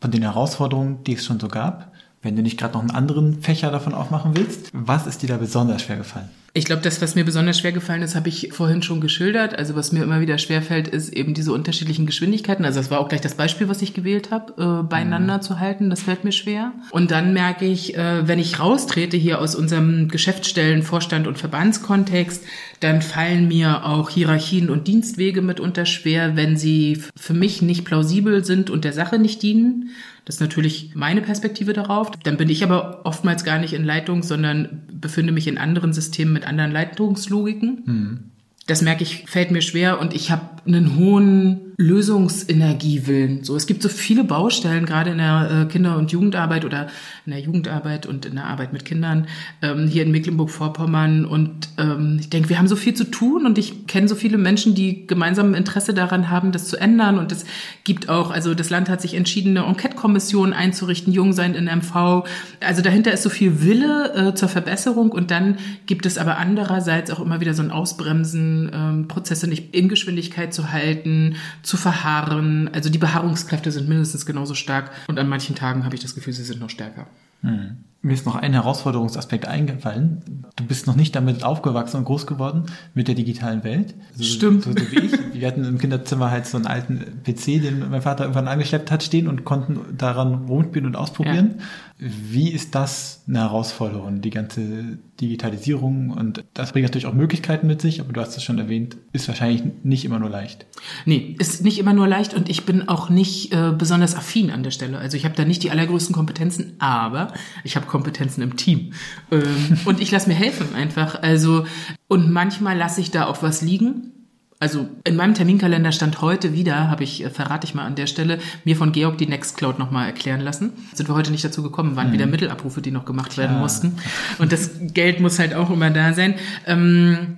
von 0.00 0.10
den 0.10 0.22
Herausforderungen, 0.22 1.04
die 1.04 1.14
es 1.14 1.24
schon 1.24 1.40
so 1.40 1.48
gab, 1.48 1.92
wenn 2.22 2.36
du 2.36 2.42
nicht 2.42 2.58
gerade 2.58 2.74
noch 2.74 2.80
einen 2.80 2.90
anderen 2.90 3.40
Fächer 3.42 3.70
davon 3.70 3.94
aufmachen 3.94 4.36
willst, 4.36 4.70
was 4.72 5.06
ist 5.06 5.22
dir 5.22 5.28
da 5.28 5.36
besonders 5.36 5.82
schwer 5.82 5.96
gefallen? 5.96 6.28
Ich 6.54 6.64
glaube, 6.64 6.82
das, 6.82 7.00
was 7.02 7.14
mir 7.14 7.24
besonders 7.24 7.58
schwer 7.58 7.72
gefallen 7.72 8.02
ist, 8.02 8.16
habe 8.16 8.28
ich 8.28 8.52
vorhin 8.52 8.82
schon 8.82 9.00
geschildert. 9.00 9.56
Also 9.56 9.76
was 9.76 9.92
mir 9.92 10.02
immer 10.02 10.20
wieder 10.20 10.38
schwerfällt, 10.38 10.88
ist 10.88 11.12
eben 11.12 11.34
diese 11.34 11.52
unterschiedlichen 11.52 12.06
Geschwindigkeiten. 12.06 12.64
Also 12.64 12.80
das 12.80 12.90
war 12.90 13.00
auch 13.00 13.08
gleich 13.08 13.20
das 13.20 13.34
Beispiel, 13.34 13.68
was 13.68 13.82
ich 13.82 13.94
gewählt 13.94 14.30
habe, 14.32 14.80
äh, 14.80 14.82
beieinander 14.82 15.40
zu 15.40 15.60
halten. 15.60 15.90
Das 15.90 16.02
fällt 16.02 16.24
mir 16.24 16.32
schwer. 16.32 16.72
Und 16.90 17.10
dann 17.10 17.32
merke 17.32 17.66
ich, 17.66 17.96
äh, 17.96 18.26
wenn 18.26 18.38
ich 18.38 18.58
raustrete 18.58 19.16
hier 19.16 19.40
aus 19.40 19.54
unserem 19.54 20.08
Geschäftsstellen, 20.08 20.82
Vorstand 20.82 21.26
und 21.26 21.38
Verbandskontext, 21.38 22.42
dann 22.80 23.02
fallen 23.02 23.46
mir 23.46 23.84
auch 23.84 24.10
Hierarchien 24.10 24.70
und 24.70 24.88
Dienstwege 24.88 25.42
mitunter 25.42 25.86
schwer, 25.86 26.34
wenn 26.34 26.56
sie 26.56 27.02
für 27.14 27.34
mich 27.34 27.60
nicht 27.60 27.84
plausibel 27.84 28.44
sind 28.44 28.70
und 28.70 28.84
der 28.84 28.92
Sache 28.92 29.18
nicht 29.18 29.42
dienen. 29.42 29.90
Das 30.28 30.34
ist 30.34 30.40
natürlich 30.42 30.90
meine 30.94 31.22
Perspektive 31.22 31.72
darauf. 31.72 32.10
Dann 32.10 32.36
bin 32.36 32.50
ich 32.50 32.62
aber 32.62 33.00
oftmals 33.04 33.44
gar 33.44 33.58
nicht 33.58 33.72
in 33.72 33.82
Leitung, 33.82 34.22
sondern 34.22 34.82
befinde 34.92 35.32
mich 35.32 35.48
in 35.48 35.56
anderen 35.56 35.94
Systemen 35.94 36.34
mit 36.34 36.46
anderen 36.46 36.70
Leitungslogiken. 36.70 38.30
Das 38.66 38.82
merke 38.82 39.04
ich, 39.04 39.24
fällt 39.26 39.50
mir 39.50 39.62
schwer 39.62 39.98
und 39.98 40.12
ich 40.12 40.30
habe 40.30 40.42
einen 40.66 40.96
hohen 40.98 41.67
Lösungsenergiewillen. 41.80 43.44
So, 43.44 43.54
es 43.54 43.68
gibt 43.68 43.84
so 43.84 43.88
viele 43.88 44.24
Baustellen, 44.24 44.84
gerade 44.84 45.10
in 45.10 45.18
der 45.18 45.48
äh, 45.62 45.72
Kinder- 45.72 45.96
und 45.96 46.10
Jugendarbeit 46.10 46.64
oder 46.64 46.88
in 47.24 47.30
der 47.30 47.40
Jugendarbeit 47.40 48.04
und 48.04 48.26
in 48.26 48.34
der 48.34 48.46
Arbeit 48.46 48.72
mit 48.72 48.84
Kindern 48.84 49.28
ähm, 49.62 49.86
hier 49.86 50.02
in 50.02 50.10
Mecklenburg-Vorpommern. 50.10 51.24
Und 51.24 51.68
ähm, 51.78 52.16
ich 52.18 52.30
denke, 52.30 52.48
wir 52.48 52.58
haben 52.58 52.66
so 52.66 52.74
viel 52.74 52.94
zu 52.94 53.04
tun 53.04 53.46
und 53.46 53.58
ich 53.58 53.86
kenne 53.86 54.08
so 54.08 54.16
viele 54.16 54.38
Menschen, 54.38 54.74
die 54.74 55.06
gemeinsam 55.06 55.54
Interesse 55.54 55.94
daran 55.94 56.30
haben, 56.30 56.50
das 56.50 56.66
zu 56.66 56.76
ändern. 56.76 57.16
Und 57.16 57.30
es 57.30 57.44
gibt 57.84 58.08
auch, 58.08 58.32
also 58.32 58.54
das 58.54 58.70
Land 58.70 58.88
hat 58.88 59.00
sich 59.00 59.14
entschieden, 59.14 59.56
eine 59.56 59.64
Enquete-Kommission 59.64 60.52
einzurichten, 60.52 61.12
Jung 61.12 61.32
sein 61.32 61.54
in 61.54 61.66
MV. 61.66 62.24
Also 62.58 62.82
dahinter 62.82 63.12
ist 63.12 63.22
so 63.22 63.30
viel 63.30 63.62
Wille 63.62 64.30
äh, 64.30 64.34
zur 64.34 64.48
Verbesserung 64.48 65.12
und 65.12 65.30
dann 65.30 65.58
gibt 65.86 66.06
es 66.06 66.18
aber 66.18 66.38
andererseits 66.38 67.12
auch 67.12 67.20
immer 67.20 67.40
wieder 67.40 67.54
so 67.54 67.62
ein 67.62 67.70
Ausbremsen, 67.70 68.68
ähm, 68.74 69.06
Prozesse 69.06 69.46
nicht 69.46 69.76
in 69.76 69.88
Geschwindigkeit 69.88 70.52
zu 70.52 70.72
halten 70.72 71.36
zu 71.68 71.76
verharren. 71.76 72.70
Also 72.72 72.88
die 72.88 72.98
Beharrungskräfte 72.98 73.70
sind 73.70 73.88
mindestens 73.88 74.24
genauso 74.24 74.54
stark 74.54 74.90
und 75.06 75.18
an 75.18 75.28
manchen 75.28 75.54
Tagen 75.54 75.84
habe 75.84 75.94
ich 75.94 76.00
das 76.00 76.14
Gefühl, 76.14 76.32
sie 76.32 76.42
sind 76.42 76.60
noch 76.60 76.70
stärker. 76.70 77.06
Hm. 77.42 77.76
Mir 78.00 78.14
ist 78.14 78.26
noch 78.26 78.36
ein 78.36 78.52
Herausforderungsaspekt 78.52 79.46
eingefallen. 79.46 80.46
Du 80.56 80.64
bist 80.64 80.86
noch 80.86 80.96
nicht 80.96 81.14
damit 81.14 81.44
aufgewachsen 81.44 81.98
und 81.98 82.04
groß 82.04 82.26
geworden 82.26 82.66
mit 82.94 83.06
der 83.06 83.16
digitalen 83.16 83.64
Welt. 83.64 83.94
So, 84.14 84.24
Stimmt. 84.24 84.64
So, 84.64 84.70
so, 84.70 84.90
wie 84.90 84.98
ich. 85.00 85.12
Wir 85.34 85.46
hatten 85.46 85.64
im 85.64 85.78
Kinderzimmer 85.78 86.30
halt 86.30 86.46
so 86.46 86.56
einen 86.56 86.66
alten 86.66 87.22
PC, 87.24 87.60
den 87.60 87.90
mein 87.90 88.02
Vater 88.02 88.24
irgendwann 88.24 88.48
angeschleppt 88.48 88.90
hat, 88.90 89.02
stehen 89.02 89.28
und 89.28 89.44
konnten 89.44 89.96
daran 89.96 90.46
rumspielen 90.46 90.86
und 90.86 90.96
ausprobieren. 90.96 91.56
Ja. 91.58 91.64
Wie 92.00 92.52
ist 92.52 92.76
das 92.76 93.24
eine 93.26 93.40
Herausforderung, 93.40 94.20
die 94.20 94.30
ganze 94.30 94.98
Digitalisierung? 95.20 96.10
Und 96.10 96.44
das 96.54 96.70
bringt 96.70 96.84
natürlich 96.84 97.06
auch 97.06 97.12
Möglichkeiten 97.12 97.66
mit 97.66 97.80
sich, 97.80 98.00
aber 98.00 98.12
du 98.12 98.20
hast 98.20 98.36
es 98.36 98.44
schon 98.44 98.58
erwähnt, 98.58 98.96
ist 99.12 99.26
wahrscheinlich 99.26 99.64
nicht 99.82 100.04
immer 100.04 100.20
nur 100.20 100.30
leicht. 100.30 100.66
Nee, 101.06 101.34
ist 101.40 101.64
nicht 101.64 101.80
immer 101.80 101.94
nur 101.94 102.06
leicht 102.06 102.34
und 102.34 102.48
ich 102.48 102.64
bin 102.64 102.88
auch 102.88 103.10
nicht 103.10 103.52
äh, 103.52 103.72
besonders 103.76 104.14
affin 104.14 104.50
an 104.50 104.62
der 104.62 104.70
Stelle. 104.70 104.98
Also 104.98 105.16
ich 105.16 105.24
habe 105.24 105.34
da 105.34 105.44
nicht 105.44 105.64
die 105.64 105.72
allergrößten 105.72 106.14
Kompetenzen, 106.14 106.74
aber 106.78 107.32
ich 107.64 107.74
habe 107.74 107.86
Kompetenzen 107.86 108.42
im 108.42 108.56
Team. 108.56 108.92
Ähm, 109.32 109.78
und 109.84 110.00
ich 110.00 110.12
lasse 110.12 110.28
mir 110.28 110.36
helfen 110.36 110.74
einfach. 110.76 111.20
Also, 111.22 111.66
und 112.06 112.30
manchmal 112.30 112.76
lasse 112.76 113.00
ich 113.00 113.10
da 113.10 113.26
auch 113.26 113.42
was 113.42 113.60
liegen 113.60 114.12
also 114.60 114.88
in 115.04 115.14
meinem 115.14 115.34
Terminkalender 115.34 115.92
stand 115.92 116.20
heute 116.20 116.52
wieder, 116.52 116.90
habe 116.90 117.04
ich, 117.04 117.24
äh, 117.24 117.30
verrate 117.30 117.66
ich 117.66 117.74
mal 117.74 117.84
an 117.84 117.94
der 117.94 118.06
Stelle, 118.06 118.38
mir 118.64 118.76
von 118.76 118.92
Georg 118.92 119.16
die 119.18 119.26
Nextcloud 119.26 119.78
nochmal 119.78 120.06
erklären 120.06 120.40
lassen. 120.40 120.72
Sind 120.92 121.08
wir 121.08 121.14
heute 121.14 121.30
nicht 121.30 121.44
dazu 121.44 121.62
gekommen, 121.62 121.94
waren 121.94 122.08
mhm. 122.08 122.12
wieder 122.12 122.26
Mittelabrufe, 122.26 122.82
die 122.82 122.90
noch 122.90 123.04
gemacht 123.04 123.32
Klar. 123.32 123.48
werden 123.48 123.60
mussten. 123.60 123.96
Und 124.38 124.50
das 124.50 124.70
Geld 124.80 125.20
muss 125.20 125.38
halt 125.38 125.54
auch 125.54 125.70
immer 125.70 125.90
da 125.90 126.12
sein. 126.12 126.34
Ähm, 126.66 127.36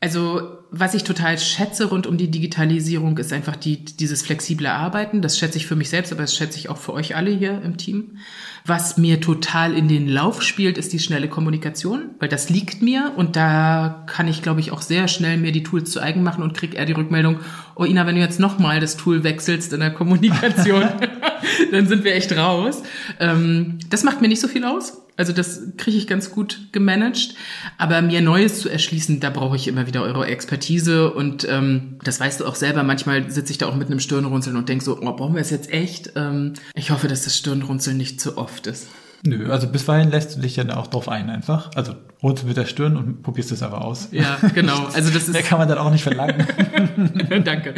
also 0.00 0.57
was 0.70 0.94
ich 0.94 1.04
total 1.04 1.38
schätze 1.38 1.86
rund 1.86 2.06
um 2.06 2.18
die 2.18 2.30
Digitalisierung 2.30 3.16
ist 3.18 3.32
einfach 3.32 3.56
die, 3.56 3.84
dieses 3.84 4.22
flexible 4.22 4.66
Arbeiten. 4.66 5.22
Das 5.22 5.38
schätze 5.38 5.56
ich 5.56 5.66
für 5.66 5.76
mich 5.76 5.88
selbst, 5.88 6.12
aber 6.12 6.22
das 6.22 6.36
schätze 6.36 6.58
ich 6.58 6.68
auch 6.68 6.76
für 6.76 6.92
euch 6.92 7.16
alle 7.16 7.30
hier 7.30 7.62
im 7.62 7.78
Team. 7.78 8.18
Was 8.66 8.98
mir 8.98 9.20
total 9.20 9.74
in 9.74 9.88
den 9.88 10.08
Lauf 10.08 10.42
spielt, 10.42 10.76
ist 10.76 10.92
die 10.92 10.98
schnelle 10.98 11.28
Kommunikation, 11.28 12.10
weil 12.18 12.28
das 12.28 12.50
liegt 12.50 12.82
mir 12.82 13.12
und 13.16 13.34
da 13.34 14.04
kann 14.06 14.28
ich, 14.28 14.42
glaube 14.42 14.60
ich, 14.60 14.70
auch 14.70 14.82
sehr 14.82 15.08
schnell 15.08 15.38
mir 15.38 15.52
die 15.52 15.62
Tools 15.62 15.90
zu 15.90 16.00
eigen 16.00 16.22
machen 16.22 16.42
und 16.42 16.54
kriege 16.54 16.76
eher 16.76 16.84
die 16.84 16.92
Rückmeldung, 16.92 17.40
oh 17.74 17.84
Ina, 17.84 18.06
wenn 18.06 18.16
du 18.16 18.20
jetzt 18.20 18.40
nochmal 18.40 18.80
das 18.80 18.96
Tool 18.96 19.24
wechselst 19.24 19.72
in 19.72 19.80
der 19.80 19.90
Kommunikation, 19.90 20.84
dann 21.72 21.86
sind 21.86 22.04
wir 22.04 22.14
echt 22.14 22.36
raus. 22.36 22.82
Ähm, 23.20 23.78
das 23.90 24.04
macht 24.04 24.20
mir 24.20 24.28
nicht 24.28 24.40
so 24.40 24.48
viel 24.48 24.64
aus. 24.64 25.02
Also 25.18 25.32
das 25.32 25.60
kriege 25.76 25.98
ich 25.98 26.06
ganz 26.06 26.30
gut 26.30 26.68
gemanagt. 26.70 27.34
Aber 27.76 28.00
mir 28.00 28.20
Neues 28.20 28.60
zu 28.60 28.68
erschließen, 28.68 29.18
da 29.18 29.30
brauche 29.30 29.56
ich 29.56 29.66
immer 29.66 29.88
wieder 29.88 30.02
eure 30.02 30.26
Expertise. 30.26 31.12
Und 31.12 31.46
ähm, 31.50 31.98
das 32.04 32.20
weißt 32.20 32.40
du 32.40 32.46
auch 32.46 32.54
selber. 32.54 32.84
Manchmal 32.84 33.28
sitze 33.28 33.50
ich 33.50 33.58
da 33.58 33.66
auch 33.66 33.74
mit 33.74 33.88
einem 33.88 33.98
Stirnrunzeln 33.98 34.56
und 34.56 34.68
denke 34.68 34.84
so, 34.84 34.96
oh, 34.96 35.12
brauchen 35.12 35.34
wir 35.34 35.42
es 35.42 35.50
jetzt 35.50 35.70
echt? 35.72 36.12
Ähm, 36.14 36.54
ich 36.74 36.90
hoffe, 36.90 37.08
dass 37.08 37.24
das 37.24 37.36
Stirnrunzeln 37.36 37.96
nicht 37.96 38.20
zu 38.20 38.38
oft 38.38 38.68
ist. 38.68 38.86
Nö, 39.24 39.50
also 39.50 39.66
bisweilen 39.66 40.10
lässt 40.10 40.36
du 40.36 40.40
dich 40.40 40.56
ja 40.56 40.76
auch 40.76 40.86
drauf 40.86 41.08
ein 41.08 41.28
einfach. 41.28 41.70
Also 41.74 41.94
runzel 42.22 42.46
mit 42.46 42.56
der 42.56 42.66
Stirn 42.66 42.96
und 42.96 43.22
probierst 43.22 43.52
es 43.52 43.62
aber 43.62 43.84
aus. 43.84 44.08
Ja, 44.12 44.38
genau. 44.54 44.86
Also 44.94 45.10
das 45.10 45.24
ist. 45.24 45.32
Mehr 45.32 45.42
kann 45.42 45.58
man 45.58 45.68
dann 45.68 45.78
auch 45.78 45.90
nicht 45.90 46.02
verlangen. 46.02 46.46
Danke. 47.44 47.74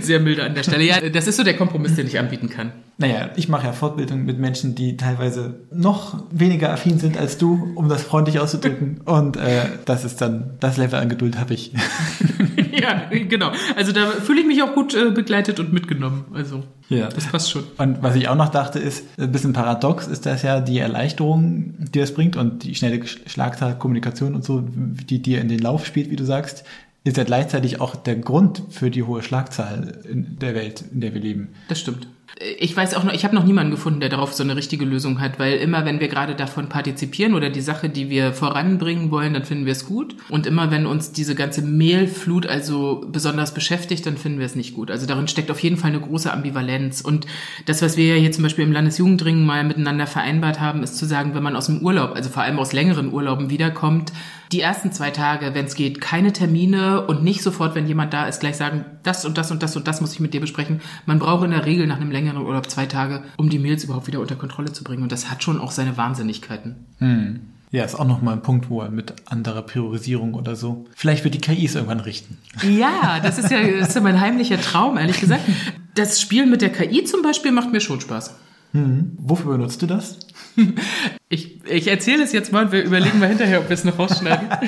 Sehr 0.00 0.20
milde 0.20 0.44
an 0.44 0.54
der 0.54 0.62
Stelle. 0.62 0.84
Ja, 0.84 1.00
das 1.08 1.26
ist 1.26 1.36
so 1.36 1.42
der 1.42 1.56
Kompromiss, 1.56 1.94
den 1.94 2.06
ich 2.06 2.18
anbieten 2.18 2.50
kann. 2.50 2.72
Naja, 2.98 3.30
ich 3.36 3.48
mache 3.48 3.66
ja 3.66 3.72
Fortbildung 3.72 4.24
mit 4.24 4.38
Menschen, 4.38 4.74
die 4.74 4.96
teilweise 4.96 5.60
noch 5.72 6.22
weniger 6.30 6.72
affin 6.72 6.98
sind 6.98 7.16
als 7.16 7.38
du, 7.38 7.72
um 7.74 7.88
das 7.88 8.02
freundlich 8.02 8.38
auszudrücken. 8.38 9.00
Und 9.04 9.36
äh, 9.36 9.66
das 9.84 10.04
ist 10.04 10.20
dann, 10.20 10.54
das 10.60 10.76
Level 10.76 10.98
an 10.98 11.08
Geduld 11.08 11.38
habe 11.38 11.54
ich. 11.54 11.72
ja, 12.80 13.08
genau. 13.10 13.52
Also 13.76 13.92
da 13.92 14.06
fühle 14.06 14.40
ich 14.40 14.46
mich 14.46 14.62
auch 14.62 14.74
gut 14.74 14.94
äh, 14.94 15.10
begleitet 15.10 15.60
und 15.60 15.72
mitgenommen. 15.72 16.24
Also 16.34 16.64
ja. 16.88 17.08
das 17.08 17.26
passt 17.26 17.50
schon. 17.50 17.64
Und 17.78 18.02
was 18.02 18.16
ich 18.16 18.28
auch 18.28 18.34
noch 18.34 18.48
dachte, 18.48 18.78
ist, 18.78 19.06
ein 19.18 19.32
bisschen 19.32 19.52
paradox 19.52 20.06
ist 20.06 20.26
das 20.26 20.42
ja 20.42 20.60
die 20.60 20.78
Erleichterung, 20.78 21.74
die 21.78 22.00
das 22.00 22.12
bringt 22.14 22.36
und 22.36 22.64
die 22.64 22.74
schnelle 22.74 23.00
Schlagzahl, 23.06 23.78
Kommunikation 23.78 24.34
und 24.34 24.44
so, 24.44 24.64
die 24.64 25.22
dir 25.22 25.40
in 25.40 25.48
den 25.48 25.60
Lauf 25.60 25.86
spielt, 25.86 26.10
wie 26.10 26.16
du 26.16 26.24
sagst, 26.24 26.64
ist 27.04 27.16
ja 27.18 27.24
gleichzeitig 27.24 27.80
auch 27.80 27.96
der 27.96 28.16
Grund 28.16 28.62
für 28.70 28.90
die 28.90 29.02
hohe 29.02 29.22
Schlagzahl 29.22 30.00
in 30.10 30.38
der 30.38 30.54
Welt, 30.54 30.84
in 30.92 31.00
der 31.00 31.12
wir 31.12 31.20
leben. 31.20 31.50
Das 31.68 31.80
stimmt. 31.80 32.08
Ich 32.40 32.76
weiß 32.76 32.94
auch 32.94 33.04
noch, 33.04 33.12
ich 33.12 33.24
habe 33.24 33.34
noch 33.34 33.44
niemanden 33.44 33.70
gefunden, 33.70 34.00
der 34.00 34.08
darauf 34.08 34.32
so 34.32 34.42
eine 34.42 34.56
richtige 34.56 34.84
Lösung 34.84 35.20
hat, 35.20 35.38
weil 35.38 35.54
immer, 35.58 35.84
wenn 35.84 36.00
wir 36.00 36.08
gerade 36.08 36.34
davon 36.34 36.68
partizipieren 36.68 37.34
oder 37.34 37.48
die 37.48 37.60
Sache, 37.60 37.88
die 37.88 38.10
wir 38.10 38.32
voranbringen 38.32 39.12
wollen, 39.12 39.34
dann 39.34 39.44
finden 39.44 39.66
wir 39.66 39.72
es 39.72 39.86
gut. 39.86 40.16
Und 40.30 40.46
immer, 40.46 40.72
wenn 40.72 40.86
uns 40.86 41.12
diese 41.12 41.36
ganze 41.36 41.62
Mehlflut 41.62 42.46
also 42.46 43.06
besonders 43.06 43.54
beschäftigt, 43.54 44.04
dann 44.06 44.16
finden 44.16 44.40
wir 44.40 44.46
es 44.46 44.56
nicht 44.56 44.74
gut. 44.74 44.90
Also 44.90 45.06
darin 45.06 45.28
steckt 45.28 45.50
auf 45.50 45.60
jeden 45.60 45.76
Fall 45.76 45.90
eine 45.90 46.00
große 46.00 46.32
Ambivalenz. 46.32 47.02
Und 47.02 47.26
das, 47.66 47.82
was 47.82 47.96
wir 47.96 48.06
ja 48.06 48.14
hier 48.16 48.32
zum 48.32 48.42
Beispiel 48.42 48.64
im 48.64 48.72
Landesjugendringen 48.72 49.46
mal 49.46 49.62
miteinander 49.62 50.08
vereinbart 50.08 50.58
haben, 50.58 50.82
ist 50.82 50.96
zu 50.96 51.06
sagen, 51.06 51.34
wenn 51.34 51.42
man 51.42 51.54
aus 51.54 51.66
dem 51.66 51.82
Urlaub, 51.82 52.16
also 52.16 52.30
vor 52.30 52.42
allem 52.42 52.58
aus 52.58 52.72
längeren 52.72 53.12
Urlauben 53.12 53.48
wiederkommt, 53.48 54.12
die 54.52 54.60
ersten 54.60 54.92
zwei 54.92 55.10
Tage, 55.10 55.54
wenn 55.54 55.66
es 55.66 55.74
geht, 55.74 56.00
keine 56.00 56.32
Termine 56.32 57.06
und 57.06 57.22
nicht 57.24 57.42
sofort, 57.42 57.74
wenn 57.74 57.86
jemand 57.86 58.12
da 58.12 58.26
ist, 58.26 58.40
gleich 58.40 58.56
sagen, 58.56 58.84
das 59.02 59.24
und 59.24 59.38
das 59.38 59.50
und 59.50 59.62
das 59.62 59.76
und 59.76 59.88
das 59.88 60.00
muss 60.00 60.12
ich 60.12 60.20
mit 60.20 60.34
dir 60.34 60.40
besprechen. 60.40 60.80
Man 61.06 61.18
braucht 61.18 61.44
in 61.44 61.50
der 61.50 61.66
Regel 61.66 61.86
nach 61.86 61.96
einem 61.96 62.10
längeren 62.10 62.42
Urlaub 62.42 62.68
zwei 62.70 62.86
Tage, 62.86 63.22
um 63.36 63.50
die 63.50 63.58
Mails 63.58 63.84
überhaupt 63.84 64.06
wieder 64.06 64.20
unter 64.20 64.36
Kontrolle 64.36 64.72
zu 64.72 64.84
bringen. 64.84 65.02
Und 65.02 65.12
das 65.12 65.30
hat 65.30 65.42
schon 65.42 65.60
auch 65.60 65.70
seine 65.70 65.96
Wahnsinnigkeiten. 65.96 66.76
Hm. 66.98 67.40
Ja, 67.74 67.84
ist 67.84 67.96
auch 67.96 68.06
nochmal 68.06 68.34
ein 68.34 68.42
Punkt, 68.42 68.70
wo 68.70 68.82
er 68.82 68.90
mit 68.90 69.14
anderer 69.26 69.62
Priorisierung 69.62 70.34
oder 70.34 70.54
so. 70.54 70.86
Vielleicht 70.94 71.24
wird 71.24 71.34
die 71.34 71.40
KI 71.40 71.64
es 71.64 71.74
irgendwann 71.74 71.98
richten. 71.98 72.38
Ja, 72.62 73.18
das 73.20 73.36
ist 73.36 73.50
ja, 73.50 73.60
das 73.78 73.88
ist 73.88 73.94
ja 73.96 74.00
mein 74.00 74.20
heimlicher 74.20 74.60
Traum, 74.60 74.96
ehrlich 74.96 75.18
gesagt. 75.18 75.42
Das 75.96 76.20
Spielen 76.20 76.50
mit 76.50 76.62
der 76.62 76.70
KI 76.70 77.02
zum 77.02 77.22
Beispiel 77.22 77.50
macht 77.50 77.72
mir 77.72 77.80
schon 77.80 78.00
Spaß. 78.00 78.36
Hm. 78.74 79.12
Wofür 79.18 79.52
benutzt 79.52 79.80
du 79.80 79.86
das? 79.86 80.18
Ich, 81.30 81.58
ich 81.68 81.88
erzähle 81.88 82.22
es 82.22 82.30
jetzt 82.30 82.52
mal 82.52 82.66
und 82.66 82.70
wir 82.70 82.84
überlegen 82.84 83.18
mal 83.18 83.28
hinterher, 83.28 83.58
ob 83.58 83.68
wir 83.68 83.74
es 83.74 83.82
noch 83.82 83.98
rausschneiden. 83.98 84.46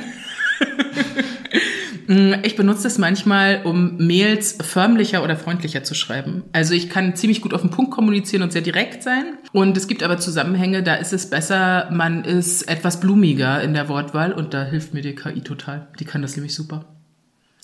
Ich 2.44 2.54
benutze 2.54 2.86
es 2.86 2.98
manchmal, 2.98 3.62
um 3.64 3.96
Mails 3.96 4.58
förmlicher 4.60 5.24
oder 5.24 5.36
freundlicher 5.36 5.82
zu 5.82 5.94
schreiben. 5.96 6.44
Also 6.52 6.72
ich 6.72 6.88
kann 6.88 7.16
ziemlich 7.16 7.40
gut 7.40 7.52
auf 7.52 7.62
den 7.62 7.70
Punkt 7.70 7.90
kommunizieren 7.90 8.44
und 8.44 8.52
sehr 8.52 8.62
direkt 8.62 9.02
sein. 9.02 9.38
Und 9.52 9.76
es 9.76 9.88
gibt 9.88 10.04
aber 10.04 10.18
Zusammenhänge, 10.18 10.84
da 10.84 10.94
ist 10.94 11.12
es 11.12 11.28
besser, 11.28 11.90
man 11.90 12.22
ist 12.22 12.68
etwas 12.68 13.00
blumiger 13.00 13.60
in 13.60 13.74
der 13.74 13.88
Wortwahl 13.88 14.32
und 14.32 14.54
da 14.54 14.62
hilft 14.64 14.94
mir 14.94 15.02
die 15.02 15.16
KI 15.16 15.40
total. 15.40 15.88
Die 15.98 16.04
kann 16.04 16.22
das 16.22 16.36
nämlich 16.36 16.54
super. 16.54 16.84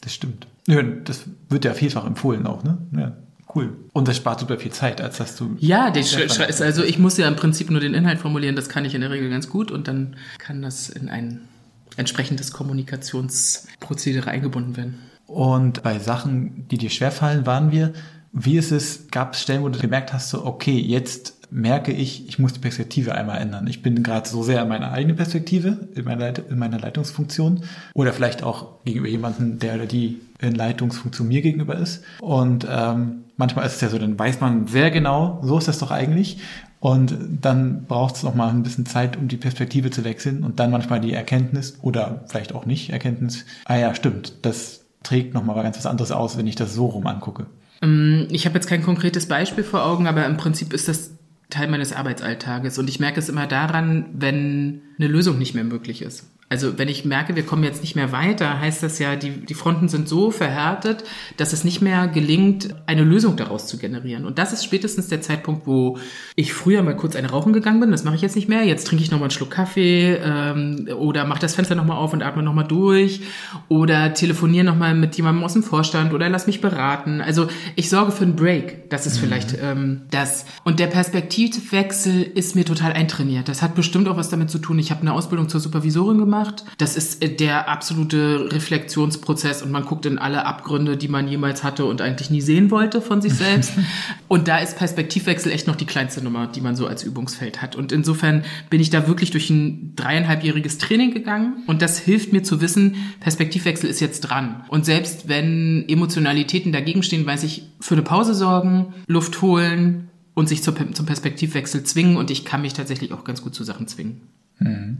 Das 0.00 0.12
stimmt. 0.12 0.48
Ja, 0.66 0.82
das 0.82 1.22
wird 1.48 1.64
ja 1.64 1.74
vielfach 1.74 2.04
empfohlen 2.04 2.44
auch, 2.46 2.64
ne? 2.64 2.78
Ja. 2.96 3.16
Cool. 3.54 3.76
Und 3.92 4.08
das 4.08 4.16
spart 4.16 4.40
super 4.40 4.58
viel 4.58 4.72
Zeit, 4.72 5.00
als 5.00 5.18
dass 5.18 5.36
du. 5.36 5.56
Ja, 5.58 5.90
die 5.90 6.00
also 6.00 6.84
ich 6.84 6.98
muss 6.98 7.18
ja 7.18 7.28
im 7.28 7.36
Prinzip 7.36 7.70
nur 7.70 7.80
den 7.80 7.94
Inhalt 7.94 8.18
formulieren, 8.18 8.56
das 8.56 8.68
kann 8.68 8.84
ich 8.84 8.94
in 8.94 9.00
der 9.00 9.10
Regel 9.10 9.30
ganz 9.30 9.48
gut 9.48 9.70
und 9.70 9.88
dann 9.88 10.16
kann 10.38 10.62
das 10.62 10.88
in 10.88 11.08
ein 11.08 11.40
entsprechendes 11.96 12.52
Kommunikationsprozedere 12.52 14.30
eingebunden 14.30 14.76
werden. 14.76 14.98
Und 15.26 15.82
bei 15.82 15.98
Sachen, 15.98 16.66
die 16.68 16.78
dir 16.78 16.90
schwerfallen, 16.90 17.46
waren 17.46 17.72
wir. 17.72 17.92
Wie 18.32 18.56
ist 18.56 18.72
es, 18.72 19.08
gab 19.10 19.34
es 19.34 19.42
Stellen, 19.42 19.62
wo 19.62 19.68
du 19.68 19.78
gemerkt 19.78 20.12
hast, 20.12 20.30
so, 20.30 20.46
okay, 20.46 20.78
jetzt 20.78 21.42
merke 21.50 21.92
ich, 21.92 22.26
ich 22.28 22.38
muss 22.38 22.54
die 22.54 22.60
Perspektive 22.60 23.14
einmal 23.14 23.38
ändern. 23.38 23.66
Ich 23.66 23.82
bin 23.82 24.02
gerade 24.02 24.26
so 24.26 24.42
sehr 24.42 24.62
in 24.62 24.68
meiner 24.68 24.90
eigenen 24.90 25.16
Perspektive, 25.16 25.88
in 25.94 26.04
meiner, 26.04 26.20
Leit 26.20 26.38
in 26.50 26.58
meiner 26.58 26.78
Leitungsfunktion 26.78 27.64
oder 27.92 28.14
vielleicht 28.14 28.42
auch 28.42 28.82
gegenüber 28.84 29.08
jemandem, 29.08 29.58
der 29.58 29.74
oder 29.74 29.86
die 29.86 30.20
in 30.40 30.54
Leitungsfunktion 30.54 31.28
mir 31.28 31.42
gegenüber 31.42 31.76
ist. 31.76 32.04
Und 32.20 32.66
ähm, 32.68 33.24
manchmal 33.42 33.66
ist 33.66 33.74
es 33.74 33.80
ja 33.80 33.88
so, 33.88 33.98
dann 33.98 34.16
weiß 34.16 34.40
man 34.40 34.68
sehr 34.68 34.92
genau, 34.92 35.40
so 35.42 35.58
ist 35.58 35.66
das 35.66 35.80
doch 35.80 35.90
eigentlich. 35.90 36.38
Und 36.78 37.16
dann 37.40 37.86
braucht 37.86 38.14
es 38.14 38.22
noch 38.22 38.36
mal 38.36 38.48
ein 38.50 38.62
bisschen 38.62 38.86
Zeit, 38.86 39.16
um 39.16 39.26
die 39.26 39.36
Perspektive 39.36 39.90
zu 39.90 40.04
wechseln 40.04 40.44
und 40.44 40.60
dann 40.60 40.70
manchmal 40.70 41.00
die 41.00 41.12
Erkenntnis 41.12 41.78
oder 41.82 42.24
vielleicht 42.28 42.54
auch 42.54 42.66
nicht 42.66 42.90
Erkenntnis, 42.90 43.44
ah 43.64 43.76
ja, 43.76 43.94
stimmt, 43.94 44.34
das 44.42 44.84
trägt 45.02 45.34
noch 45.34 45.44
mal 45.44 45.60
ganz 45.60 45.76
was 45.76 45.86
anderes 45.86 46.12
aus, 46.12 46.38
wenn 46.38 46.46
ich 46.46 46.54
das 46.54 46.72
so 46.72 46.86
rum 46.86 47.06
angucke. 47.06 47.46
Ähm, 47.82 48.28
ich 48.30 48.46
habe 48.46 48.54
jetzt 48.54 48.68
kein 48.68 48.82
konkretes 48.82 49.26
Beispiel 49.26 49.64
vor 49.64 49.84
Augen, 49.84 50.06
aber 50.06 50.24
im 50.26 50.36
Prinzip 50.36 50.72
ist 50.72 50.86
das 50.86 51.10
Teil 51.50 51.68
meines 51.68 51.92
Arbeitsalltages 51.92 52.78
und 52.78 52.88
ich 52.88 53.00
merke 53.00 53.18
es 53.18 53.28
immer 53.28 53.46
daran, 53.48 54.06
wenn 54.12 54.82
eine 54.98 55.08
Lösung 55.08 55.38
nicht 55.38 55.54
mehr 55.54 55.64
möglich 55.64 56.02
ist. 56.02 56.28
Also 56.52 56.76
wenn 56.76 56.88
ich 56.88 57.06
merke, 57.06 57.34
wir 57.34 57.46
kommen 57.46 57.64
jetzt 57.64 57.80
nicht 57.80 57.96
mehr 57.96 58.12
weiter, 58.12 58.60
heißt 58.60 58.82
das 58.82 58.98
ja, 58.98 59.16
die, 59.16 59.30
die 59.30 59.54
Fronten 59.54 59.88
sind 59.88 60.06
so 60.06 60.30
verhärtet, 60.30 61.02
dass 61.38 61.54
es 61.54 61.64
nicht 61.64 61.80
mehr 61.80 62.08
gelingt, 62.08 62.74
eine 62.84 63.04
Lösung 63.04 63.38
daraus 63.38 63.66
zu 63.68 63.78
generieren. 63.78 64.26
Und 64.26 64.36
das 64.36 64.52
ist 64.52 64.62
spätestens 64.62 65.08
der 65.08 65.22
Zeitpunkt, 65.22 65.66
wo 65.66 65.96
ich 66.36 66.52
früher 66.52 66.82
mal 66.82 66.94
kurz 66.94 67.16
eine 67.16 67.30
rauchen 67.30 67.54
gegangen 67.54 67.80
bin. 67.80 67.90
Das 67.90 68.04
mache 68.04 68.16
ich 68.16 68.20
jetzt 68.20 68.36
nicht 68.36 68.50
mehr. 68.50 68.64
Jetzt 68.64 68.86
trinke 68.86 69.02
ich 69.02 69.10
nochmal 69.10 69.28
einen 69.28 69.30
Schluck 69.30 69.50
Kaffee 69.50 70.20
ähm, 70.22 70.90
oder 70.98 71.24
mache 71.24 71.40
das 71.40 71.54
Fenster 71.54 71.74
nochmal 71.74 71.96
auf 71.96 72.12
und 72.12 72.22
atme 72.22 72.42
nochmal 72.42 72.68
durch 72.68 73.22
oder 73.70 74.12
telefoniere 74.12 74.66
nochmal 74.66 74.94
mit 74.94 75.16
jemandem 75.16 75.44
aus 75.44 75.54
dem 75.54 75.62
Vorstand 75.62 76.12
oder 76.12 76.28
lass 76.28 76.46
mich 76.46 76.60
beraten. 76.60 77.22
Also 77.22 77.46
ich 77.76 77.88
sorge 77.88 78.12
für 78.12 78.24
einen 78.24 78.36
Break. 78.36 78.90
Das 78.90 79.06
ist 79.06 79.16
mhm. 79.16 79.20
vielleicht 79.20 79.56
ähm, 79.58 80.02
das. 80.10 80.44
Und 80.64 80.80
der 80.80 80.88
Perspektivwechsel 80.88 82.20
ist 82.20 82.54
mir 82.56 82.66
total 82.66 82.92
eintrainiert. 82.92 83.48
Das 83.48 83.62
hat 83.62 83.74
bestimmt 83.74 84.06
auch 84.06 84.18
was 84.18 84.28
damit 84.28 84.50
zu 84.50 84.58
tun. 84.58 84.78
Ich 84.78 84.90
habe 84.90 85.00
eine 85.00 85.14
Ausbildung 85.14 85.48
zur 85.48 85.58
Supervisorin 85.58 86.18
gemacht 86.18 86.41
gemacht. 86.42 86.64
Das 86.78 86.96
ist 86.96 87.22
äh, 87.22 87.34
der 87.34 87.68
absolute 87.68 88.48
Reflexionsprozess 88.52 89.62
und 89.62 89.70
man 89.70 89.84
guckt 89.84 90.06
in 90.06 90.18
alle 90.18 90.46
Abgründe, 90.46 90.96
die 90.96 91.08
man 91.08 91.28
jemals 91.28 91.64
hatte 91.64 91.84
und 91.84 92.00
eigentlich 92.00 92.30
nie 92.30 92.40
sehen 92.40 92.70
wollte 92.70 93.00
von 93.00 93.20
sich 93.20 93.34
selbst. 93.34 93.72
und 94.28 94.48
da 94.48 94.58
ist 94.58 94.76
Perspektivwechsel 94.76 95.52
echt 95.52 95.66
noch 95.66 95.76
die 95.76 95.86
kleinste 95.86 96.22
Nummer, 96.22 96.46
die 96.46 96.60
man 96.60 96.76
so 96.76 96.86
als 96.86 97.02
Übungsfeld 97.02 97.62
hat. 97.62 97.76
Und 97.76 97.92
insofern 97.92 98.44
bin 98.70 98.80
ich 98.80 98.90
da 98.90 99.06
wirklich 99.06 99.30
durch 99.30 99.50
ein 99.50 99.94
dreieinhalbjähriges 99.96 100.78
Training 100.78 101.12
gegangen 101.12 101.62
und 101.66 101.82
das 101.82 101.98
hilft 101.98 102.32
mir 102.32 102.42
zu 102.42 102.60
wissen, 102.60 102.96
Perspektivwechsel 103.20 103.88
ist 103.88 104.00
jetzt 104.00 104.20
dran. 104.22 104.64
Und 104.68 104.84
selbst 104.84 105.28
wenn 105.28 105.84
Emotionalitäten 105.88 106.72
dagegen 106.72 107.02
stehen, 107.02 107.26
weiß 107.26 107.44
ich, 107.44 107.68
für 107.80 107.94
eine 107.94 108.02
Pause 108.02 108.34
sorgen, 108.34 108.94
Luft 109.06 109.42
holen, 109.42 110.08
und 110.34 110.48
sich 110.48 110.62
zum 110.62 110.74
Perspektivwechsel 110.74 111.84
zwingen 111.84 112.16
und 112.16 112.30
ich 112.30 112.46
kann 112.46 112.62
mich 112.62 112.72
tatsächlich 112.72 113.12
auch 113.12 113.22
ganz 113.22 113.42
gut 113.42 113.54
zu 113.54 113.64
Sachen 113.64 113.86
zwingen. 113.86 114.22
Mhm 114.60 114.96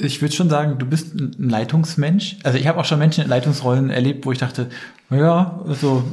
ich 0.00 0.22
würde 0.22 0.34
schon 0.34 0.50
sagen, 0.50 0.78
du 0.78 0.86
bist 0.86 1.14
ein 1.14 1.48
Leitungsmensch. 1.48 2.38
Also 2.42 2.58
ich 2.58 2.66
habe 2.66 2.80
auch 2.80 2.84
schon 2.84 2.98
Menschen 2.98 3.22
in 3.24 3.30
Leitungsrollen 3.30 3.90
erlebt, 3.90 4.26
wo 4.26 4.32
ich 4.32 4.38
dachte, 4.38 4.68
ja, 5.10 5.60
so, 5.66 6.04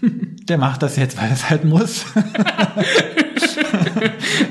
der 0.48 0.58
macht 0.58 0.82
das 0.82 0.96
jetzt, 0.96 1.20
weil 1.20 1.30
es 1.32 1.48
halt 1.50 1.64
muss. 1.64 2.04
ja, 2.14 2.22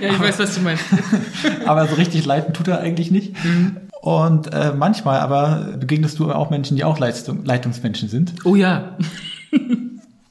ich 0.01 0.15
aber, 0.15 0.27
weiß, 0.27 0.39
was 0.39 0.56
du 0.56 0.62
meinst. 0.62 0.84
aber 1.65 1.88
so 1.88 1.95
richtig 1.95 2.25
leiten 2.25 2.53
tut 2.53 2.67
er 2.67 2.79
eigentlich 2.79 3.12
nicht. 3.12 3.34
Mhm. 3.43 3.77
Und 4.01 4.53
äh, 4.53 4.73
manchmal 4.75 5.19
aber 5.19 5.75
begegnest 5.79 6.19
du 6.19 6.32
auch 6.32 6.49
Menschen, 6.49 6.75
die 6.75 6.84
auch 6.84 6.99
Leistung, 6.99 7.45
Leitungsmenschen 7.45 8.10
sind. 8.10 8.34
Oh 8.43 8.56
ja. 8.56 8.97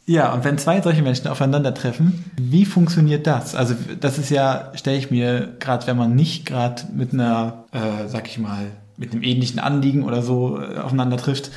Ja, 0.04 0.32
und 0.32 0.44
wenn 0.44 0.58
zwei 0.58 0.80
solche 0.80 1.02
Menschen 1.02 1.28
aufeinandertreffen, 1.28 2.24
wie 2.36 2.64
funktioniert 2.64 3.26
das? 3.26 3.54
Also 3.54 3.74
das 4.00 4.18
ist 4.18 4.30
ja, 4.30 4.72
stelle 4.74 4.98
ich 4.98 5.10
mir, 5.10 5.56
gerade 5.60 5.86
wenn 5.86 5.96
man 5.96 6.14
nicht 6.16 6.44
gerade 6.44 6.82
mit 6.92 7.12
einer, 7.12 7.64
äh, 7.72 8.08
sag 8.08 8.26
ich 8.26 8.38
mal, 8.38 8.66
mit 8.96 9.12
einem 9.12 9.22
ähnlichen 9.22 9.60
Anliegen 9.60 10.02
oder 10.02 10.22
so 10.22 10.60
äh, 10.60 10.78
aufeinander 10.78 11.16
trifft, 11.16 11.50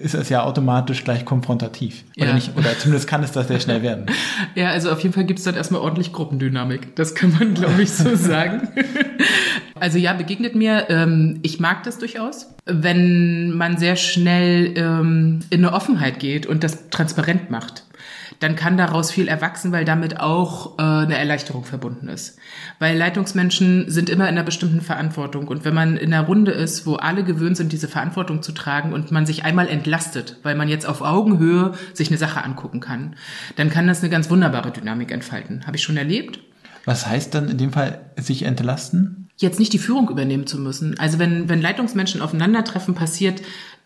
ist 0.00 0.14
es 0.14 0.28
ja 0.28 0.42
automatisch 0.44 1.04
gleich 1.04 1.24
konfrontativ. 1.24 2.04
Oder 2.16 2.28
ja. 2.28 2.34
nicht? 2.34 2.56
Oder 2.56 2.78
zumindest 2.78 3.08
kann 3.08 3.22
es 3.22 3.32
das 3.32 3.48
sehr 3.48 3.60
schnell 3.60 3.82
werden. 3.82 4.06
Ja, 4.54 4.70
also 4.70 4.90
auf 4.90 5.00
jeden 5.00 5.14
Fall 5.14 5.24
gibt 5.24 5.38
es 5.38 5.44
dann 5.44 5.54
erstmal 5.54 5.80
ordentlich 5.80 6.12
Gruppendynamik. 6.12 6.96
Das 6.96 7.14
kann 7.14 7.32
man, 7.38 7.54
glaube 7.54 7.82
ich, 7.82 7.92
so 7.92 8.14
sagen. 8.16 8.68
Also 9.78 9.96
ja, 9.96 10.12
begegnet 10.12 10.54
mir. 10.54 10.90
Ähm, 10.90 11.38
ich 11.40 11.58
mag 11.58 11.84
das 11.84 11.96
durchaus, 11.96 12.48
wenn 12.66 13.56
man 13.56 13.78
sehr 13.78 13.96
schnell 13.96 14.74
ähm, 14.76 15.38
in 15.48 15.64
eine 15.64 15.72
Offenheit 15.72 16.18
geht 16.18 16.44
und 16.44 16.62
das 16.62 16.90
transparent 16.90 17.50
macht 17.50 17.84
dann 18.40 18.56
kann 18.56 18.78
daraus 18.78 19.12
viel 19.12 19.28
erwachsen, 19.28 19.70
weil 19.70 19.84
damit 19.84 20.18
auch 20.18 20.78
äh, 20.78 20.82
eine 20.82 21.16
Erleichterung 21.16 21.64
verbunden 21.64 22.08
ist. 22.08 22.38
Weil 22.78 22.96
Leitungsmenschen 22.96 23.90
sind 23.90 24.08
immer 24.08 24.24
in 24.24 24.30
einer 24.30 24.42
bestimmten 24.42 24.80
Verantwortung. 24.80 25.46
Und 25.46 25.64
wenn 25.64 25.74
man 25.74 25.98
in 25.98 26.12
einer 26.12 26.26
Runde 26.26 26.50
ist, 26.50 26.86
wo 26.86 26.96
alle 26.96 27.22
gewöhnt 27.22 27.58
sind, 27.58 27.70
diese 27.72 27.86
Verantwortung 27.86 28.42
zu 28.42 28.52
tragen 28.52 28.94
und 28.94 29.12
man 29.12 29.26
sich 29.26 29.44
einmal 29.44 29.68
entlastet, 29.68 30.38
weil 30.42 30.54
man 30.54 30.68
jetzt 30.68 30.86
auf 30.86 31.02
Augenhöhe 31.02 31.74
sich 31.92 32.08
eine 32.08 32.18
Sache 32.18 32.42
angucken 32.42 32.80
kann, 32.80 33.14
dann 33.56 33.68
kann 33.68 33.86
das 33.86 34.00
eine 34.00 34.10
ganz 34.10 34.30
wunderbare 34.30 34.70
Dynamik 34.70 35.12
entfalten. 35.12 35.66
Habe 35.66 35.76
ich 35.76 35.82
schon 35.82 35.98
erlebt. 35.98 36.40
Was 36.84 37.06
heißt 37.06 37.34
dann 37.34 37.48
in 37.48 37.58
dem 37.58 37.72
Fall 37.72 38.00
sich 38.16 38.42
entlasten? 38.42 39.28
Jetzt 39.36 39.58
nicht 39.58 39.72
die 39.72 39.78
Führung 39.78 40.10
übernehmen 40.10 40.46
zu 40.46 40.58
müssen. 40.58 40.98
Also 40.98 41.18
wenn, 41.18 41.48
wenn 41.48 41.62
Leitungsmenschen 41.62 42.20
aufeinandertreffen, 42.20 42.94
passiert 42.94 43.40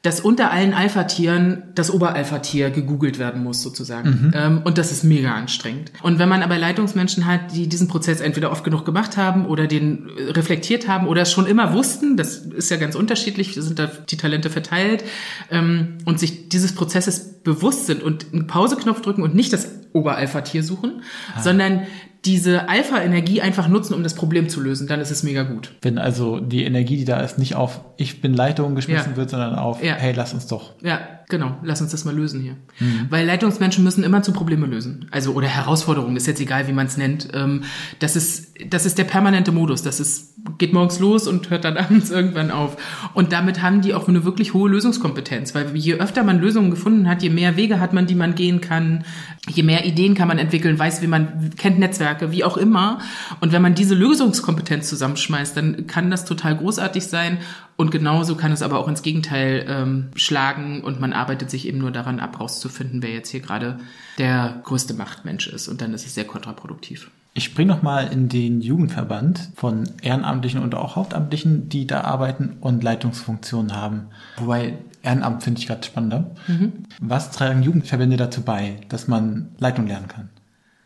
dass 0.04 0.20
unter 0.20 0.50
allen 0.50 0.74
Alpha-Tieren 0.74 1.62
das 1.74 1.90
Oberalpha-Tier 1.90 2.68
gegoogelt 2.68 3.18
werden 3.18 3.42
muss 3.42 3.62
sozusagen. 3.62 4.11
Mhm. 4.11 4.33
Ähm, 4.35 4.62
und 4.62 4.76
das 4.76 4.92
ist 4.92 5.02
mega 5.02 5.35
anstrengend. 5.35 5.92
Und 6.02 6.18
wenn 6.18 6.28
man 6.28 6.42
aber 6.42 6.59
Leitungsmenschen 6.59 7.24
hat, 7.24 7.54
die 7.54 7.70
diesen 7.70 7.88
Prozess 7.88 8.20
entweder 8.20 8.52
oft 8.52 8.64
genug 8.64 8.85
gemacht 8.85 9.16
haben 9.16 9.46
oder 9.46 9.66
den 9.66 10.11
reflektiert 10.28 10.88
haben 10.88 11.09
oder 11.09 11.22
es 11.22 11.33
schon 11.33 11.46
immer 11.46 11.72
wussten, 11.72 12.18
das 12.18 12.37
ist 12.37 12.70
ja 12.70 12.76
ganz 12.76 12.96
unterschiedlich, 12.96 13.54
sind 13.54 13.78
da 13.78 13.87
die 13.87 14.18
Talente 14.18 14.50
verteilt, 14.50 15.04
ähm, 15.50 15.96
und 16.04 16.20
sich 16.20 16.50
dieses 16.50 16.74
Prozesses 16.74 17.40
bewusst 17.42 17.87
sind 17.87 18.02
und 18.02 18.26
einen 18.30 18.46
Pauseknopf 18.46 19.00
drücken 19.00 19.22
und 19.22 19.35
nicht 19.35 19.54
das 19.54 19.70
Oberalpha-Tier 19.94 20.62
suchen, 20.62 21.00
ah. 21.35 21.40
sondern 21.40 21.87
diese 22.25 22.69
Alpha-Energie 22.69 23.41
einfach 23.43 23.69
nutzen, 23.69 23.95
um 23.95 24.03
das 24.03 24.15
Problem 24.15 24.49
zu 24.49 24.61
lösen, 24.61 24.87
dann 24.87 25.01
ist 25.01 25.11
es 25.11 25.23
mega 25.23 25.43
gut. 25.43 25.73
Wenn 25.83 25.99
also 25.99 26.41
die 26.41 26.65
Energie, 26.65 26.97
die 26.97 27.05
da 27.05 27.21
ist, 27.21 27.39
nicht 27.39 27.55
auf 27.55 27.81
ich 27.97 28.21
bin 28.21 28.35
Leitung 28.35 28.75
geschmissen 28.75 29.13
ja. 29.13 29.17
wird, 29.17 29.31
sondern 29.31 29.55
auf 29.55 29.83
ja. 29.83 29.95
hey, 29.95 30.13
lass 30.17 30.33
uns 30.33 30.47
doch. 30.47 30.73
Ja, 30.83 31.01
genau, 31.29 31.59
lass 31.63 31.81
uns 31.81 31.91
das 31.91 32.05
mal 32.05 32.15
lösen 32.15 32.41
hier. 32.41 32.57
Mhm. 32.81 33.07
Weil 33.11 33.27
Leitungsmenschen 33.27 33.85
müssen 33.85 34.05
immer 34.05 34.23
zu 34.23 34.33
Probleme 34.33 34.67
lösen. 34.67 35.07
Also 35.11 35.33
oder 35.33 35.47
Herausforderungen, 35.47 36.17
ist 36.17 36.27
jetzt 36.27 36.41
egal, 36.41 36.69
wie 36.69 36.73
man 36.73 36.87
es 36.87 36.97
nennt. 36.97 37.29
Ähm, 37.33 37.63
das 37.99 38.17
ist, 38.17 38.55
das 38.69 38.87
ist 38.87 38.99
der 38.99 39.05
permanente 39.05 39.53
Modus. 39.53 39.83
Das 39.83 40.01
ist, 40.01 40.35
geht 40.59 40.73
morgens 40.73 40.99
los 40.99 41.27
und 41.27 41.51
hört 41.51 41.65
dann 41.65 41.77
abends 41.79 42.11
irgendwann 42.11 42.51
auf. 42.51 42.77
Und 43.15 43.33
damit 43.33 43.63
haben 43.63 43.81
die 43.81 43.95
auch 43.95 44.09
eine 44.09 44.25
wirklich 44.25 44.55
hohe 44.55 44.69
Lösungskompetenz. 44.71 45.55
Weil 45.55 45.77
je 45.77 45.95
öfter 45.95 46.23
man 46.23 46.41
Lösungen 46.41 46.71
gefunden 46.71 47.09
hat, 47.09 47.23
je 47.23 47.31
mehr 47.31 47.57
Wege 47.57 47.81
hat 47.81 47.93
man, 47.93 48.07
die 48.07 48.15
man 48.15 48.35
gehen 48.35 48.61
kann, 48.61 49.05
je 49.49 49.63
mehr 49.63 49.85
Ideen 49.85 50.15
kann 50.15 50.29
man 50.29 50.39
entwickeln, 50.39 50.79
weiß, 50.79 51.03
wie 51.03 51.07
man 51.07 51.51
kennt 51.57 51.79
Netzwerke, 51.79 52.31
wie 52.31 52.45
auch 52.45 52.57
immer. 52.57 52.99
Und 53.41 53.53
wenn 53.53 53.63
man 53.63 53.75
diese 53.75 53.95
Lösungskompetenz 53.95 54.89
zusammenschmeißt, 54.89 55.57
dann 55.57 55.87
kann 55.87 56.11
das 56.11 56.25
total 56.25 56.57
großartig 56.57 57.07
sein. 57.07 57.39
Und 57.77 57.91
genauso 57.91 58.37
kann 58.37 58.53
es 58.53 58.63
aber 58.63 58.79
auch 58.79 58.89
ins 58.89 59.03
Gegenteil 59.03 59.67
ähm, 59.69 60.09
schlagen 60.15 60.83
und 60.83 61.01
man 61.01 61.13
arbeitet 61.13 61.51
sich 61.51 61.67
eben 61.67 61.79
nur 61.79 61.91
daran 61.91 62.21
ab, 62.21 62.39
rauszufinden, 62.41 63.03
wer 63.03 63.11
jetzt 63.11 63.31
hier 63.31 63.41
gerade 63.41 63.81
der 64.19 64.61
größte 64.65 64.95
Machtmensch 64.95 65.49
ist. 65.49 65.69
Und 65.69 65.81
dann 65.81 65.93
ist 65.93 66.07
es 66.07 66.15
sehr 66.15 66.25
kontraproduktiv. 66.25 67.11
Ich 67.37 67.45
springe 67.45 67.73
noch 67.73 67.83
mal 67.83 68.13
in 68.13 68.29
den 68.29 68.61
Jugendverband 68.61 69.51
von 69.57 69.85
Ehrenamtlichen 70.03 70.63
und 70.63 70.77
auch 70.77 70.95
Hauptamtlichen, 70.95 71.69
die 71.69 71.85
da 71.85 72.03
arbeiten 72.03 72.59
und 72.61 72.85
Leitungsfunktionen 72.85 73.75
haben. 73.75 74.07
Wobei 74.37 74.79
Ehrenamt 75.03 75.43
finde 75.43 75.61
ich 75.61 75.67
gerade 75.67 75.85
spannender. 75.85 76.31
Mhm. 76.47 76.73
Was 77.01 77.33
tragen 77.33 77.65
Jugendverbände 77.65 78.17
dazu 78.17 78.43
bei, 78.43 78.77
dass 78.89 79.09
man 79.09 79.49
Leitung 79.59 79.89
lernen 79.89 80.07
kann? 80.07 80.31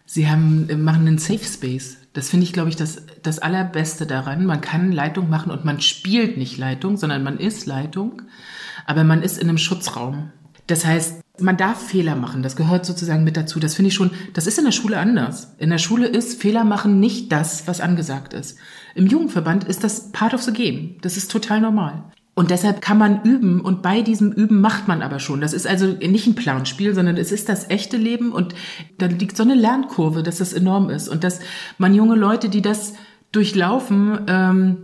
Sie 0.07 0.29
haben, 0.29 0.71
äh, 0.71 0.77
machen 0.77 1.07
einen 1.07 1.19
Safe 1.19 1.45
Space. 1.45 1.98
Das 2.19 2.31
finde 2.31 2.43
ich, 2.43 2.53
glaube 2.53 2.69
ich, 2.69 2.75
das, 2.75 3.03
das 3.23 3.39
Allerbeste 3.39 4.05
daran. 4.05 4.45
Man 4.45 4.61
kann 4.61 4.91
Leitung 4.91 5.31
machen 5.31 5.53
und 5.53 5.65
man 5.65 5.81
spielt 5.81 6.37
nicht 6.37 6.59
Leitung, 6.59 6.97
sondern 6.97 7.23
man 7.23 7.39
ist 7.39 7.65
Leitung, 7.65 8.23
aber 8.87 9.05
man 9.05 9.23
ist 9.23 9.39
in 9.39 9.49
einem 9.49 9.57
Schutzraum. 9.57 10.33
Das 10.67 10.85
heißt, 10.85 11.23
man 11.39 11.57
darf 11.57 11.81
Fehler 11.81 12.17
machen. 12.17 12.43
Das 12.43 12.57
gehört 12.57 12.87
sozusagen 12.87 13.23
mit 13.23 13.37
dazu. 13.37 13.61
Das 13.61 13.77
finde 13.77 13.91
ich 13.91 13.95
schon, 13.95 14.11
das 14.33 14.49
ist 14.49 14.59
in 14.59 14.65
der 14.65 14.73
Schule 14.73 14.99
anders. 14.99 15.55
In 15.59 15.71
der 15.71 15.79
Schule 15.79 16.09
ist 16.09 16.43
Fehler 16.43 16.65
machen 16.65 16.99
nicht 16.99 17.31
das, 17.31 17.69
was 17.69 17.81
angesagt 17.81 18.33
ist. 18.33 18.59
Im 18.97 19.07
Jugendverband 19.07 19.63
ist 19.63 19.85
das 19.85 20.11
part 20.11 20.35
of 20.35 20.43
the 20.43 20.53
game. 20.53 20.97
Das 21.03 21.17
ist 21.17 21.31
total 21.31 21.61
normal. 21.61 22.03
Und 22.39 22.53
deshalb 22.53 22.81
kann 22.81 22.99
man 22.99 23.23
üben 23.25 23.61
und 23.61 23.83
bei 23.83 24.01
diesem 24.01 24.31
Üben 24.31 24.61
macht 24.61 24.87
man 24.87 25.03
aber 25.03 25.19
schon. 25.19 25.41
Das 25.41 25.53
ist 25.53 25.67
also 25.67 25.87
nicht 25.87 26.29
ein 26.29 26.37
Planspiel, 26.37 26.95
sondern 26.95 27.17
es 27.17 27.33
ist 27.33 27.49
das 27.49 27.69
echte 27.69 27.97
Leben 27.97 28.31
und 28.31 28.55
da 28.97 29.07
liegt 29.07 29.37
so 29.37 29.43
eine 29.43 29.57
Lernkurve, 29.57 30.23
dass 30.23 30.39
das 30.39 30.53
enorm 30.53 30.89
ist. 30.89 31.09
Und 31.09 31.25
dass 31.25 31.41
man 31.79 31.97
junge 31.97 32.15
Leute, 32.15 32.49
die 32.49 32.63
das 32.63 32.95
durchlaufen, 33.33 34.21
ähm, 34.29 34.77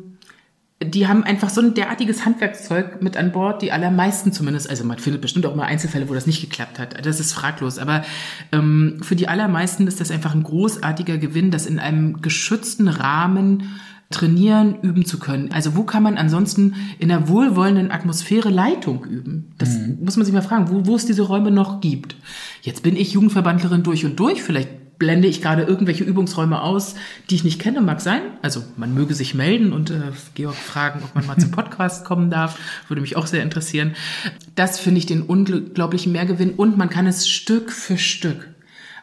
die 0.83 1.07
haben 1.07 1.23
einfach 1.23 1.49
so 1.49 1.61
ein 1.61 1.75
derartiges 1.75 2.25
Handwerkszeug 2.27 3.01
mit 3.01 3.17
an 3.17 3.31
Bord, 3.31 3.62
die 3.62 3.71
allermeisten 3.71 4.33
zumindest, 4.33 4.69
also 4.69 4.83
man 4.83 4.99
findet 4.99 5.23
bestimmt 5.23 5.47
auch 5.47 5.55
mal 5.55 5.67
Einzelfälle, 5.67 6.09
wo 6.09 6.14
das 6.14 6.27
nicht 6.27 6.40
geklappt 6.40 6.81
hat, 6.81 7.07
das 7.07 7.21
ist 7.21 7.33
fraglos, 7.33 7.79
aber 7.79 8.03
ähm, 8.51 8.99
für 9.01 9.14
die 9.14 9.29
allermeisten 9.29 9.87
ist 9.87 10.01
das 10.01 10.11
einfach 10.11 10.35
ein 10.35 10.43
großartiger 10.43 11.19
Gewinn, 11.19 11.53
das 11.53 11.67
in 11.67 11.79
einem 11.79 12.21
geschützten 12.21 12.88
Rahmen 12.88 13.79
trainieren, 14.14 14.77
üben 14.81 15.05
zu 15.05 15.18
können. 15.18 15.50
Also 15.53 15.77
wo 15.77 15.83
kann 15.85 16.03
man 16.03 16.16
ansonsten 16.16 16.74
in 16.98 17.11
einer 17.11 17.29
wohlwollenden 17.29 17.90
Atmosphäre 17.90 18.48
Leitung 18.48 19.05
üben? 19.05 19.53
Das 19.59 19.74
mhm. 19.74 19.98
muss 20.03 20.16
man 20.16 20.24
sich 20.24 20.35
mal 20.35 20.42
fragen, 20.42 20.70
wo, 20.70 20.87
wo 20.87 20.96
es 20.96 21.07
diese 21.07 21.22
Räume 21.22 21.50
noch 21.50 21.81
gibt. 21.81 22.16
Jetzt 22.62 22.83
bin 22.83 22.96
ich 22.96 23.12
Jugendverbandlerin 23.12 23.83
durch 23.83 24.05
und 24.05 24.18
durch, 24.18 24.42
vielleicht 24.42 24.98
blende 24.98 25.29
ich 25.29 25.42
gerade 25.42 25.62
irgendwelche 25.62 26.05
Übungsräume 26.05 26.62
aus, 26.62 26.94
die 27.29 27.35
ich 27.35 27.44
nicht 27.44 27.61
kenne, 27.61 27.81
mag 27.81 28.00
sein. 28.00 28.22
Also 28.42 28.62
man 28.77 28.94
möge 28.94 29.14
sich 29.14 29.35
melden 29.35 29.72
und 29.72 29.90
äh, 29.90 30.12
Georg 30.35 30.55
fragen, 30.55 31.00
ob 31.05 31.14
man 31.14 31.27
mal 31.27 31.37
zum 31.37 31.50
Podcast 31.53 32.05
kommen 32.05 32.31
darf. 32.31 32.59
Würde 32.88 33.03
mich 33.03 33.16
auch 33.16 33.27
sehr 33.27 33.42
interessieren. 33.42 33.94
Das 34.55 34.79
finde 34.79 34.98
ich 34.98 35.07
den 35.07 35.22
unglaublichen 35.22 36.12
Mehrgewinn 36.12 36.53
und 36.53 36.79
man 36.79 36.90
kann 36.90 37.07
es 37.07 37.29
Stück 37.29 37.72
für 37.72 37.98
Stück 37.98 38.54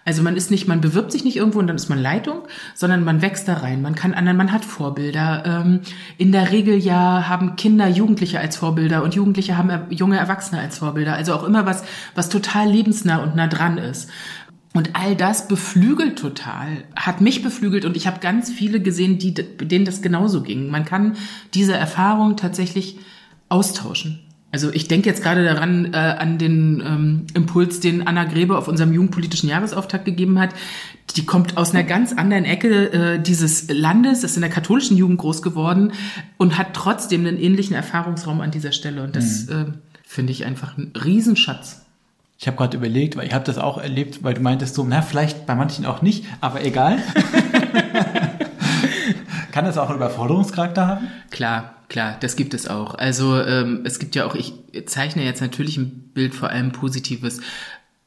Also 0.04 0.24
man 0.24 0.36
ist 0.36 0.50
nicht, 0.50 0.68
man 0.68 0.82
bewirbt 0.82 1.12
sich 1.12 1.24
nicht 1.24 1.38
irgendwo 1.38 1.60
und 1.60 1.68
dann 1.68 1.76
ist 1.76 1.90
man 1.90 2.00
Leitung, 2.00 2.40
sondern 2.74 3.04
man 3.04 3.22
wächst 3.22 3.48
da 3.48 3.56
rein. 3.56 3.82
Man 3.82 3.94
kann 3.94 4.14
anderen, 4.14 4.38
man 4.38 4.52
hat 4.52 4.66
Vorbilder. 4.66 5.44
Ähm, 5.46 5.82
in 6.18 6.32
der 6.32 6.52
Regel 6.52 6.78
ja 6.78 7.28
haben 7.30 7.56
Kinder 7.56 7.88
Jugendliche 7.88 8.40
als 8.40 8.58
Vorbilder 8.58 9.04
und 9.04 9.14
Jugendliche 9.14 9.58
haben 9.58 9.70
junge 9.90 10.18
Erwachsene 10.18 10.60
als 10.60 10.80
Vorbilder. 10.80 11.14
Also 11.14 11.34
auch 11.34 11.44
immer 11.44 11.66
was, 11.66 11.84
was 12.16 12.30
total 12.30 12.70
lebensnah 12.70 13.18
und 13.18 13.36
nah 13.36 13.48
dran 13.48 13.78
ist. 13.78 14.10
Und 14.74 14.96
all 14.96 15.16
das 15.16 15.48
beflügelt 15.48 16.18
total, 16.18 16.86
hat 16.96 17.20
mich 17.20 17.44
beflügelt 17.44 17.84
und 17.84 17.98
ich 17.98 18.08
habe 18.08 18.22
ganz 18.22 18.50
viele 18.50 18.80
gesehen, 18.80 19.20
die, 19.20 19.34
denen 19.34 19.84
das 19.84 20.02
genauso 20.02 20.42
ging. 20.42 20.70
Man 20.70 20.86
kann 20.86 21.18
diese 21.54 21.74
Erfahrung 21.74 22.38
tatsächlich 22.38 22.98
austauschen. 23.50 24.20
Also 24.52 24.72
ich 24.72 24.88
denke 24.88 25.08
jetzt 25.10 25.24
gerade 25.24 25.46
daran 25.46 25.94
äh, 25.94 25.98
an 25.98 26.38
den 26.38 26.84
ähm, 26.86 27.28
Impuls, 27.34 27.80
den 27.80 28.06
Anna 28.06 28.26
Grebe 28.26 28.58
auf 28.58 28.68
unserem 28.68 28.92
jugendpolitischen 28.92 29.48
Jahresauftakt 29.48 30.04
gegeben 30.04 30.40
hat. 30.40 30.50
Die 31.16 31.26
kommt 31.26 31.58
aus 31.58 31.74
einer 31.74 31.84
ganz 31.84 32.14
anderen 32.14 32.44
Ecke 32.44 32.92
äh, 32.92 33.20
dieses 33.22 33.70
Landes, 33.70 34.24
ist 34.24 34.36
in 34.36 34.42
der 34.42 34.50
katholischen 34.50 34.98
Jugend 34.98 35.20
groß 35.20 35.42
geworden 35.42 35.94
und 36.38 36.58
hat 36.58 36.74
trotzdem 36.74 37.26
einen 37.26 37.38
ähnlichen 37.38 37.76
Erfahrungsraum 37.76 38.42
an 38.42 38.52
dieser 38.52 38.74
Stelle. 38.74 39.04
Und 39.04 39.16
das 39.16 39.48
mhm. 39.48 39.54
äh, 39.54 39.66
finde 40.04 40.32
ich 40.34 40.46
einfach 40.46 40.78
ein 40.78 40.92
Riesenschatz. 41.02 41.86
Ich 42.38 42.48
habe 42.48 42.58
gerade 42.58 42.76
überlegt, 42.76 43.16
weil 43.16 43.28
ich 43.28 43.34
habe 43.34 43.46
das 43.46 43.58
auch 43.58 43.78
erlebt, 43.78 44.24
weil 44.24 44.34
du 44.34 44.42
meintest 44.42 44.76
so, 44.76 44.84
na 44.84 45.02
vielleicht 45.02 45.46
bei 45.46 45.56
manchen 45.56 45.86
auch 45.86 46.02
nicht, 46.02 46.26
aber 46.42 46.66
egal. 46.66 46.98
Kann 49.52 49.66
das 49.66 49.78
auch 49.78 49.90
einen 49.90 49.98
Überforderungscharakter 49.98 50.88
haben? 50.88 51.08
Klar, 51.30 51.76
klar, 51.90 52.18
das 52.20 52.36
gibt 52.36 52.54
es 52.54 52.68
auch. 52.68 52.96
Also 52.96 53.42
ähm, 53.42 53.82
es 53.84 54.00
gibt 54.00 54.16
ja 54.16 54.26
auch, 54.26 54.36
ich 54.36 54.54
zeichne 54.86 55.24
jetzt 55.24 55.42
natürlich 55.42 55.78
ein 55.78 56.12
Bild 56.14 56.34
vor 56.34 56.50
allem 56.50 56.72
Positives 56.72 57.42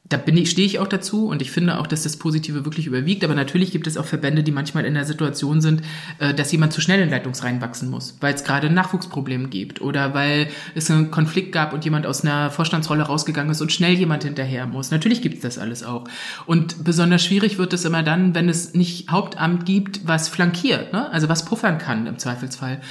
da 0.07 0.19
bin 0.19 0.37
ich, 0.37 0.51
stehe 0.51 0.67
ich 0.67 0.79
auch 0.81 0.87
dazu 0.87 1.29
und 1.29 1.41
ich 1.41 1.51
finde 1.51 1.81
auch, 1.81 1.87
dass 1.87 2.03
das 2.03 2.19
Positive 2.19 2.67
wirklich 2.67 2.87
überwiegt. 2.87 3.25
Aber 3.25 3.35
natürlich 3.35 3.73
gibt 3.73 3.87
es 3.87 3.97
auch 3.97 4.05
Verbände, 4.05 4.43
die 4.43 4.53
manchmal 4.53 4.85
in 4.85 4.93
der 4.93 5.07
Situation 5.07 5.63
sind, 5.63 5.81
äh, 6.19 6.35
dass 6.35 6.53
jemand 6.53 6.75
zu 6.75 6.83
schnell 6.83 7.01
in 7.01 7.09
Leitungsreihen 7.09 7.63
wachsen 7.63 7.89
muss, 7.89 8.19
weil 8.21 8.35
es 8.35 8.45
gerade 8.45 8.67
ein 8.67 8.75
Nachwuchsproblem 8.75 9.49
gibt 9.49 9.81
oder 9.81 10.13
weil 10.13 10.49
es 10.75 10.91
einen 10.91 11.11
Konflikt 11.11 11.53
gab 11.53 11.73
und 11.73 11.87
jemand 11.87 12.07
aus 12.07 12.23
einer 12.23 12.51
Vorstandsrolle 12.51 13.05
rausgegangen 13.05 13.51
ist 13.51 13.63
und 13.63 13.73
schnell 13.73 13.95
jemand 13.95 14.25
hinterher 14.25 14.67
muss. 14.67 14.91
Natürlich 14.91 15.23
gibt 15.23 15.37
es 15.37 15.41
das 15.41 15.59
alles 15.59 15.83
auch. 15.83 16.05
Und 16.45 16.85
besonders 16.85 17.25
schwierig 17.25 17.57
wird 17.57 17.73
es 17.73 17.87
immer 17.87 18.03
dann, 18.03 18.35
wenn 18.35 18.51
es 18.51 18.75
nicht 18.75 19.11
Hauptamt 19.11 19.65
gibt, 19.65 20.07
was 20.07 20.29
flankiert, 20.29 20.93
ne? 20.93 21.11
also 21.13 21.31
was 21.31 21.47
puffern 21.47 21.79
kann 21.79 22.07
im 22.07 22.19
Zweifelsfall. 22.19 22.83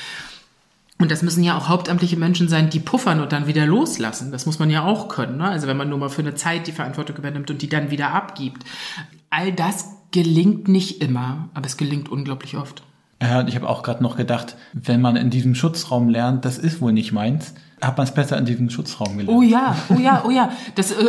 Und 1.00 1.12
das 1.12 1.24
müssen 1.24 1.44
ja 1.44 1.58
auch 1.58 1.70
hauptamtliche 1.70 2.18
Menschen 2.18 2.48
sein, 2.48 2.70
die 2.70 2.80
puffern 2.80 3.20
und 3.20 3.32
dann 3.32 3.48
wieder 3.48 3.66
loslassen. 3.66 4.32
Das 4.32 4.46
muss 4.46 4.60
man 4.60 4.70
ja 4.70 4.84
auch 4.84 5.10
können. 5.10 5.38
Ne? 5.38 5.46
Also 5.46 5.68
wenn 5.68 5.78
man 5.78 5.90
nur 5.90 5.98
mal 5.98 6.10
für 6.10 6.22
eine 6.22 6.36
Zeit 6.36 6.68
die 6.68 6.72
Verantwortung 6.72 7.18
übernimmt 7.18 7.50
und 7.50 7.62
die 7.62 7.70
dann 7.70 7.92
wieder 7.92 8.12
abgibt. 8.12 8.64
All 9.30 9.52
das 9.52 9.88
gelingt 10.12 10.68
nicht 10.68 11.02
immer, 11.02 11.50
aber 11.54 11.66
es 11.66 11.78
gelingt 11.78 12.10
unglaublich 12.10 12.56
oft. 12.56 12.84
Ja, 13.22 13.48
ich 13.48 13.56
habe 13.56 13.70
auch 13.70 13.84
gerade 13.84 14.04
noch 14.04 14.18
gedacht, 14.18 14.56
wenn 14.74 15.02
man 15.02 15.16
in 15.16 15.30
diesem 15.30 15.56
Schutzraum 15.56 16.10
lernt, 16.10 16.46
das 16.46 16.58
ist 16.58 16.82
wohl 16.82 16.92
nicht 16.92 17.14
meins, 17.14 17.54
hat 17.82 17.98
man 17.98 18.06
es 18.06 18.14
besser 18.14 18.38
in 18.38 18.46
diesem 18.46 18.70
Schutzraum 18.70 19.18
gelernt. 19.18 19.30
Oh 19.30 19.42
ja, 19.42 19.76
oh 19.90 20.00
ja, 20.00 20.24
oh 20.26 20.30
ja. 20.30 20.52
Das 20.76 20.92
äh, 20.92 21.06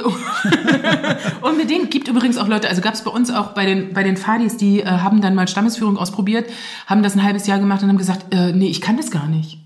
unbedingt 1.43 1.91
gibt 1.91 2.07
übrigens 2.09 2.39
auch 2.39 2.47
Leute, 2.47 2.69
also 2.69 2.83
gab 2.83 2.95
es 2.95 3.03
bei 3.03 3.11
uns 3.11 3.31
auch 3.33 3.49
bei 3.49 3.67
den 3.67 3.93
bei 3.93 4.05
den 4.05 4.17
Fadis, 4.17 4.57
die 4.57 4.81
äh, 4.81 4.87
haben 4.87 5.21
dann 5.21 5.35
mal 5.35 5.49
Stammesführung 5.49 5.99
ausprobiert, 5.99 6.49
haben 6.87 7.03
das 7.03 7.17
ein 7.17 7.23
halbes 7.23 7.47
Jahr 7.47 7.59
gemacht 7.59 7.83
und 7.83 7.89
haben 7.89 7.99
gesagt, 7.99 8.33
äh, 8.33 8.53
nee, 8.53 8.69
ich 8.69 8.81
kann 8.81 8.97
das 8.97 9.11
gar 9.11 9.27
nicht. 9.27 9.64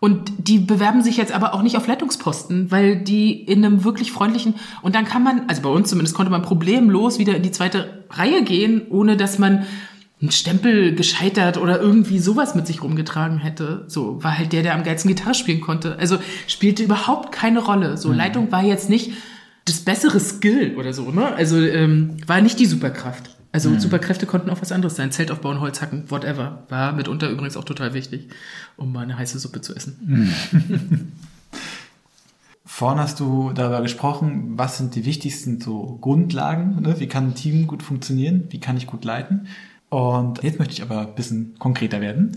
Und 0.00 0.32
die 0.38 0.58
bewerben 0.58 1.02
sich 1.02 1.18
jetzt 1.18 1.32
aber 1.32 1.52
auch 1.52 1.62
nicht 1.62 1.76
auf 1.76 1.86
Leitungsposten, 1.86 2.70
weil 2.70 2.96
die 2.96 3.32
in 3.32 3.64
einem 3.64 3.84
wirklich 3.84 4.12
freundlichen, 4.12 4.54
und 4.80 4.94
dann 4.94 5.04
kann 5.04 5.22
man, 5.22 5.42
also 5.46 5.60
bei 5.60 5.68
uns 5.68 5.90
zumindest 5.90 6.16
konnte 6.16 6.32
man 6.32 6.40
problemlos 6.40 7.18
wieder 7.18 7.36
in 7.36 7.42
die 7.42 7.50
zweite 7.50 8.04
Reihe 8.08 8.42
gehen, 8.42 8.82
ohne 8.88 9.18
dass 9.18 9.38
man 9.38 9.66
einen 10.20 10.30
Stempel 10.30 10.94
gescheitert 10.94 11.58
oder 11.58 11.80
irgendwie 11.80 12.18
sowas 12.18 12.54
mit 12.54 12.66
sich 12.66 12.82
rumgetragen 12.82 13.38
hätte. 13.38 13.84
So 13.88 14.22
war 14.22 14.36
halt 14.36 14.52
der, 14.52 14.62
der 14.62 14.74
am 14.74 14.84
geilsten 14.84 15.08
Gitarre 15.08 15.34
spielen 15.34 15.60
konnte. 15.60 15.98
Also 15.98 16.18
spielte 16.46 16.82
überhaupt 16.82 17.32
keine 17.32 17.60
Rolle. 17.60 17.96
So 17.96 18.08
mhm. 18.08 18.16
Leitung 18.16 18.52
war 18.52 18.62
jetzt 18.62 18.90
nicht 18.90 19.12
das 19.64 19.80
bessere 19.80 20.20
Skill 20.20 20.76
oder 20.76 20.92
so, 20.92 21.10
ne? 21.10 21.26
Also 21.34 21.58
ähm, 21.58 22.16
war 22.26 22.40
nicht 22.40 22.58
die 22.58 22.66
Superkraft. 22.66 23.30
Also 23.52 23.70
mhm. 23.70 23.80
Superkräfte 23.80 24.26
konnten 24.26 24.50
auch 24.50 24.62
was 24.62 24.72
anderes 24.72 24.96
sein. 24.96 25.10
Zelt 25.10 25.30
aufbauen, 25.30 25.60
Holz 25.60 25.80
hacken, 25.80 26.10
whatever. 26.10 26.64
War 26.68 26.92
mitunter 26.92 27.28
übrigens 27.28 27.56
auch 27.56 27.64
total 27.64 27.94
wichtig, 27.94 28.28
um 28.76 28.92
mal 28.92 29.02
eine 29.02 29.18
heiße 29.18 29.38
Suppe 29.38 29.60
zu 29.60 29.74
essen. 29.74 30.32
Mhm. 30.52 31.12
Vorhin 32.64 33.00
hast 33.00 33.18
du 33.18 33.50
darüber 33.52 33.82
gesprochen, 33.82 34.52
was 34.56 34.78
sind 34.78 34.94
die 34.94 35.04
wichtigsten 35.04 35.60
so 35.60 35.98
Grundlagen, 36.00 36.80
ne? 36.80 37.00
wie 37.00 37.08
kann 37.08 37.28
ein 37.28 37.34
Team 37.34 37.66
gut 37.66 37.82
funktionieren, 37.82 38.44
wie 38.50 38.60
kann 38.60 38.76
ich 38.76 38.86
gut 38.86 39.04
leiten. 39.04 39.48
Und 39.90 40.42
jetzt 40.44 40.60
möchte 40.60 40.74
ich 40.74 40.82
aber 40.82 41.00
ein 41.00 41.14
bisschen 41.16 41.56
konkreter 41.58 42.00
werden. 42.00 42.36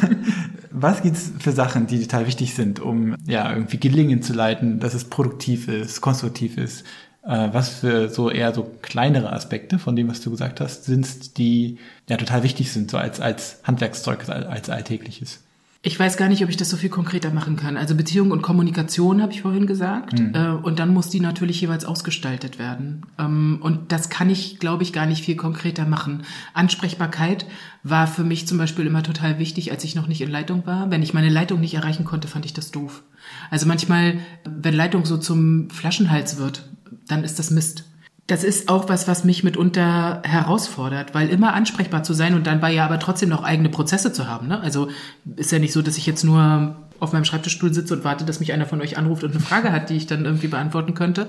was 0.70 1.02
gibt's 1.02 1.30
für 1.38 1.52
Sachen, 1.52 1.86
die 1.86 2.00
total 2.00 2.26
wichtig 2.26 2.54
sind, 2.54 2.80
um 2.80 3.16
ja 3.26 3.52
irgendwie 3.52 3.78
gelingen 3.78 4.22
zu 4.22 4.32
leiten, 4.32 4.80
dass 4.80 4.94
es 4.94 5.04
produktiv 5.04 5.68
ist, 5.68 6.00
konstruktiv 6.00 6.56
ist, 6.56 6.84
was 7.30 7.68
für 7.68 8.08
so 8.08 8.30
eher 8.30 8.52
so 8.52 8.70
kleinere 8.82 9.32
Aspekte 9.32 9.78
von 9.78 9.94
dem, 9.94 10.08
was 10.08 10.20
du 10.20 10.30
gesagt 10.30 10.60
hast, 10.60 10.84
sind, 10.84 11.38
die 11.38 11.78
ja 12.08 12.16
total 12.16 12.42
wichtig 12.42 12.72
sind, 12.72 12.90
so 12.90 12.98
als, 12.98 13.20
als 13.20 13.60
Handwerkszeug, 13.64 14.28
als, 14.28 14.46
als 14.46 14.70
alltägliches. 14.70 15.40
Ich 15.82 15.98
weiß 15.98 16.18
gar 16.18 16.28
nicht, 16.28 16.44
ob 16.44 16.50
ich 16.50 16.58
das 16.58 16.68
so 16.68 16.76
viel 16.76 16.90
konkreter 16.90 17.30
machen 17.30 17.56
kann. 17.56 17.78
Also 17.78 17.94
Beziehung 17.94 18.32
und 18.32 18.42
Kommunikation 18.42 19.22
habe 19.22 19.32
ich 19.32 19.40
vorhin 19.40 19.66
gesagt. 19.66 20.18
Mhm. 20.18 20.34
Äh, 20.34 20.48
und 20.50 20.78
dann 20.78 20.92
muss 20.92 21.08
die 21.08 21.20
natürlich 21.20 21.58
jeweils 21.62 21.86
ausgestaltet 21.86 22.58
werden. 22.58 23.06
Ähm, 23.18 23.60
und 23.62 23.90
das 23.90 24.10
kann 24.10 24.28
ich, 24.28 24.58
glaube 24.58 24.82
ich, 24.82 24.92
gar 24.92 25.06
nicht 25.06 25.24
viel 25.24 25.36
konkreter 25.36 25.86
machen. 25.86 26.24
Ansprechbarkeit 26.52 27.46
war 27.82 28.06
für 28.06 28.24
mich 28.24 28.46
zum 28.46 28.58
Beispiel 28.58 28.86
immer 28.86 29.02
total 29.02 29.38
wichtig, 29.38 29.72
als 29.72 29.82
ich 29.84 29.94
noch 29.94 30.06
nicht 30.06 30.20
in 30.20 30.30
Leitung 30.30 30.66
war. 30.66 30.90
Wenn 30.90 31.02
ich 31.02 31.14
meine 31.14 31.30
Leitung 31.30 31.60
nicht 31.60 31.72
erreichen 31.72 32.04
konnte, 32.04 32.28
fand 32.28 32.44
ich 32.44 32.52
das 32.52 32.70
doof. 32.70 33.02
Also 33.50 33.66
manchmal, 33.66 34.18
wenn 34.44 34.74
Leitung 34.74 35.06
so 35.06 35.16
zum 35.16 35.70
Flaschenhals 35.70 36.36
wird, 36.36 36.68
dann 37.10 37.24
ist 37.24 37.38
das 37.38 37.50
Mist. 37.50 37.84
Das 38.26 38.44
ist 38.44 38.68
auch 38.68 38.88
was, 38.88 39.08
was 39.08 39.24
mich 39.24 39.42
mitunter 39.42 40.22
herausfordert, 40.24 41.14
weil 41.14 41.28
immer 41.30 41.52
ansprechbar 41.52 42.04
zu 42.04 42.14
sein 42.14 42.34
und 42.34 42.46
dann 42.46 42.60
bei 42.60 42.72
ja 42.72 42.84
aber 42.84 43.00
trotzdem 43.00 43.28
noch 43.28 43.42
eigene 43.42 43.70
Prozesse 43.70 44.12
zu 44.12 44.28
haben. 44.28 44.46
Ne? 44.46 44.60
Also 44.60 44.88
ist 45.34 45.50
ja 45.50 45.58
nicht 45.58 45.72
so, 45.72 45.82
dass 45.82 45.96
ich 45.96 46.06
jetzt 46.06 46.22
nur 46.22 46.76
auf 47.00 47.12
meinem 47.12 47.24
Schreibtischstuhl 47.24 47.74
sitze 47.74 47.94
und 47.94 48.04
warte, 48.04 48.24
dass 48.24 48.38
mich 48.38 48.52
einer 48.52 48.66
von 48.66 48.80
euch 48.80 48.96
anruft 48.98 49.24
und 49.24 49.32
eine 49.32 49.40
Frage 49.40 49.72
hat, 49.72 49.90
die 49.90 49.96
ich 49.96 50.06
dann 50.06 50.26
irgendwie 50.26 50.46
beantworten 50.46 50.94
könnte. 50.94 51.26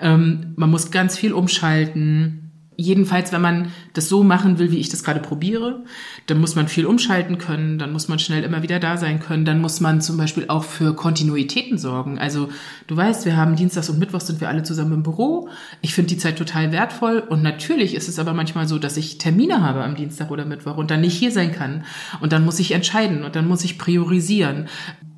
Ähm, 0.00 0.52
man 0.56 0.70
muss 0.70 0.90
ganz 0.90 1.16
viel 1.16 1.32
umschalten 1.32 2.51
Jedenfalls, 2.76 3.32
wenn 3.32 3.42
man 3.42 3.72
das 3.92 4.08
so 4.08 4.24
machen 4.24 4.58
will, 4.58 4.70
wie 4.72 4.78
ich 4.78 4.88
das 4.88 5.04
gerade 5.04 5.20
probiere, 5.20 5.84
dann 6.26 6.40
muss 6.40 6.54
man 6.54 6.68
viel 6.68 6.86
umschalten 6.86 7.36
können, 7.36 7.78
dann 7.78 7.92
muss 7.92 8.08
man 8.08 8.18
schnell 8.18 8.42
immer 8.44 8.62
wieder 8.62 8.80
da 8.80 8.96
sein 8.96 9.20
können, 9.20 9.44
dann 9.44 9.60
muss 9.60 9.80
man 9.80 10.00
zum 10.00 10.16
Beispiel 10.16 10.46
auch 10.48 10.64
für 10.64 10.94
Kontinuitäten 10.96 11.76
sorgen. 11.76 12.18
Also 12.18 12.48
du 12.86 12.96
weißt, 12.96 13.26
wir 13.26 13.36
haben 13.36 13.56
Dienstags 13.56 13.90
und 13.90 13.98
Mittwochs 13.98 14.26
sind 14.26 14.40
wir 14.40 14.48
alle 14.48 14.62
zusammen 14.62 14.94
im 14.94 15.02
Büro. 15.02 15.48
Ich 15.82 15.94
finde 15.94 16.08
die 16.08 16.16
Zeit 16.16 16.38
total 16.38 16.72
wertvoll 16.72 17.18
und 17.18 17.42
natürlich 17.42 17.94
ist 17.94 18.08
es 18.08 18.18
aber 18.18 18.32
manchmal 18.32 18.66
so, 18.66 18.78
dass 18.78 18.96
ich 18.96 19.18
Termine 19.18 19.62
habe 19.62 19.84
am 19.84 19.94
Dienstag 19.94 20.30
oder 20.30 20.46
Mittwoch 20.46 20.78
und 20.78 20.90
dann 20.90 21.02
nicht 21.02 21.18
hier 21.18 21.30
sein 21.30 21.52
kann 21.52 21.84
und 22.20 22.32
dann 22.32 22.44
muss 22.44 22.58
ich 22.58 22.72
entscheiden 22.72 23.22
und 23.22 23.36
dann 23.36 23.46
muss 23.46 23.64
ich 23.64 23.78
priorisieren 23.78 24.68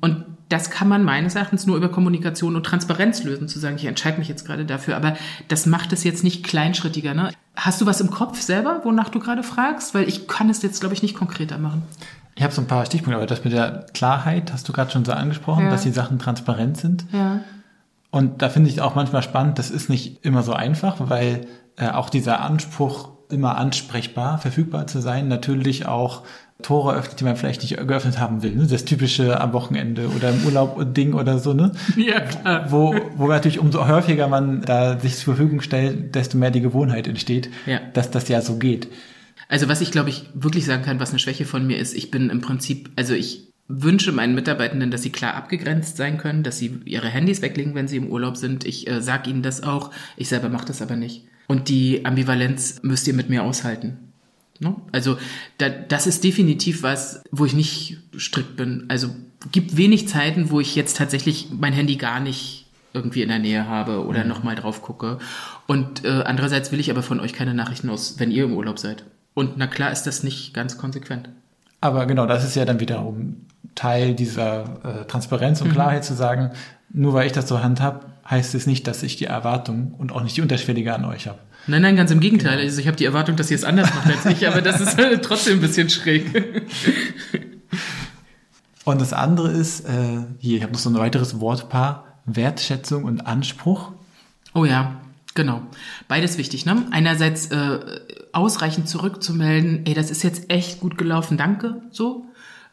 und 0.01 0.34
das 0.49 0.69
kann 0.69 0.87
man 0.87 1.03
meines 1.03 1.35
Erachtens 1.35 1.65
nur 1.65 1.77
über 1.77 1.89
Kommunikation 1.89 2.55
und 2.55 2.65
Transparenz 2.65 3.23
lösen, 3.23 3.47
zu 3.47 3.59
sagen, 3.59 3.77
ich 3.77 3.85
entscheide 3.85 4.19
mich 4.19 4.27
jetzt 4.27 4.45
gerade 4.45 4.65
dafür. 4.65 4.95
Aber 4.95 5.15
das 5.47 5.65
macht 5.65 5.91
es 5.91 6.03
jetzt 6.03 6.23
nicht 6.23 6.43
kleinschrittiger. 6.43 7.13
Ne? 7.13 7.31
Hast 7.55 7.81
du 7.81 7.85
was 7.85 7.99
im 7.99 8.11
Kopf 8.11 8.39
selber, 8.41 8.81
wonach 8.83 9.09
du 9.09 9.19
gerade 9.19 9.43
fragst? 9.43 9.95
Weil 9.95 10.07
ich 10.07 10.27
kann 10.27 10.49
es 10.49 10.61
jetzt, 10.61 10.79
glaube 10.81 10.93
ich, 10.93 11.01
nicht 11.01 11.15
konkreter 11.15 11.57
machen. 11.57 11.83
Ich 12.35 12.43
habe 12.43 12.53
so 12.53 12.61
ein 12.61 12.67
paar 12.67 12.85
Stichpunkte, 12.85 13.17
aber 13.17 13.25
das 13.25 13.43
mit 13.43 13.53
der 13.53 13.85
Klarheit 13.93 14.51
hast 14.53 14.67
du 14.67 14.73
gerade 14.73 14.91
schon 14.91 15.05
so 15.05 15.13
angesprochen, 15.13 15.65
ja. 15.65 15.71
dass 15.71 15.83
die 15.83 15.91
Sachen 15.91 16.19
transparent 16.19 16.77
sind. 16.77 17.05
Ja. 17.11 17.39
Und 18.11 18.41
da 18.41 18.49
finde 18.49 18.69
ich 18.69 18.81
auch 18.81 18.95
manchmal 18.95 19.23
spannend, 19.23 19.57
das 19.57 19.71
ist 19.71 19.89
nicht 19.89 20.23
immer 20.25 20.43
so 20.43 20.53
einfach, 20.53 20.97
weil 20.99 21.47
äh, 21.77 21.89
auch 21.89 22.09
dieser 22.09 22.41
Anspruch, 22.41 23.15
immer 23.29 23.57
ansprechbar, 23.57 24.37
verfügbar 24.37 24.87
zu 24.87 25.01
sein, 25.01 25.27
natürlich 25.27 25.87
auch 25.87 26.23
Tore 26.61 26.95
öffnet, 26.95 27.19
die 27.19 27.25
man 27.25 27.35
vielleicht 27.35 27.61
nicht 27.61 27.75
geöffnet 27.75 28.19
haben 28.19 28.41
will. 28.41 28.55
Ne? 28.55 28.65
Das 28.65 28.85
typische 28.85 29.39
am 29.41 29.51
Wochenende 29.53 30.07
oder 30.07 30.29
im 30.29 30.45
Urlaub 30.45 30.77
und 30.77 30.95
Ding 30.95 31.13
oder 31.13 31.37
so, 31.37 31.53
ne? 31.53 31.73
Ja, 31.97 32.21
klar. 32.21 32.71
Wo, 32.71 32.95
wo 33.17 33.27
natürlich 33.27 33.59
umso 33.59 33.87
häufiger 33.87 34.27
man 34.27 34.61
da 34.61 34.97
sich 34.99 35.17
zur 35.17 35.35
Verfügung 35.35 35.61
stellt, 35.61 36.15
desto 36.15 36.37
mehr 36.37 36.51
die 36.51 36.61
Gewohnheit 36.61 37.07
entsteht, 37.07 37.49
ja. 37.65 37.81
dass 37.93 38.09
das 38.09 38.29
ja 38.29 38.41
so 38.41 38.57
geht. 38.57 38.87
Also 39.49 39.67
was 39.67 39.81
ich 39.81 39.91
glaube 39.91 40.09
ich 40.09 40.29
wirklich 40.33 40.65
sagen 40.65 40.83
kann, 40.83 40.99
was 40.99 41.09
eine 41.09 41.19
Schwäche 41.19 41.45
von 41.45 41.67
mir 41.67 41.77
ist, 41.77 41.93
ich 41.93 42.09
bin 42.09 42.29
im 42.29 42.41
Prinzip, 42.41 42.89
also 42.95 43.13
ich 43.13 43.53
wünsche 43.67 44.11
meinen 44.11 44.35
Mitarbeitenden, 44.35 44.91
dass 44.91 45.01
sie 45.01 45.11
klar 45.11 45.33
abgegrenzt 45.33 45.97
sein 45.97 46.17
können, 46.17 46.43
dass 46.43 46.57
sie 46.57 46.79
ihre 46.85 47.09
Handys 47.09 47.41
weglegen, 47.41 47.75
wenn 47.75 47.87
sie 47.87 47.97
im 47.97 48.07
Urlaub 48.07 48.37
sind. 48.37 48.63
Ich 48.65 48.87
äh, 48.87 49.01
sage 49.01 49.29
ihnen 49.29 49.41
das 49.41 49.63
auch. 49.63 49.91
Ich 50.17 50.29
selber 50.29 50.49
mache 50.49 50.67
das 50.67 50.81
aber 50.81 50.95
nicht. 50.95 51.25
Und 51.47 51.69
die 51.69 52.05
Ambivalenz 52.05 52.81
müsst 52.83 53.07
ihr 53.07 53.13
mit 53.13 53.29
mir 53.29 53.43
aushalten. 53.43 54.13
Ne? 54.59 54.75
Also 54.91 55.17
da, 55.57 55.69
das 55.69 56.07
ist 56.07 56.23
definitiv 56.23 56.83
was, 56.83 57.23
wo 57.31 57.45
ich 57.45 57.53
nicht 57.53 57.97
strikt 58.17 58.55
bin. 58.55 58.85
Also 58.87 59.09
gibt 59.51 59.77
wenig 59.77 60.07
Zeiten, 60.07 60.49
wo 60.49 60.59
ich 60.59 60.75
jetzt 60.75 60.97
tatsächlich 60.97 61.49
mein 61.51 61.73
Handy 61.73 61.95
gar 61.97 62.19
nicht 62.19 62.65
irgendwie 62.93 63.21
in 63.21 63.29
der 63.29 63.39
Nähe 63.39 63.67
habe 63.67 64.05
oder 64.05 64.23
mhm. 64.23 64.29
nochmal 64.29 64.55
drauf 64.55 64.81
gucke. 64.81 65.19
Und 65.67 66.05
äh, 66.05 66.23
andererseits 66.25 66.71
will 66.71 66.79
ich 66.79 66.89
aber 66.89 67.03
von 67.03 67.19
euch 67.19 67.33
keine 67.33 67.53
Nachrichten 67.53 67.89
aus, 67.89 68.15
wenn 68.17 68.31
ihr 68.31 68.45
im 68.45 68.53
Urlaub 68.53 68.79
seid. 68.79 69.03
Und 69.33 69.57
na 69.57 69.67
klar 69.67 69.91
ist 69.91 70.03
das 70.03 70.23
nicht 70.23 70.53
ganz 70.53 70.77
konsequent. 70.77 71.29
Aber 71.81 72.05
genau, 72.05 72.25
das 72.25 72.45
ist 72.45 72.55
ja 72.55 72.63
dann 72.63 72.79
wiederum 72.79 73.45
Teil 73.75 74.15
dieser 74.15 75.01
äh, 75.01 75.05
Transparenz 75.05 75.61
und 75.61 75.67
mhm. 75.67 75.73
Klarheit 75.73 76.05
zu 76.05 76.13
sagen, 76.13 76.51
nur 76.89 77.13
weil 77.13 77.27
ich 77.27 77.33
das 77.33 77.49
so 77.49 77.61
handhab, 77.61 78.05
heißt 78.29 78.55
es 78.55 78.65
nicht, 78.65 78.87
dass 78.87 79.03
ich 79.03 79.17
die 79.17 79.25
Erwartung 79.25 79.93
und 79.97 80.13
auch 80.13 80.23
nicht 80.23 80.37
die 80.37 80.41
Unterschwellige 80.41 80.95
an 80.95 81.03
euch 81.03 81.27
habe. 81.27 81.39
Nein, 81.67 81.81
nein, 81.81 81.95
ganz 81.95 82.11
im 82.11 82.19
Gegenteil. 82.19 82.57
Genau. 82.57 82.63
Also 82.63 82.79
ich 82.79 82.87
habe 82.87 82.97
die 82.97 83.05
Erwartung, 83.05 83.35
dass 83.35 83.49
ihr 83.49 83.57
es 83.57 83.63
anders 83.63 83.93
macht 83.93 84.07
als 84.07 84.25
ich, 84.25 84.47
aber 84.47 84.61
das 84.61 84.81
ist 84.81 84.97
trotzdem 85.23 85.57
ein 85.57 85.61
bisschen 85.61 85.89
schräg. 85.89 86.25
Und 88.83 89.01
das 89.01 89.13
andere 89.13 89.51
ist, 89.51 89.81
äh, 89.81 90.19
hier, 90.39 90.57
ich 90.57 90.63
habe 90.63 90.71
noch 90.71 90.79
so 90.79 90.89
ein 90.89 90.95
weiteres 90.95 91.39
Wortpaar, 91.39 92.19
Wertschätzung 92.25 93.03
und 93.03 93.21
Anspruch. 93.21 93.91
Oh 94.53 94.63
ja, 94.63 95.01
genau. 95.33 95.63
Beides 96.07 96.37
wichtig, 96.37 96.67
ne? 96.67 96.85
Einerseits 96.91 97.47
äh, 97.47 97.79
ausreichend 98.31 98.87
zurückzumelden, 98.87 99.85
ey, 99.85 99.95
das 99.95 100.11
ist 100.11 100.23
jetzt 100.23 100.51
echt 100.51 100.79
gut 100.79 100.97
gelaufen, 100.97 101.37
danke, 101.37 101.81
so. 101.91 102.25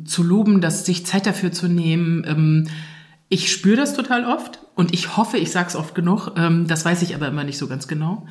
Zu 0.05 0.23
loben, 0.23 0.61
dass 0.61 0.85
sich 0.85 1.07
Zeit 1.07 1.27
dafür 1.27 1.53
zu 1.53 1.69
nehmen. 1.69 2.25
Ähm, 2.27 2.69
ich 3.33 3.51
spüre 3.51 3.77
das 3.77 3.95
total 3.95 4.27
oft 4.27 4.59
und 4.75 4.93
ich 4.93 5.17
hoffe, 5.17 5.39
ich 5.39 5.51
sage 5.51 5.69
es 5.69 5.75
oft 5.75 5.95
genug, 5.95 6.33
ähm, 6.37 6.67
das 6.67 6.85
weiß 6.85 7.01
ich 7.01 7.15
aber 7.15 7.29
immer 7.29 7.45
nicht 7.45 7.57
so 7.57 7.67
ganz 7.67 7.89
genau. 7.89 8.27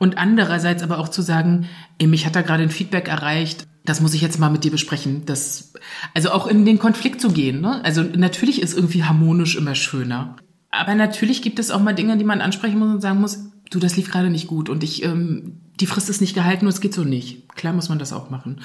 Und 0.00 0.18
andererseits 0.18 0.82
aber 0.82 0.98
auch 0.98 1.08
zu 1.08 1.22
sagen, 1.22 1.68
ey, 1.98 2.08
mich 2.08 2.26
hat 2.26 2.34
da 2.34 2.42
gerade 2.42 2.64
ein 2.64 2.70
Feedback 2.70 3.06
erreicht, 3.06 3.68
das 3.84 4.00
muss 4.00 4.12
ich 4.12 4.20
jetzt 4.20 4.40
mal 4.40 4.50
mit 4.50 4.64
dir 4.64 4.72
besprechen. 4.72 5.22
Das, 5.24 5.72
also 6.14 6.32
auch 6.32 6.48
in 6.48 6.64
den 6.64 6.80
Konflikt 6.80 7.20
zu 7.20 7.30
gehen. 7.30 7.60
Ne? 7.60 7.80
Also 7.84 8.02
natürlich 8.02 8.60
ist 8.60 8.74
irgendwie 8.74 9.04
harmonisch 9.04 9.54
immer 9.54 9.76
schöner. 9.76 10.34
Aber 10.72 10.96
natürlich 10.96 11.42
gibt 11.42 11.60
es 11.60 11.70
auch 11.70 11.80
mal 11.80 11.94
Dinge, 11.94 12.16
die 12.16 12.24
man 12.24 12.40
ansprechen 12.40 12.80
muss 12.80 12.92
und 12.92 13.00
sagen 13.00 13.20
muss, 13.20 13.52
du, 13.70 13.78
das 13.78 13.96
lief 13.96 14.10
gerade 14.10 14.30
nicht 14.30 14.48
gut 14.48 14.68
und 14.68 14.82
ich, 14.82 15.04
ähm, 15.04 15.60
die 15.78 15.86
Frist 15.86 16.10
ist 16.10 16.20
nicht 16.20 16.34
gehalten 16.34 16.66
und 16.66 16.72
es 16.72 16.80
geht 16.80 16.92
so 16.92 17.04
nicht. 17.04 17.48
Klar 17.54 17.72
muss 17.72 17.88
man 17.88 18.00
das 18.00 18.12
auch 18.12 18.30
machen. 18.30 18.62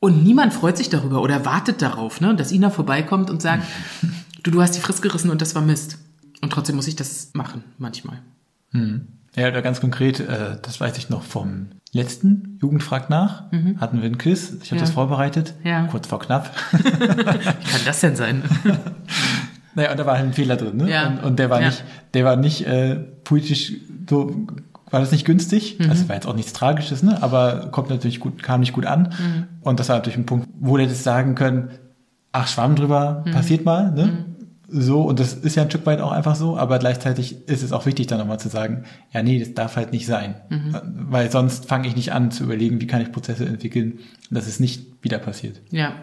Und 0.00 0.24
niemand 0.24 0.52
freut 0.52 0.76
sich 0.76 0.90
darüber 0.90 1.22
oder 1.22 1.44
wartet 1.44 1.82
darauf, 1.82 2.20
ne, 2.20 2.34
dass 2.34 2.50
Ina 2.50 2.70
vorbeikommt 2.70 3.30
und 3.30 3.40
sagt, 3.40 3.62
du, 4.42 4.50
du 4.50 4.62
hast 4.62 4.76
die 4.76 4.80
Frist 4.80 5.02
gerissen 5.02 5.30
und 5.30 5.42
das 5.42 5.54
war 5.54 5.62
Mist. 5.62 5.98
Und 6.40 6.52
trotzdem 6.52 6.76
muss 6.76 6.86
ich 6.86 6.96
das 6.96 7.30
machen, 7.34 7.64
manchmal. 7.78 8.20
Hm. 8.70 9.08
Ja, 9.34 9.48
oder 9.48 9.62
ganz 9.62 9.80
konkret, 9.80 10.20
äh, 10.20 10.56
das 10.62 10.80
weiß 10.80 10.98
ich 10.98 11.10
noch 11.10 11.22
vom 11.22 11.68
letzten 11.92 12.58
Jugend 12.60 12.82
fragt 12.82 13.08
nach, 13.08 13.50
mhm. 13.50 13.80
hatten 13.80 13.98
wir 13.98 14.06
einen 14.06 14.18
Quiz. 14.18 14.56
Ich 14.62 14.70
habe 14.70 14.76
ja. 14.76 14.82
das 14.82 14.90
vorbereitet, 14.90 15.54
ja. 15.64 15.86
kurz 15.86 16.06
vor 16.06 16.18
knapp. 16.18 16.54
Wie 16.72 16.82
kann 16.82 17.80
das 17.84 18.00
denn 18.00 18.14
sein? 18.14 18.42
naja, 19.74 19.90
und 19.90 19.98
da 19.98 20.06
war 20.06 20.16
halt 20.16 20.26
ein 20.26 20.32
Fehler 20.32 20.56
drin, 20.56 20.76
ne? 20.76 20.90
Ja. 20.90 21.08
Und, 21.08 21.24
und 21.24 21.38
der 21.38 21.50
war 21.50 21.60
ja. 21.60 21.68
nicht, 21.68 21.84
der 22.14 22.24
war 22.24 22.36
nicht 22.36 22.66
äh, 22.66 22.96
politisch 22.96 23.74
so 24.08 24.46
war 24.90 25.00
das 25.00 25.12
nicht 25.12 25.24
günstig. 25.24 25.78
Mhm. 25.78 25.90
Also 25.90 26.08
war 26.08 26.16
jetzt 26.16 26.26
auch 26.26 26.34
nichts 26.34 26.52
Tragisches, 26.52 27.02
ne? 27.02 27.22
Aber 27.22 27.68
kommt 27.70 27.90
natürlich 27.90 28.20
gut, 28.20 28.42
kam 28.42 28.60
nicht 28.60 28.72
gut 28.72 28.86
an. 28.86 29.14
Mhm. 29.18 29.44
Und 29.60 29.80
das 29.80 29.88
war 29.88 29.96
natürlich 29.96 30.18
ein 30.18 30.26
Punkt, 30.26 30.48
wo 30.58 30.76
der 30.76 30.86
das 30.86 31.04
sagen 31.04 31.34
können, 31.34 31.70
ach, 32.32 32.48
Schwamm 32.48 32.76
drüber, 32.76 33.24
mhm. 33.26 33.30
passiert 33.32 33.64
mal, 33.64 33.92
ne? 33.92 34.06
Mhm 34.06 34.28
so, 34.70 35.00
und 35.00 35.18
das 35.18 35.32
ist 35.32 35.56
ja 35.56 35.62
ein 35.62 35.70
Stück 35.70 35.86
weit 35.86 36.00
auch 36.00 36.12
einfach 36.12 36.36
so, 36.36 36.58
aber 36.58 36.78
gleichzeitig 36.78 37.48
ist 37.48 37.62
es 37.62 37.72
auch 37.72 37.86
wichtig, 37.86 38.06
dann 38.06 38.18
nochmal 38.18 38.38
zu 38.38 38.50
sagen, 38.50 38.84
ja, 39.14 39.22
nee, 39.22 39.38
das 39.38 39.54
darf 39.54 39.76
halt 39.76 39.92
nicht 39.92 40.04
sein. 40.04 40.34
Mhm. 40.50 40.76
Weil 41.08 41.30
sonst 41.30 41.64
fange 41.64 41.88
ich 41.88 41.96
nicht 41.96 42.12
an 42.12 42.30
zu 42.30 42.44
überlegen, 42.44 42.78
wie 42.78 42.86
kann 42.86 43.00
ich 43.00 43.10
Prozesse 43.10 43.46
entwickeln, 43.46 44.00
dass 44.30 44.46
es 44.46 44.60
nicht 44.60 45.02
wieder 45.02 45.18
passiert. 45.18 45.62
Ja, 45.70 45.94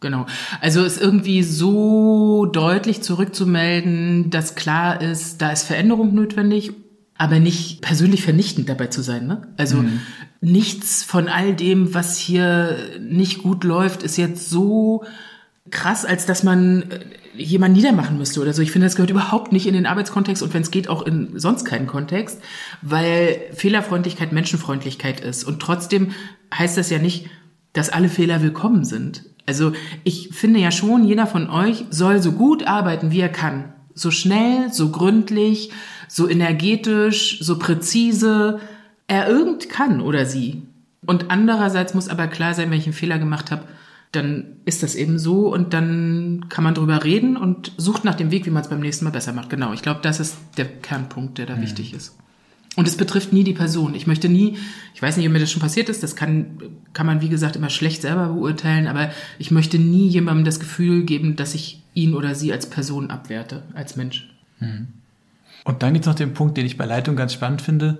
genau. 0.00 0.26
Also 0.60 0.84
es 0.84 1.00
irgendwie 1.00 1.42
so 1.42 2.44
deutlich 2.44 3.00
zurückzumelden, 3.00 4.28
dass 4.28 4.54
klar 4.54 5.00
ist, 5.00 5.40
da 5.40 5.50
ist 5.50 5.62
Veränderung 5.62 6.14
notwendig, 6.14 6.72
aber 7.16 7.40
nicht 7.40 7.80
persönlich 7.80 8.22
vernichtend 8.22 8.68
dabei 8.68 8.88
zu 8.88 9.00
sein. 9.00 9.26
Ne? 9.26 9.48
Also 9.56 9.78
mhm. 9.78 10.00
nichts 10.42 11.04
von 11.04 11.28
all 11.28 11.54
dem, 11.54 11.94
was 11.94 12.18
hier 12.18 12.76
nicht 13.00 13.42
gut 13.42 13.64
läuft, 13.64 14.02
ist 14.02 14.18
jetzt 14.18 14.50
so 14.50 15.04
krass, 15.70 16.04
als 16.04 16.26
dass 16.26 16.42
man 16.42 16.82
äh, 16.90 17.00
jemanden 17.36 17.76
niedermachen 17.76 18.18
müsste 18.18 18.40
oder 18.40 18.52
so. 18.52 18.62
Ich 18.62 18.72
finde, 18.72 18.86
das 18.86 18.96
gehört 18.96 19.10
überhaupt 19.10 19.52
nicht 19.52 19.66
in 19.66 19.74
den 19.74 19.86
Arbeitskontext 19.86 20.42
und 20.42 20.52
wenn 20.52 20.62
es 20.62 20.70
geht, 20.70 20.88
auch 20.88 21.02
in 21.02 21.38
sonst 21.38 21.64
keinen 21.64 21.86
Kontext, 21.86 22.40
weil 22.82 23.40
Fehlerfreundlichkeit 23.52 24.32
Menschenfreundlichkeit 24.32 25.20
ist. 25.20 25.44
Und 25.44 25.60
trotzdem 25.60 26.12
heißt 26.52 26.76
das 26.76 26.90
ja 26.90 26.98
nicht, 26.98 27.26
dass 27.72 27.90
alle 27.90 28.08
Fehler 28.08 28.42
willkommen 28.42 28.84
sind. 28.84 29.24
Also 29.46 29.72
ich 30.04 30.30
finde 30.32 30.60
ja 30.60 30.70
schon, 30.70 31.04
jeder 31.04 31.26
von 31.26 31.48
euch 31.50 31.84
soll 31.90 32.20
so 32.20 32.32
gut 32.32 32.66
arbeiten, 32.66 33.10
wie 33.10 33.20
er 33.20 33.28
kann. 33.28 33.72
So 33.94 34.10
schnell, 34.10 34.72
so 34.72 34.90
gründlich, 34.90 35.70
so 36.08 36.28
energetisch, 36.28 37.38
so 37.40 37.58
präzise 37.58 38.60
er 39.06 39.28
irgend 39.28 39.68
kann 39.68 40.00
oder 40.00 40.26
sie. 40.26 40.62
Und 41.06 41.30
andererseits 41.30 41.94
muss 41.94 42.08
aber 42.08 42.28
klar 42.28 42.54
sein, 42.54 42.70
wenn 42.70 42.78
ich 42.78 42.86
einen 42.86 42.92
Fehler 42.92 43.18
gemacht 43.18 43.50
habe, 43.50 43.64
dann 44.12 44.56
ist 44.64 44.82
das 44.82 44.96
eben 44.96 45.18
so 45.18 45.52
und 45.52 45.72
dann 45.72 46.46
kann 46.48 46.64
man 46.64 46.74
drüber 46.74 47.04
reden 47.04 47.36
und 47.36 47.72
sucht 47.76 48.04
nach 48.04 48.16
dem 48.16 48.30
Weg, 48.30 48.44
wie 48.44 48.50
man 48.50 48.62
es 48.62 48.68
beim 48.68 48.80
nächsten 48.80 49.04
Mal 49.04 49.12
besser 49.12 49.32
macht. 49.32 49.50
Genau, 49.50 49.72
ich 49.72 49.82
glaube, 49.82 50.00
das 50.02 50.18
ist 50.18 50.36
der 50.56 50.66
Kernpunkt, 50.66 51.38
der 51.38 51.46
da 51.46 51.56
mhm. 51.56 51.62
wichtig 51.62 51.94
ist. 51.94 52.16
Und 52.76 52.86
es 52.86 52.96
betrifft 52.96 53.32
nie 53.32 53.44
die 53.44 53.52
Person. 53.52 53.94
Ich 53.94 54.06
möchte 54.06 54.28
nie, 54.28 54.56
ich 54.94 55.02
weiß 55.02 55.16
nicht, 55.16 55.26
ob 55.26 55.32
mir 55.32 55.40
das 55.40 55.50
schon 55.50 55.62
passiert 55.62 55.88
ist, 55.88 56.02
das 56.02 56.14
kann, 56.14 56.58
kann 56.92 57.06
man, 57.06 57.20
wie 57.20 57.28
gesagt, 57.28 57.56
immer 57.56 57.70
schlecht 57.70 58.02
selber 58.02 58.28
beurteilen, 58.28 58.86
aber 58.86 59.10
ich 59.38 59.50
möchte 59.50 59.78
nie 59.78 60.08
jemandem 60.08 60.44
das 60.44 60.60
Gefühl 60.60 61.04
geben, 61.04 61.36
dass 61.36 61.54
ich 61.54 61.82
ihn 61.94 62.14
oder 62.14 62.34
sie 62.34 62.52
als 62.52 62.70
Person 62.70 63.10
abwerte, 63.10 63.64
als 63.74 63.96
Mensch. 63.96 64.28
Mhm. 64.60 64.88
Und 65.64 65.82
dann 65.82 65.92
gibt 65.92 66.04
es 66.04 66.08
noch 66.08 66.16
den 66.16 66.34
Punkt, 66.34 66.56
den 66.56 66.66
ich 66.66 66.76
bei 66.76 66.86
Leitung 66.86 67.16
ganz 67.16 67.32
spannend 67.32 67.62
finde. 67.62 67.98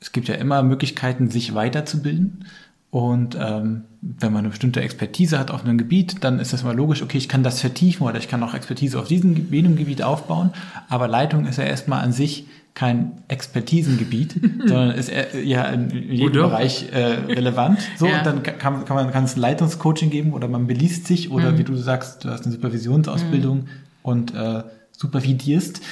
Es 0.00 0.12
gibt 0.12 0.28
ja 0.28 0.34
immer 0.34 0.62
Möglichkeiten, 0.62 1.30
sich 1.30 1.54
weiterzubilden. 1.54 2.44
Und 2.90 3.36
ähm, 3.38 3.84
wenn 4.00 4.32
man 4.32 4.40
eine 4.40 4.48
bestimmte 4.48 4.80
Expertise 4.80 5.38
hat 5.38 5.50
auf 5.50 5.64
einem 5.64 5.76
Gebiet, 5.76 6.24
dann 6.24 6.38
ist 6.38 6.52
das 6.54 6.64
mal 6.64 6.74
logisch, 6.74 7.02
okay, 7.02 7.18
ich 7.18 7.28
kann 7.28 7.42
das 7.42 7.60
vertiefen 7.60 8.06
oder 8.06 8.16
ich 8.16 8.28
kann 8.28 8.42
auch 8.42 8.54
Expertise 8.54 8.98
auf 8.98 9.08
diesem 9.08 9.52
jenem 9.52 9.76
Gebiet 9.76 10.02
aufbauen. 10.02 10.52
Aber 10.88 11.06
Leitung 11.06 11.46
ist 11.46 11.58
ja 11.58 11.64
erstmal 11.64 12.02
an 12.02 12.12
sich 12.12 12.46
kein 12.72 13.12
Expertisengebiet, 13.28 14.40
sondern 14.66 14.92
ist 14.92 15.10
ja 15.10 15.64
in 15.64 15.90
jedem 15.90 16.28
oder? 16.28 16.48
Bereich 16.48 16.86
äh, 16.92 17.18
relevant. 17.28 17.80
So, 17.96 18.06
ja. 18.06 18.18
und 18.18 18.26
dann 18.26 18.42
kann, 18.42 18.84
kann 18.84 18.96
man 18.96 19.10
kann 19.10 19.24
es 19.24 19.36
ein 19.36 19.40
Leitungscoaching 19.40 20.08
geben 20.10 20.32
oder 20.32 20.48
man 20.48 20.66
beliest 20.66 21.06
sich 21.06 21.30
oder 21.30 21.52
mhm. 21.52 21.58
wie 21.58 21.64
du 21.64 21.76
sagst, 21.76 22.24
du 22.24 22.30
hast 22.30 22.44
eine 22.44 22.54
Supervisionsausbildung 22.54 23.58
mhm. 23.58 23.68
und 24.02 24.34
äh, 24.34 24.62
supervidierst. 24.92 25.82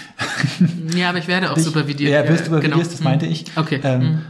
Ja, 0.96 1.10
aber 1.10 1.18
ich 1.18 1.28
werde 1.28 1.50
auch 1.50 1.54
Dich, 1.54 1.64
supervidiert. 1.64 2.10
Ja, 2.10 2.28
wirst 2.28 2.46
supervidierst, 2.46 2.90
genau. 2.90 2.92
das 2.92 3.00
meinte 3.00 3.26
mhm. 3.26 3.32
ich. 3.32 3.44
Okay. 3.56 3.80
Ähm, 3.82 4.00
mhm. 4.00 4.22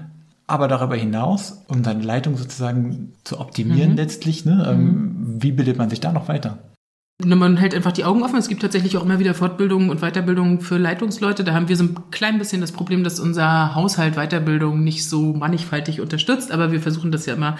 Aber 0.47 0.69
darüber 0.69 0.95
hinaus, 0.95 1.65
um 1.67 1.83
deine 1.83 2.03
Leitung 2.03 2.37
sozusagen 2.37 3.13
zu 3.25 3.41
optimieren 3.41 3.93
mhm. 3.93 3.97
letztlich, 3.97 4.45
ne, 4.45 4.67
ähm, 4.71 4.85
mhm. 4.85 5.43
wie 5.43 5.53
bildet 5.53 5.77
man 5.77 5.91
sich 5.91 6.01
da 6.01 6.13
noch 6.13 6.29
weiter? 6.29 6.59
Man 7.25 7.57
hält 7.57 7.75
einfach 7.75 7.93
die 7.93 8.05
Augen 8.05 8.23
offen. 8.23 8.39
Es 8.39 8.47
gibt 8.47 8.61
tatsächlich 8.61 8.97
auch 8.99 9.03
immer 9.03 9.19
wieder 9.19 9.33
Fortbildungen 9.33 9.89
und 9.89 10.01
Weiterbildungen 10.01 10.61
für 10.61 10.77
Leitungsleute. 10.77 11.45
Da 11.45 11.55
haben 11.55 11.69
wir 11.69 11.77
so 11.77 11.85
ein 11.85 11.99
klein 12.11 12.39
bisschen 12.39 12.61
das 12.61 12.73
Problem, 12.73 13.05
dass 13.05 13.19
unser 13.19 13.75
Haushalt 13.75 14.17
Weiterbildung 14.17 14.85
nicht 14.85 15.09
so 15.09 15.33
mannigfaltig 15.33 16.03
unterstützt. 16.03 16.53
Aber 16.53 16.73
wir 16.73 16.81
versuchen 16.81 17.13
das 17.13 17.25
ja 17.25 17.33
immer 17.33 17.57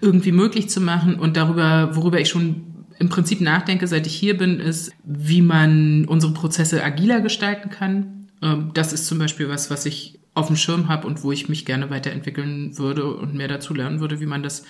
irgendwie 0.00 0.32
möglich 0.32 0.68
zu 0.68 0.80
machen. 0.80 1.20
Und 1.20 1.36
darüber, 1.36 1.94
worüber 1.94 2.20
ich 2.20 2.28
schon 2.28 2.86
im 2.98 3.08
Prinzip 3.08 3.40
nachdenke, 3.40 3.86
seit 3.86 4.08
ich 4.08 4.14
hier 4.16 4.36
bin, 4.36 4.58
ist, 4.58 4.90
wie 5.04 5.40
man 5.40 6.06
unsere 6.06 6.32
Prozesse 6.32 6.82
agiler 6.82 7.20
gestalten 7.20 7.70
kann. 7.70 8.26
Ähm, 8.42 8.72
das 8.74 8.92
ist 8.92 9.06
zum 9.06 9.20
Beispiel 9.20 9.48
was, 9.48 9.70
was 9.70 9.86
ich 9.86 10.15
auf 10.36 10.48
dem 10.48 10.56
Schirm 10.56 10.88
habe 10.88 11.06
und 11.06 11.24
wo 11.24 11.32
ich 11.32 11.48
mich 11.48 11.64
gerne 11.64 11.90
weiterentwickeln 11.90 12.76
würde 12.78 13.06
und 13.06 13.34
mehr 13.34 13.48
dazu 13.48 13.74
lernen 13.74 14.00
würde, 14.00 14.20
wie 14.20 14.26
man 14.26 14.42
das 14.42 14.64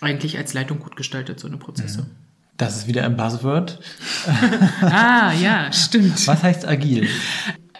eigentlich 0.00 0.36
als 0.38 0.54
Leitung 0.54 0.78
gut 0.78 0.96
gestaltet, 0.96 1.40
so 1.40 1.48
eine 1.48 1.56
Prozesse. 1.56 2.02
Mhm. 2.02 2.10
Das 2.58 2.76
ist 2.76 2.86
wieder 2.88 3.04
ein 3.04 3.16
Buzzword. 3.16 3.80
ah, 4.82 5.32
ja, 5.32 5.72
stimmt. 5.72 6.26
Was 6.26 6.42
heißt 6.42 6.66
agil? 6.66 7.08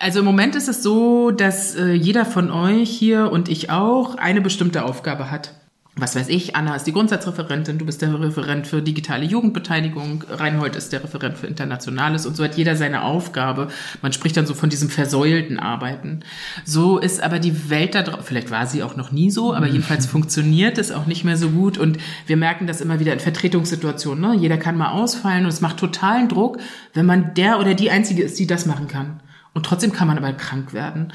Also 0.01 0.21
im 0.21 0.25
Moment 0.25 0.55
ist 0.55 0.69
es 0.69 0.83
so, 0.83 1.31
dass 1.31 1.75
äh, 1.75 1.93
jeder 1.93 2.25
von 2.25 2.51
euch 2.51 2.89
hier 2.89 3.31
und 3.31 3.49
ich 3.49 3.71
auch 3.71 4.15
eine 4.15 4.41
bestimmte 4.41 4.85
Aufgabe 4.85 5.31
hat 5.31 5.53
was 6.01 6.15
weiß 6.17 6.29
ich, 6.29 6.57
Anna 6.57 6.77
ist 6.77 6.85
die 6.85 6.93
Grundsatzreferentin, 6.93 7.79
du 7.79 7.85
bist 7.85 8.03
der 8.03 8.19
Referent 8.21 8.67
für 8.67 8.83
digitale 8.83 9.25
Jugendbeteiligung, 9.25 10.25
Reinhold 10.31 10.77
ist 10.77 10.93
der 10.93 11.03
Referent 11.03 11.39
für 11.39 11.47
Internationales 11.47 12.27
und 12.27 12.37
so 12.37 12.45
hat 12.45 12.57
jeder 12.57 12.77
seine 12.77 13.03
Aufgabe. 13.03 13.69
Man 14.03 14.13
spricht 14.13 14.37
dann 14.37 14.47
so 14.47 14.55
von 14.55 14.71
diesem 14.71 14.91
versäulten 14.91 15.59
Arbeiten. 15.59 16.21
So 16.65 16.99
ist 16.99 17.23
aber 17.23 17.39
die 17.39 17.71
Welt 17.71 17.95
da 17.95 18.03
drauf, 18.03 18.21
vielleicht 18.25 18.51
war 18.51 18.67
sie 18.67 18.83
auch 18.83 18.97
noch 18.97 19.13
nie 19.13 19.31
so, 19.31 19.55
aber 19.55 19.67
jedenfalls 19.67 20.07
funktioniert 20.07 20.79
es 20.79 20.93
auch 20.93 21.07
nicht 21.07 21.25
mehr 21.25 21.37
so 21.37 21.51
gut 21.51 21.79
und 21.79 21.99
wir 22.27 22.37
merken 22.37 22.67
das 22.67 22.81
immer 22.81 23.01
wieder 23.01 23.13
in 23.13 23.21
Vertretungssituationen. 23.21 24.33
Ne? 24.33 24.37
Jeder 24.41 24.57
kann 24.57 24.77
mal 24.77 24.93
ausfallen 24.93 25.45
und 25.45 25.51
es 25.51 25.61
macht 25.61 25.79
totalen 25.79 26.29
Druck, 26.29 26.59
wenn 26.95 27.07
man 27.07 27.35
der 27.35 27.59
oder 27.59 27.75
die 27.75 27.91
Einzige 27.91 28.23
ist, 28.23 28.39
die 28.39 28.47
das 28.47 28.67
machen 28.67 28.89
kann. 28.89 29.21
Und 29.55 29.67
trotzdem 29.67 29.93
kann 29.93 30.07
man 30.07 30.19
aber 30.19 30.33
krank 30.35 30.73
werden. 30.73 31.13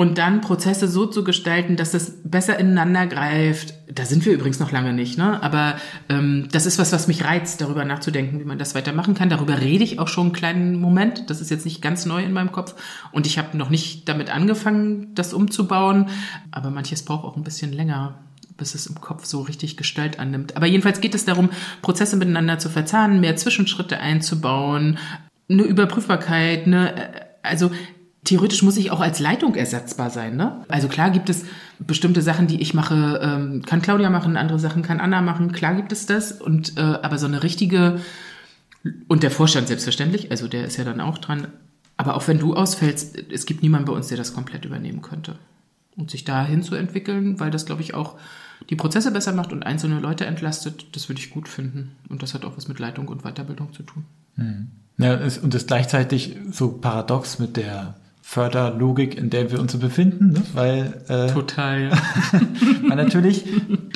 Und 0.00 0.16
dann 0.16 0.40
Prozesse 0.40 0.88
so 0.88 1.04
zu 1.04 1.24
gestalten, 1.24 1.76
dass 1.76 1.90
das 1.90 2.22
besser 2.24 2.58
ineinander 2.58 3.06
greift. 3.06 3.74
Da 3.86 4.06
sind 4.06 4.24
wir 4.24 4.32
übrigens 4.32 4.58
noch 4.58 4.72
lange 4.72 4.94
nicht, 4.94 5.18
ne? 5.18 5.42
Aber 5.42 5.74
ähm, 6.08 6.48
das 6.52 6.64
ist 6.64 6.78
was, 6.78 6.90
was 6.92 7.06
mich 7.06 7.22
reizt, 7.22 7.60
darüber 7.60 7.84
nachzudenken, 7.84 8.40
wie 8.40 8.46
man 8.46 8.56
das 8.56 8.74
weitermachen 8.74 9.12
kann. 9.12 9.28
Darüber 9.28 9.60
rede 9.60 9.84
ich 9.84 9.98
auch 9.98 10.08
schon 10.08 10.28
einen 10.28 10.32
kleinen 10.32 10.80
Moment. 10.80 11.28
Das 11.28 11.42
ist 11.42 11.50
jetzt 11.50 11.66
nicht 11.66 11.82
ganz 11.82 12.06
neu 12.06 12.24
in 12.24 12.32
meinem 12.32 12.50
Kopf 12.50 12.76
und 13.12 13.26
ich 13.26 13.36
habe 13.38 13.58
noch 13.58 13.68
nicht 13.68 14.08
damit 14.08 14.34
angefangen, 14.34 15.14
das 15.14 15.34
umzubauen. 15.34 16.08
Aber 16.50 16.70
manches 16.70 17.04
braucht 17.04 17.26
auch 17.26 17.36
ein 17.36 17.44
bisschen 17.44 17.74
länger 17.74 18.20
bis 18.56 18.74
es 18.74 18.86
im 18.86 19.00
Kopf 19.02 19.26
so 19.26 19.42
richtig 19.42 19.76
Gestalt 19.76 20.18
annimmt. 20.18 20.56
Aber 20.56 20.66
jedenfalls 20.66 21.00
geht 21.02 21.14
es 21.14 21.26
darum, 21.26 21.50
Prozesse 21.80 22.16
miteinander 22.16 22.58
zu 22.58 22.70
verzahnen, 22.70 23.20
mehr 23.20 23.36
Zwischenschritte 23.36 23.98
einzubauen, 24.00 24.98
eine 25.50 25.62
Überprüfbarkeit, 25.62 26.66
eine, 26.66 26.94
äh, 26.94 27.20
also 27.42 27.70
theoretisch 28.24 28.62
muss 28.62 28.76
ich 28.76 28.90
auch 28.90 29.00
als 29.00 29.18
Leitung 29.18 29.54
ersetzbar 29.54 30.10
sein. 30.10 30.36
Ne? 30.36 30.64
Also 30.68 30.88
klar 30.88 31.10
gibt 31.10 31.30
es 31.30 31.44
bestimmte 31.78 32.22
Sachen, 32.22 32.46
die 32.46 32.60
ich 32.60 32.74
mache, 32.74 33.20
ähm, 33.22 33.62
kann 33.64 33.82
Claudia 33.82 34.10
machen, 34.10 34.36
andere 34.36 34.58
Sachen 34.58 34.82
kann 34.82 35.00
Anna 35.00 35.22
machen. 35.22 35.52
Klar 35.52 35.74
gibt 35.74 35.92
es 35.92 36.06
das. 36.06 36.32
Und 36.32 36.76
äh, 36.76 36.80
aber 36.80 37.18
so 37.18 37.26
eine 37.26 37.42
richtige 37.42 38.00
und 39.08 39.22
der 39.22 39.30
Vorstand 39.30 39.68
selbstverständlich, 39.68 40.30
also 40.30 40.48
der 40.48 40.64
ist 40.64 40.76
ja 40.76 40.84
dann 40.84 41.00
auch 41.00 41.18
dran. 41.18 41.48
Aber 41.96 42.14
auch 42.16 42.26
wenn 42.28 42.38
du 42.38 42.54
ausfällst, 42.54 43.16
es 43.30 43.44
gibt 43.44 43.62
niemanden 43.62 43.86
bei 43.86 43.92
uns, 43.92 44.08
der 44.08 44.16
das 44.16 44.32
komplett 44.32 44.64
übernehmen 44.64 45.02
könnte. 45.02 45.38
Und 45.96 46.10
sich 46.10 46.24
dahin 46.24 46.62
zu 46.62 46.74
entwickeln, 46.74 47.40
weil 47.40 47.50
das, 47.50 47.66
glaube 47.66 47.82
ich, 47.82 47.92
auch 47.92 48.16
die 48.70 48.76
Prozesse 48.76 49.10
besser 49.10 49.32
macht 49.32 49.52
und 49.52 49.64
einzelne 49.64 50.00
Leute 50.00 50.24
entlastet, 50.24 50.96
das 50.96 51.08
würde 51.08 51.20
ich 51.20 51.30
gut 51.30 51.48
finden. 51.48 51.96
Und 52.08 52.22
das 52.22 52.32
hat 52.32 52.44
auch 52.44 52.56
was 52.56 52.68
mit 52.68 52.78
Leitung 52.78 53.08
und 53.08 53.22
Weiterbildung 53.22 53.72
zu 53.74 53.82
tun. 53.82 54.04
Mhm. 54.36 54.68
Ja, 54.96 55.14
und 55.14 55.54
ist 55.54 55.66
gleichzeitig 55.66 56.36
so 56.50 56.72
paradox 56.72 57.38
mit 57.38 57.56
der 57.56 57.96
Förderlogik, 58.30 59.18
in 59.18 59.28
der 59.28 59.50
wir 59.50 59.58
uns 59.58 59.72
so 59.72 59.78
befinden, 59.78 60.34
ne? 60.34 60.42
weil 60.54 61.02
äh, 61.08 61.32
total, 61.32 61.90
ja. 61.90 62.02
man 62.82 62.96
natürlich 62.96 63.44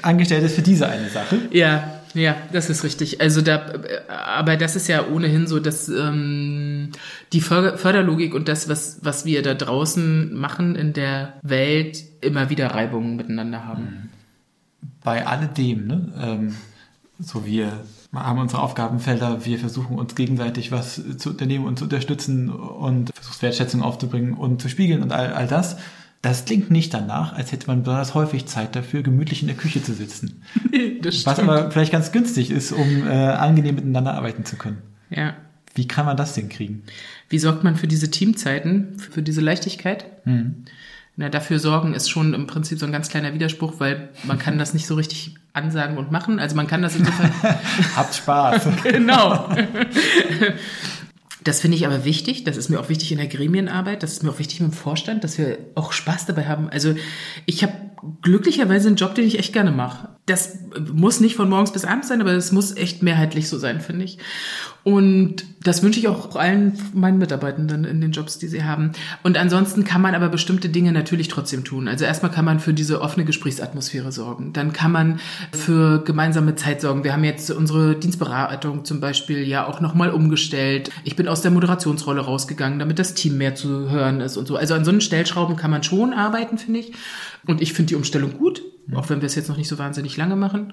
angestellt 0.02 0.42
ist 0.42 0.56
für 0.56 0.62
diese 0.62 0.88
eine 0.88 1.08
Sache. 1.08 1.38
Ja, 1.52 2.00
ja, 2.14 2.34
das 2.52 2.68
ist 2.68 2.82
richtig. 2.82 3.20
Also 3.20 3.42
da, 3.42 3.64
aber 4.08 4.56
das 4.56 4.74
ist 4.74 4.88
ja 4.88 5.06
ohnehin 5.06 5.46
so, 5.46 5.60
dass 5.60 5.88
ähm, 5.88 6.90
die 7.32 7.40
Förderlogik 7.40 8.34
und 8.34 8.48
das, 8.48 8.68
was 8.68 8.98
was 9.02 9.24
wir 9.24 9.40
da 9.42 9.54
draußen 9.54 10.34
machen 10.34 10.74
in 10.74 10.94
der 10.94 11.34
Welt, 11.42 12.02
immer 12.20 12.50
wieder 12.50 12.74
Reibungen 12.74 13.14
miteinander 13.14 13.64
haben. 13.64 14.10
Bei 15.04 15.24
alledem, 15.24 15.86
ne? 15.86 16.12
Ähm, 16.20 16.56
so 17.20 17.46
wir 17.46 17.84
haben 18.14 18.38
unsere 18.38 18.62
Aufgabenfelder, 18.62 19.44
wir 19.44 19.58
versuchen 19.58 19.98
uns 19.98 20.14
gegenseitig 20.14 20.72
was 20.72 21.00
zu 21.18 21.30
unternehmen 21.30 21.66
und 21.66 21.78
zu 21.78 21.84
unterstützen 21.84 22.50
und 22.50 23.10
versucht 23.14 23.42
Wertschätzung 23.42 23.82
aufzubringen 23.82 24.34
und 24.34 24.62
zu 24.62 24.68
spiegeln 24.68 25.02
und 25.02 25.12
all, 25.12 25.32
all 25.32 25.46
das. 25.46 25.76
Das 26.22 26.46
klingt 26.46 26.70
nicht 26.70 26.94
danach, 26.94 27.34
als 27.34 27.52
hätte 27.52 27.66
man 27.66 27.82
besonders 27.82 28.14
häufig 28.14 28.46
Zeit 28.46 28.74
dafür, 28.74 29.02
gemütlich 29.02 29.42
in 29.42 29.48
der 29.48 29.56
Küche 29.56 29.82
zu 29.82 29.92
sitzen. 29.92 30.42
das 31.02 31.26
was 31.26 31.38
aber 31.38 31.70
vielleicht 31.70 31.92
ganz 31.92 32.12
günstig 32.12 32.50
ist, 32.50 32.72
um 32.72 33.06
äh, 33.06 33.10
angenehm 33.10 33.74
miteinander 33.74 34.14
arbeiten 34.14 34.46
zu 34.46 34.56
können. 34.56 34.78
Ja. 35.10 35.34
Wie 35.74 35.86
kann 35.86 36.06
man 36.06 36.16
das 36.16 36.34
denn 36.34 36.48
kriegen? 36.48 36.82
Wie 37.28 37.38
sorgt 37.38 37.62
man 37.62 37.76
für 37.76 37.88
diese 37.88 38.10
Teamzeiten, 38.10 38.98
für 38.98 39.22
diese 39.22 39.40
Leichtigkeit? 39.40 40.06
Mhm. 40.24 40.64
Na, 41.16 41.28
dafür 41.28 41.58
sorgen 41.58 41.94
ist 41.94 42.08
schon 42.08 42.32
im 42.32 42.46
Prinzip 42.46 42.78
so 42.78 42.86
ein 42.86 42.92
ganz 42.92 43.08
kleiner 43.08 43.34
Widerspruch, 43.34 43.74
weil 43.78 44.08
man 44.24 44.38
kann 44.38 44.58
das 44.58 44.72
nicht 44.72 44.86
so 44.86 44.94
richtig 44.94 45.36
ansagen 45.54 45.96
und 45.96 46.12
machen. 46.12 46.38
Also 46.38 46.56
man 46.56 46.66
kann 46.66 46.82
das 46.82 46.96
insofern. 46.96 47.32
Habt 47.96 48.14
Spaß. 48.14 48.68
genau. 48.82 49.48
Das 51.44 51.60
finde 51.60 51.76
ich 51.76 51.86
aber 51.86 52.04
wichtig. 52.04 52.44
Das 52.44 52.56
ist 52.56 52.68
mir 52.68 52.80
auch 52.80 52.88
wichtig 52.88 53.12
in 53.12 53.18
der 53.18 53.28
Gremienarbeit. 53.28 54.02
Das 54.02 54.12
ist 54.12 54.22
mir 54.22 54.30
auch 54.30 54.38
wichtig 54.38 54.60
mit 54.60 54.72
dem 54.72 54.74
Vorstand, 54.74 55.24
dass 55.24 55.38
wir 55.38 55.58
auch 55.74 55.92
Spaß 55.92 56.26
dabei 56.26 56.46
haben. 56.46 56.68
Also 56.68 56.94
ich 57.46 57.62
habe 57.62 57.72
glücklicherweise 58.22 58.88
einen 58.88 58.96
Job, 58.96 59.14
den 59.14 59.26
ich 59.26 59.38
echt 59.38 59.52
gerne 59.52 59.72
mache. 59.72 60.08
Das 60.26 60.58
muss 60.92 61.20
nicht 61.20 61.36
von 61.36 61.50
morgens 61.50 61.72
bis 61.72 61.84
abends 61.84 62.08
sein, 62.08 62.20
aber 62.20 62.32
es 62.32 62.52
muss 62.52 62.76
echt 62.76 63.02
mehrheitlich 63.02 63.48
so 63.48 63.58
sein, 63.58 63.80
finde 63.80 64.04
ich. 64.04 64.18
Und 64.84 65.44
das 65.62 65.82
wünsche 65.82 65.98
ich 65.98 66.08
auch 66.08 66.36
allen 66.36 66.78
meinen 66.92 67.16
Mitarbeitenden 67.16 67.84
in 67.84 68.02
den 68.02 68.12
Jobs, 68.12 68.38
die 68.38 68.48
sie 68.48 68.64
haben. 68.64 68.92
Und 69.22 69.38
ansonsten 69.38 69.84
kann 69.84 70.02
man 70.02 70.14
aber 70.14 70.28
bestimmte 70.28 70.68
Dinge 70.68 70.92
natürlich 70.92 71.28
trotzdem 71.28 71.64
tun. 71.64 71.88
Also 71.88 72.04
erstmal 72.04 72.30
kann 72.30 72.44
man 72.44 72.60
für 72.60 72.74
diese 72.74 73.00
offene 73.00 73.24
Gesprächsatmosphäre 73.24 74.12
sorgen. 74.12 74.52
Dann 74.52 74.74
kann 74.74 74.92
man 74.92 75.20
für 75.52 76.04
gemeinsame 76.04 76.54
Zeit 76.54 76.82
sorgen. 76.82 77.02
Wir 77.02 77.14
haben 77.14 77.24
jetzt 77.24 77.50
unsere 77.50 77.96
Dienstberatung 77.96 78.84
zum 78.84 79.00
Beispiel 79.00 79.48
ja 79.48 79.66
auch 79.66 79.80
nochmal 79.80 80.10
umgestellt. 80.10 80.90
Ich 81.04 81.16
bin 81.16 81.28
aus 81.28 81.40
der 81.40 81.50
Moderationsrolle 81.50 82.20
rausgegangen, 82.20 82.78
damit 82.78 82.98
das 82.98 83.14
Team 83.14 83.38
mehr 83.38 83.54
zu 83.54 83.90
hören 83.90 84.20
ist 84.20 84.36
und 84.36 84.46
so. 84.46 84.56
Also 84.56 84.74
an 84.74 84.84
so 84.84 84.90
einen 84.90 85.00
Stellschrauben 85.00 85.56
kann 85.56 85.70
man 85.70 85.82
schon 85.82 86.12
arbeiten, 86.12 86.58
finde 86.58 86.80
ich. 86.80 86.92
Und 87.46 87.60
ich 87.60 87.72
finde 87.72 87.90
die 87.90 87.94
Umstellung 87.94 88.38
gut, 88.38 88.62
auch 88.94 89.08
wenn 89.10 89.20
wir 89.20 89.26
es 89.26 89.34
jetzt 89.34 89.48
noch 89.48 89.56
nicht 89.56 89.68
so 89.68 89.78
wahnsinnig 89.78 90.16
lange 90.16 90.36
machen 90.36 90.72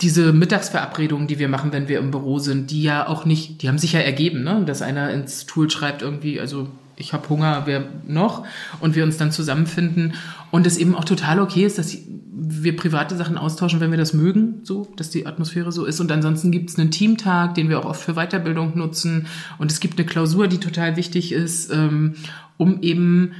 diese 0.00 0.32
Mittagsverabredungen, 0.32 1.26
die 1.26 1.38
wir 1.38 1.48
machen, 1.48 1.72
wenn 1.72 1.88
wir 1.88 1.98
im 1.98 2.10
Büro 2.10 2.38
sind, 2.38 2.70
die 2.70 2.82
ja 2.82 3.06
auch 3.06 3.24
nicht, 3.24 3.62
die 3.62 3.68
haben 3.68 3.78
sich 3.78 3.92
ja 3.92 4.00
ergeben, 4.00 4.42
ne? 4.42 4.62
dass 4.64 4.82
einer 4.82 5.10
ins 5.10 5.46
Tool 5.46 5.70
schreibt 5.70 6.02
irgendwie, 6.02 6.40
also 6.40 6.68
ich 6.96 7.12
habe 7.12 7.28
Hunger, 7.28 7.62
wer 7.64 7.84
noch? 8.06 8.44
Und 8.80 8.94
wir 8.94 9.04
uns 9.04 9.16
dann 9.16 9.32
zusammenfinden 9.32 10.14
und 10.50 10.66
es 10.66 10.76
eben 10.76 10.94
auch 10.94 11.04
total 11.04 11.40
okay 11.40 11.64
ist, 11.64 11.78
dass 11.78 11.96
wir 12.34 12.76
private 12.76 13.16
Sachen 13.16 13.38
austauschen, 13.38 13.80
wenn 13.80 13.90
wir 13.90 13.98
das 13.98 14.12
mögen, 14.12 14.60
so, 14.62 14.88
dass 14.96 15.10
die 15.10 15.26
Atmosphäre 15.26 15.72
so 15.72 15.84
ist. 15.84 16.00
Und 16.00 16.12
ansonsten 16.12 16.50
gibt 16.50 16.70
es 16.70 16.78
einen 16.78 16.90
Teamtag, 16.90 17.54
den 17.54 17.68
wir 17.68 17.78
auch 17.78 17.84
oft 17.84 18.02
für 18.02 18.14
Weiterbildung 18.14 18.76
nutzen. 18.76 19.26
Und 19.58 19.72
es 19.72 19.80
gibt 19.80 19.98
eine 19.98 20.06
Klausur, 20.06 20.48
die 20.48 20.58
total 20.58 20.96
wichtig 20.96 21.32
ist, 21.32 21.72
ähm, 21.72 22.14
um 22.56 22.82
eben 22.82 23.32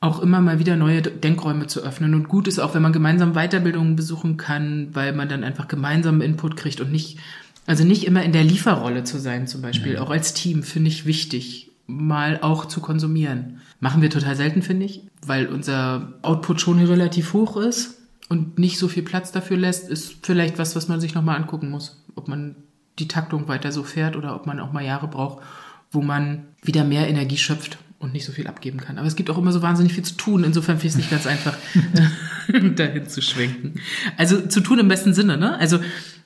auch 0.00 0.20
immer 0.20 0.40
mal 0.40 0.58
wieder 0.58 0.76
neue 0.76 1.02
Denkräume 1.02 1.66
zu 1.66 1.82
öffnen. 1.82 2.14
Und 2.14 2.28
gut 2.28 2.48
ist 2.48 2.58
auch, 2.58 2.74
wenn 2.74 2.82
man 2.82 2.92
gemeinsam 2.92 3.34
Weiterbildungen 3.34 3.96
besuchen 3.96 4.38
kann, 4.38 4.88
weil 4.92 5.12
man 5.12 5.28
dann 5.28 5.44
einfach 5.44 5.68
gemeinsam 5.68 6.22
Input 6.22 6.56
kriegt 6.56 6.80
und 6.80 6.90
nicht, 6.90 7.18
also 7.66 7.84
nicht 7.84 8.06
immer 8.06 8.22
in 8.22 8.32
der 8.32 8.44
Lieferrolle 8.44 9.04
zu 9.04 9.18
sein 9.18 9.46
zum 9.46 9.60
Beispiel. 9.60 9.94
Mhm. 9.94 9.98
Auch 9.98 10.10
als 10.10 10.32
Team 10.32 10.62
finde 10.62 10.88
ich 10.88 11.04
wichtig, 11.04 11.70
mal 11.86 12.38
auch 12.40 12.64
zu 12.64 12.80
konsumieren. 12.80 13.60
Machen 13.78 14.00
wir 14.00 14.10
total 14.10 14.36
selten, 14.36 14.62
finde 14.62 14.86
ich, 14.86 15.02
weil 15.26 15.46
unser 15.46 16.14
Output 16.22 16.60
schon 16.60 16.82
relativ 16.82 17.34
hoch 17.34 17.58
ist 17.58 17.98
und 18.28 18.58
nicht 18.58 18.78
so 18.78 18.88
viel 18.88 19.02
Platz 19.02 19.32
dafür 19.32 19.58
lässt, 19.58 19.88
ist 19.88 20.16
vielleicht 20.22 20.58
was, 20.58 20.76
was 20.76 20.88
man 20.88 21.00
sich 21.00 21.14
nochmal 21.14 21.36
angucken 21.36 21.68
muss. 21.68 22.02
Ob 22.14 22.26
man 22.26 22.56
die 22.98 23.08
Taktung 23.08 23.48
weiter 23.48 23.72
so 23.72 23.82
fährt 23.82 24.16
oder 24.16 24.34
ob 24.34 24.46
man 24.46 24.60
auch 24.60 24.72
mal 24.72 24.84
Jahre 24.84 25.08
braucht, 25.08 25.42
wo 25.90 26.00
man 26.00 26.46
wieder 26.62 26.84
mehr 26.84 27.08
Energie 27.08 27.38
schöpft 27.38 27.78
und 28.00 28.14
nicht 28.14 28.24
so 28.24 28.32
viel 28.32 28.48
abgeben 28.48 28.80
kann. 28.80 28.98
Aber 28.98 29.06
es 29.06 29.14
gibt 29.14 29.30
auch 29.30 29.38
immer 29.38 29.52
so 29.52 29.62
wahnsinnig 29.62 29.92
viel 29.92 30.04
zu 30.04 30.14
tun. 30.14 30.42
Insofern 30.42 30.78
finde 30.78 30.86
ich 30.86 30.92
es 30.92 30.96
nicht 30.96 31.10
ganz 31.10 31.26
einfach, 31.26 31.56
dahin 32.74 33.06
zu 33.06 33.22
schwenken. 33.22 33.74
Also 34.16 34.40
zu 34.40 34.60
tun 34.60 34.80
im 34.80 34.88
besten 34.88 35.14
Sinne, 35.14 35.36
ne? 35.36 35.56
Also 35.58 35.78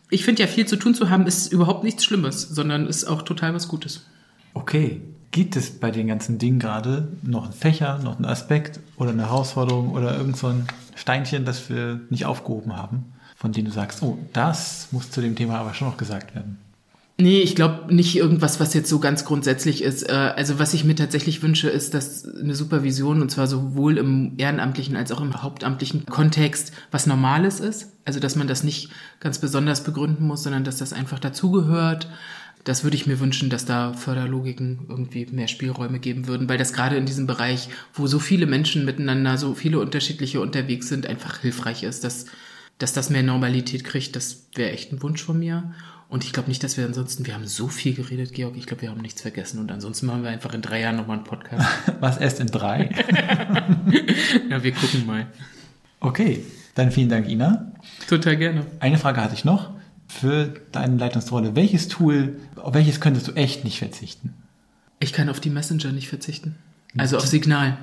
ich 0.09 0.25
finde 0.25 0.43
ja, 0.43 0.49
viel 0.49 0.67
zu 0.67 0.77
tun 0.77 0.95
zu 0.95 1.11
haben, 1.11 1.27
ist 1.27 1.53
überhaupt 1.53 1.83
nichts 1.83 2.05
Schlimmes, 2.05 2.43
sondern 2.43 2.87
ist 2.87 3.05
auch 3.05 3.23
total 3.23 3.53
was 3.53 3.69
Gutes. 3.69 4.07
Okay. 4.55 5.03
Gibt 5.33 5.57
es 5.57 5.81
bei 5.81 5.91
den 5.91 6.07
ganzen 6.07 6.39
Dingen 6.39 6.61
gerade 6.61 7.09
noch 7.23 7.43
einen 7.43 7.53
Fächer, 7.53 7.99
noch 7.99 8.17
einen 8.17 8.25
Aspekt 8.25 8.79
oder 8.97 9.11
eine 9.11 9.23
Herausforderung 9.23 9.91
oder 9.91 10.17
irgend 10.17 10.37
so 10.37 10.47
ein 10.47 10.69
Steinchen, 10.95 11.45
das 11.45 11.69
wir 11.69 12.01
nicht 12.09 12.25
aufgehoben 12.25 12.77
haben, 12.77 13.07
von 13.35 13.51
dem 13.51 13.65
du 13.65 13.73
sagst, 13.73 14.01
oh, 14.03 14.17
das 14.33 14.87
muss 14.93 15.11
zu 15.11 15.21
dem 15.21 15.35
Thema 15.35 15.59
aber 15.59 15.75
schon 15.75 15.89
noch 15.89 15.97
gesagt 15.97 16.37
werden? 16.37 16.59
Nee, 17.17 17.43
ich 17.43 17.55
glaube 17.55 17.95
nicht 17.95 18.17
irgendwas, 18.17 18.59
was 18.59 18.75
jetzt 18.75 18.89
so 18.89 18.99
ganz 18.99 19.25
grundsätzlich 19.25 19.85
ist. 19.85 20.09
Äh, 20.09 20.13
also 20.13 20.59
was 20.59 20.75
ich 20.75 20.85
mir 20.85 20.97
tatsächlich 20.97 21.43
wünsche, 21.43 21.71
ist, 21.71 21.95
dass 21.95 22.27
eine 22.27 22.57
Supervision, 22.57 23.23
und 23.23 23.31
zwar 23.31 23.47
sowohl 23.47 23.99
im 23.99 24.33
ehrenamtlichen 24.37 24.97
als 24.97 25.13
auch 25.13 25.21
im 25.21 25.41
hauptamtlichen 25.41 26.07
Kontext, 26.07 26.73
was 26.91 27.07
Normales 27.07 27.61
ist. 27.61 27.93
Also 28.05 28.19
dass 28.19 28.35
man 28.35 28.49
das 28.49 28.65
nicht 28.65 28.91
ganz 29.21 29.39
besonders 29.39 29.85
begründen 29.85 30.27
muss, 30.27 30.43
sondern 30.43 30.65
dass 30.65 30.79
das 30.79 30.93
einfach 30.93 31.21
dazugehört. 31.21 32.09
Das 32.65 32.83
würde 32.83 32.97
ich 32.97 33.07
mir 33.07 33.21
wünschen, 33.21 33.49
dass 33.49 33.65
da 33.65 33.93
Förderlogiken 33.93 34.87
irgendwie 34.89 35.27
mehr 35.27 35.49
Spielräume 35.49 36.01
geben 36.01 36.27
würden, 36.27 36.49
weil 36.49 36.59
das 36.59 36.73
gerade 36.73 36.97
in 36.97 37.07
diesem 37.07 37.29
Bereich, 37.29 37.69
wo 37.93 38.09
so 38.09 38.19
viele 38.19 38.47
Menschen 38.47 38.85
miteinander, 38.85 39.39
so 39.39 39.55
viele 39.55 39.79
unterschiedliche 39.79 40.41
unterwegs 40.41 40.89
sind, 40.89 41.07
einfach 41.07 41.39
hilfreich 41.39 41.85
ist, 41.85 42.03
dass, 42.03 42.27
dass 42.79 42.93
das 42.93 43.11
mehr 43.11 43.23
Normalität 43.23 43.85
kriegt. 43.85 44.17
Das 44.17 44.49
wäre 44.57 44.73
echt 44.73 44.91
ein 44.93 45.03
Wunsch 45.03 45.23
von 45.23 45.39
mir. 45.39 45.75
Und 46.15 46.23
ich 46.23 46.33
glaube 46.33 46.49
nicht, 46.49 46.63
dass 46.63 46.77
wir 46.77 46.87
ansonsten, 46.87 47.27
wir 47.27 47.35
haben 47.35 47.45
so 47.45 47.67
viel 47.67 47.93
geredet, 47.93 48.35
Georg, 48.35 48.57
ich 48.57 48.67
glaube, 48.67 48.83
wir 48.83 48.91
haben 48.91 49.01
nichts 49.01 49.23
vergessen. 49.23 49.59
Und 49.59 49.73
ansonsten 49.73 50.07
machen 50.07 50.23
wir 50.23 50.31
einfach 50.31 50.55
in 50.55 50.63
drei 50.63 50.81
Jahren 50.81 50.95
nochmal 50.95 51.17
einen 51.17 51.25
Podcast. 51.25 51.67
Was 52.01 52.19
erst 52.19 52.39
in 52.39 52.47
drei? 52.47 52.89
ja, 54.49 54.63
wir 54.63 54.71
gucken 54.71 55.07
mal. 55.07 55.27
Okay, 55.99 56.45
dann 56.77 56.93
vielen 56.93 57.09
Dank, 57.09 57.29
Ina. 57.29 57.73
Total 58.09 58.37
gerne. 58.37 58.65
Eine 58.79 58.99
Frage 58.99 59.23
hatte 59.23 59.35
ich 59.35 59.45
noch 59.45 59.71
für 60.07 60.55
deine 60.71 60.99
Leitungsrolle. 60.99 61.57
Welches 61.57 61.89
Tool, 61.89 62.37
auf 62.55 62.75
welches 62.75 63.01
könntest 63.01 63.27
du 63.27 63.33
echt 63.33 63.65
nicht 63.65 63.81
verzichten? 63.81 64.35
Ich 65.01 65.13
kann 65.13 65.29
auf 65.29 65.41
die 65.41 65.51
Messenger 65.51 65.91
nicht 65.91 66.07
verzichten. 66.07 66.55
Also 66.97 67.17
auf 67.17 67.27
Signal. 67.27 67.77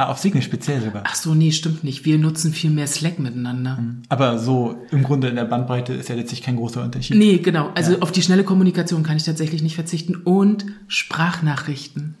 Ah, 0.00 0.08
auf 0.08 0.18
Signal 0.18 0.42
speziell 0.42 0.80
sogar. 0.80 1.02
Ach 1.04 1.14
so, 1.14 1.34
nee, 1.34 1.52
stimmt 1.52 1.84
nicht. 1.84 2.06
Wir 2.06 2.16
nutzen 2.16 2.54
viel 2.54 2.70
mehr 2.70 2.86
Slack 2.86 3.18
miteinander. 3.18 3.76
Mhm. 3.78 4.02
Aber 4.08 4.38
so 4.38 4.76
im 4.90 5.02
Grunde 5.02 5.28
in 5.28 5.36
der 5.36 5.44
Bandbreite 5.44 5.92
ist 5.92 6.08
ja 6.08 6.14
letztlich 6.14 6.40
kein 6.40 6.56
großer 6.56 6.82
Unterschied. 6.82 7.18
Nee, 7.18 7.36
genau. 7.36 7.70
Also 7.74 7.92
ja. 7.92 7.98
auf 7.98 8.10
die 8.10 8.22
schnelle 8.22 8.42
Kommunikation 8.42 9.02
kann 9.02 9.18
ich 9.18 9.24
tatsächlich 9.24 9.62
nicht 9.62 9.74
verzichten. 9.74 10.16
Und 10.16 10.64
Sprachnachrichten. 10.88 12.14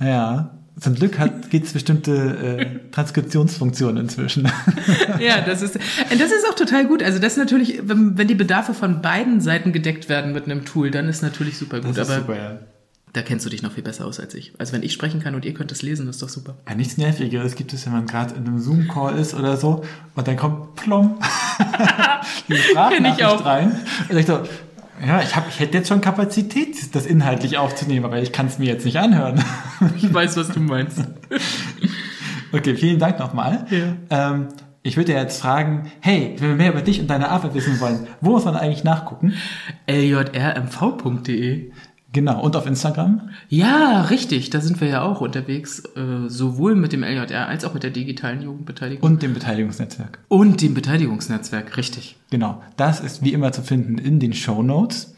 Ja. 0.00 0.56
Zum 0.80 0.94
Glück 0.94 1.18
gibt 1.50 1.66
es 1.66 1.74
bestimmte 1.74 2.12
äh, 2.14 2.90
Transkriptionsfunktionen 2.90 4.04
inzwischen. 4.04 4.50
ja, 5.20 5.42
das 5.42 5.60
ist, 5.60 5.74
das 5.74 6.32
ist 6.32 6.46
auch 6.50 6.54
total 6.54 6.86
gut. 6.86 7.02
Also 7.02 7.18
das 7.18 7.32
ist 7.32 7.38
natürlich, 7.38 7.80
wenn, 7.84 8.16
wenn 8.16 8.28
die 8.28 8.34
Bedarfe 8.34 8.72
von 8.72 9.02
beiden 9.02 9.42
Seiten 9.42 9.72
gedeckt 9.72 10.08
werden 10.08 10.32
mit 10.32 10.46
einem 10.46 10.64
Tool, 10.64 10.90
dann 10.90 11.06
ist 11.06 11.22
natürlich 11.22 11.58
super 11.58 11.80
gut. 11.80 11.98
Das 11.98 12.08
ist 12.08 12.14
Aber 12.14 12.20
super, 12.22 12.36
ja. 12.36 12.58
Da 13.16 13.22
kennst 13.22 13.46
du 13.46 13.50
dich 13.50 13.62
noch 13.62 13.72
viel 13.72 13.82
besser 13.82 14.04
aus 14.04 14.20
als 14.20 14.34
ich. 14.34 14.52
Also 14.58 14.74
wenn 14.74 14.82
ich 14.82 14.92
sprechen 14.92 15.22
kann 15.22 15.34
und 15.34 15.44
ihr 15.46 15.54
könnt 15.54 15.72
es 15.72 15.80
lesen, 15.80 16.06
ist 16.06 16.20
doch 16.22 16.28
super. 16.28 16.54
Ja, 16.68 16.74
nichts 16.74 16.98
Nervigeres 16.98 17.54
gibt 17.54 17.72
es, 17.72 17.86
wenn 17.86 17.94
man 17.94 18.06
gerade 18.06 18.34
in 18.34 18.46
einem 18.46 18.58
Zoom-Call 18.58 19.18
ist 19.18 19.32
oder 19.34 19.56
so 19.56 19.82
und 20.14 20.28
dann 20.28 20.36
kommt 20.36 20.76
plom 20.76 21.18
die 22.48 22.54
Kenn 22.54 23.06
ich 23.06 23.24
auch. 23.24 23.38
Sprachnachricht 23.38 23.44
rein. 23.46 23.80
Und 24.10 24.18
ich 24.18 24.26
so, 24.26 24.40
ja, 25.04 25.22
ich, 25.22 25.34
hab, 25.34 25.48
ich 25.48 25.60
hätte 25.60 25.78
jetzt 25.78 25.88
schon 25.88 26.02
Kapazität, 26.02 26.94
das 26.94 27.06
inhaltlich 27.06 27.56
aufzunehmen, 27.56 28.04
aber 28.04 28.20
ich 28.20 28.32
kann 28.32 28.46
es 28.46 28.58
mir 28.58 28.66
jetzt 28.66 28.84
nicht 28.84 28.98
anhören. 28.98 29.42
Ich 29.96 30.12
weiß, 30.12 30.36
was 30.36 30.48
du 30.50 30.60
meinst. 30.60 31.02
Okay, 32.52 32.76
vielen 32.76 33.00
Dank 33.00 33.18
nochmal. 33.18 33.66
Ja. 33.70 33.96
Ähm, 34.30 34.48
ich 34.86 34.96
würde 34.96 35.12
ja 35.12 35.18
jetzt 35.18 35.40
fragen, 35.42 35.90
hey, 36.00 36.36
wenn 36.38 36.50
wir 36.50 36.56
mehr 36.56 36.70
über 36.70 36.80
dich 36.80 37.00
und 37.00 37.08
deine 37.08 37.28
Arbeit 37.28 37.54
wissen 37.54 37.80
wollen, 37.80 38.06
wo 38.20 38.30
muss 38.30 38.44
man 38.44 38.54
eigentlich 38.54 38.84
nachgucken? 38.84 39.34
ljrmv.de 39.90 41.72
Genau, 42.12 42.40
und 42.40 42.56
auf 42.56 42.66
Instagram? 42.66 43.28
Ja, 43.48 44.02
richtig. 44.02 44.50
Da 44.50 44.60
sind 44.60 44.80
wir 44.80 44.88
ja 44.88 45.02
auch 45.02 45.20
unterwegs, 45.20 45.82
äh, 45.96 46.28
sowohl 46.28 46.74
mit 46.74 46.92
dem 46.92 47.02
LJR 47.02 47.46
als 47.48 47.64
auch 47.64 47.74
mit 47.74 47.82
der 47.82 47.90
digitalen 47.90 48.42
Jugendbeteiligung. 48.42 49.10
Und 49.10 49.22
dem 49.22 49.34
Beteiligungsnetzwerk. 49.34 50.18
Und 50.28 50.62
dem 50.62 50.72
Beteiligungsnetzwerk, 50.72 51.76
richtig. 51.76 52.16
Genau, 52.30 52.62
das 52.76 53.00
ist 53.00 53.22
wie 53.22 53.32
immer 53.32 53.52
zu 53.52 53.62
finden 53.62 53.98
in 53.98 54.18
den 54.18 54.32
Show 54.32 54.62
Notes. 54.62 55.14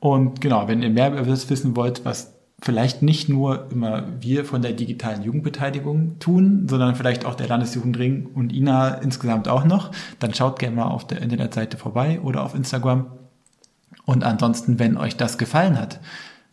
Und 0.00 0.40
genau, 0.40 0.66
wenn 0.66 0.82
ihr 0.82 0.90
mehr 0.90 1.12
über 1.12 1.22
das 1.22 1.50
wissen 1.50 1.76
wollt, 1.76 2.04
was 2.04 2.34
vielleicht 2.60 3.02
nicht 3.02 3.28
nur 3.28 3.70
immer 3.70 4.04
wir 4.20 4.44
von 4.44 4.62
der 4.62 4.72
digitalen 4.72 5.22
Jugendbeteiligung 5.22 6.18
tun, 6.18 6.66
sondern 6.68 6.96
vielleicht 6.96 7.24
auch 7.24 7.34
der 7.34 7.48
Landesjugendring 7.48 8.26
und 8.34 8.52
Ina 8.52 8.94
insgesamt 8.94 9.48
auch 9.48 9.64
noch, 9.64 9.92
dann 10.18 10.34
schaut 10.34 10.58
gerne 10.58 10.76
mal 10.76 10.86
auf 10.86 11.06
der 11.06 11.22
Internetseite 11.22 11.76
vorbei 11.76 12.20
oder 12.20 12.42
auf 12.42 12.54
Instagram. 12.54 13.06
Und 14.08 14.24
ansonsten, 14.24 14.78
wenn 14.78 14.96
euch 14.96 15.18
das 15.18 15.36
gefallen 15.36 15.78
hat, 15.78 16.00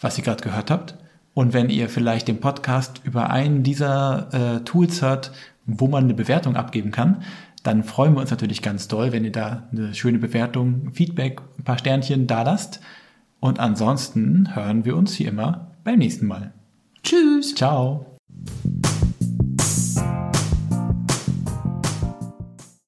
was 0.01 0.17
ihr 0.17 0.25
gerade 0.25 0.43
gehört 0.43 0.69
habt, 0.69 0.95
und 1.33 1.53
wenn 1.53 1.69
ihr 1.69 1.87
vielleicht 1.87 2.27
den 2.27 2.41
Podcast 2.41 2.99
über 3.05 3.29
einen 3.29 3.63
dieser 3.63 4.27
äh, 4.33 4.59
Tools 4.65 5.01
hört, 5.01 5.31
wo 5.65 5.87
man 5.87 6.03
eine 6.03 6.13
Bewertung 6.13 6.57
abgeben 6.57 6.91
kann, 6.91 7.23
dann 7.63 7.85
freuen 7.85 8.13
wir 8.13 8.19
uns 8.19 8.29
natürlich 8.29 8.61
ganz 8.61 8.89
doll, 8.89 9.13
wenn 9.13 9.23
ihr 9.23 9.31
da 9.31 9.69
eine 9.71 9.93
schöne 9.93 10.19
Bewertung, 10.19 10.91
Feedback, 10.91 11.39
ein 11.57 11.63
paar 11.63 11.79
Sternchen 11.79 12.27
da 12.27 12.41
lasst. 12.41 12.81
Und 13.39 13.61
ansonsten 13.61 14.53
hören 14.53 14.83
wir 14.83 14.97
uns 14.97 15.17
wie 15.17 15.23
immer 15.23 15.71
beim 15.85 15.99
nächsten 15.99 16.27
Mal. 16.27 16.51
Tschüss. 17.03 17.55
Ciao. 17.55 18.17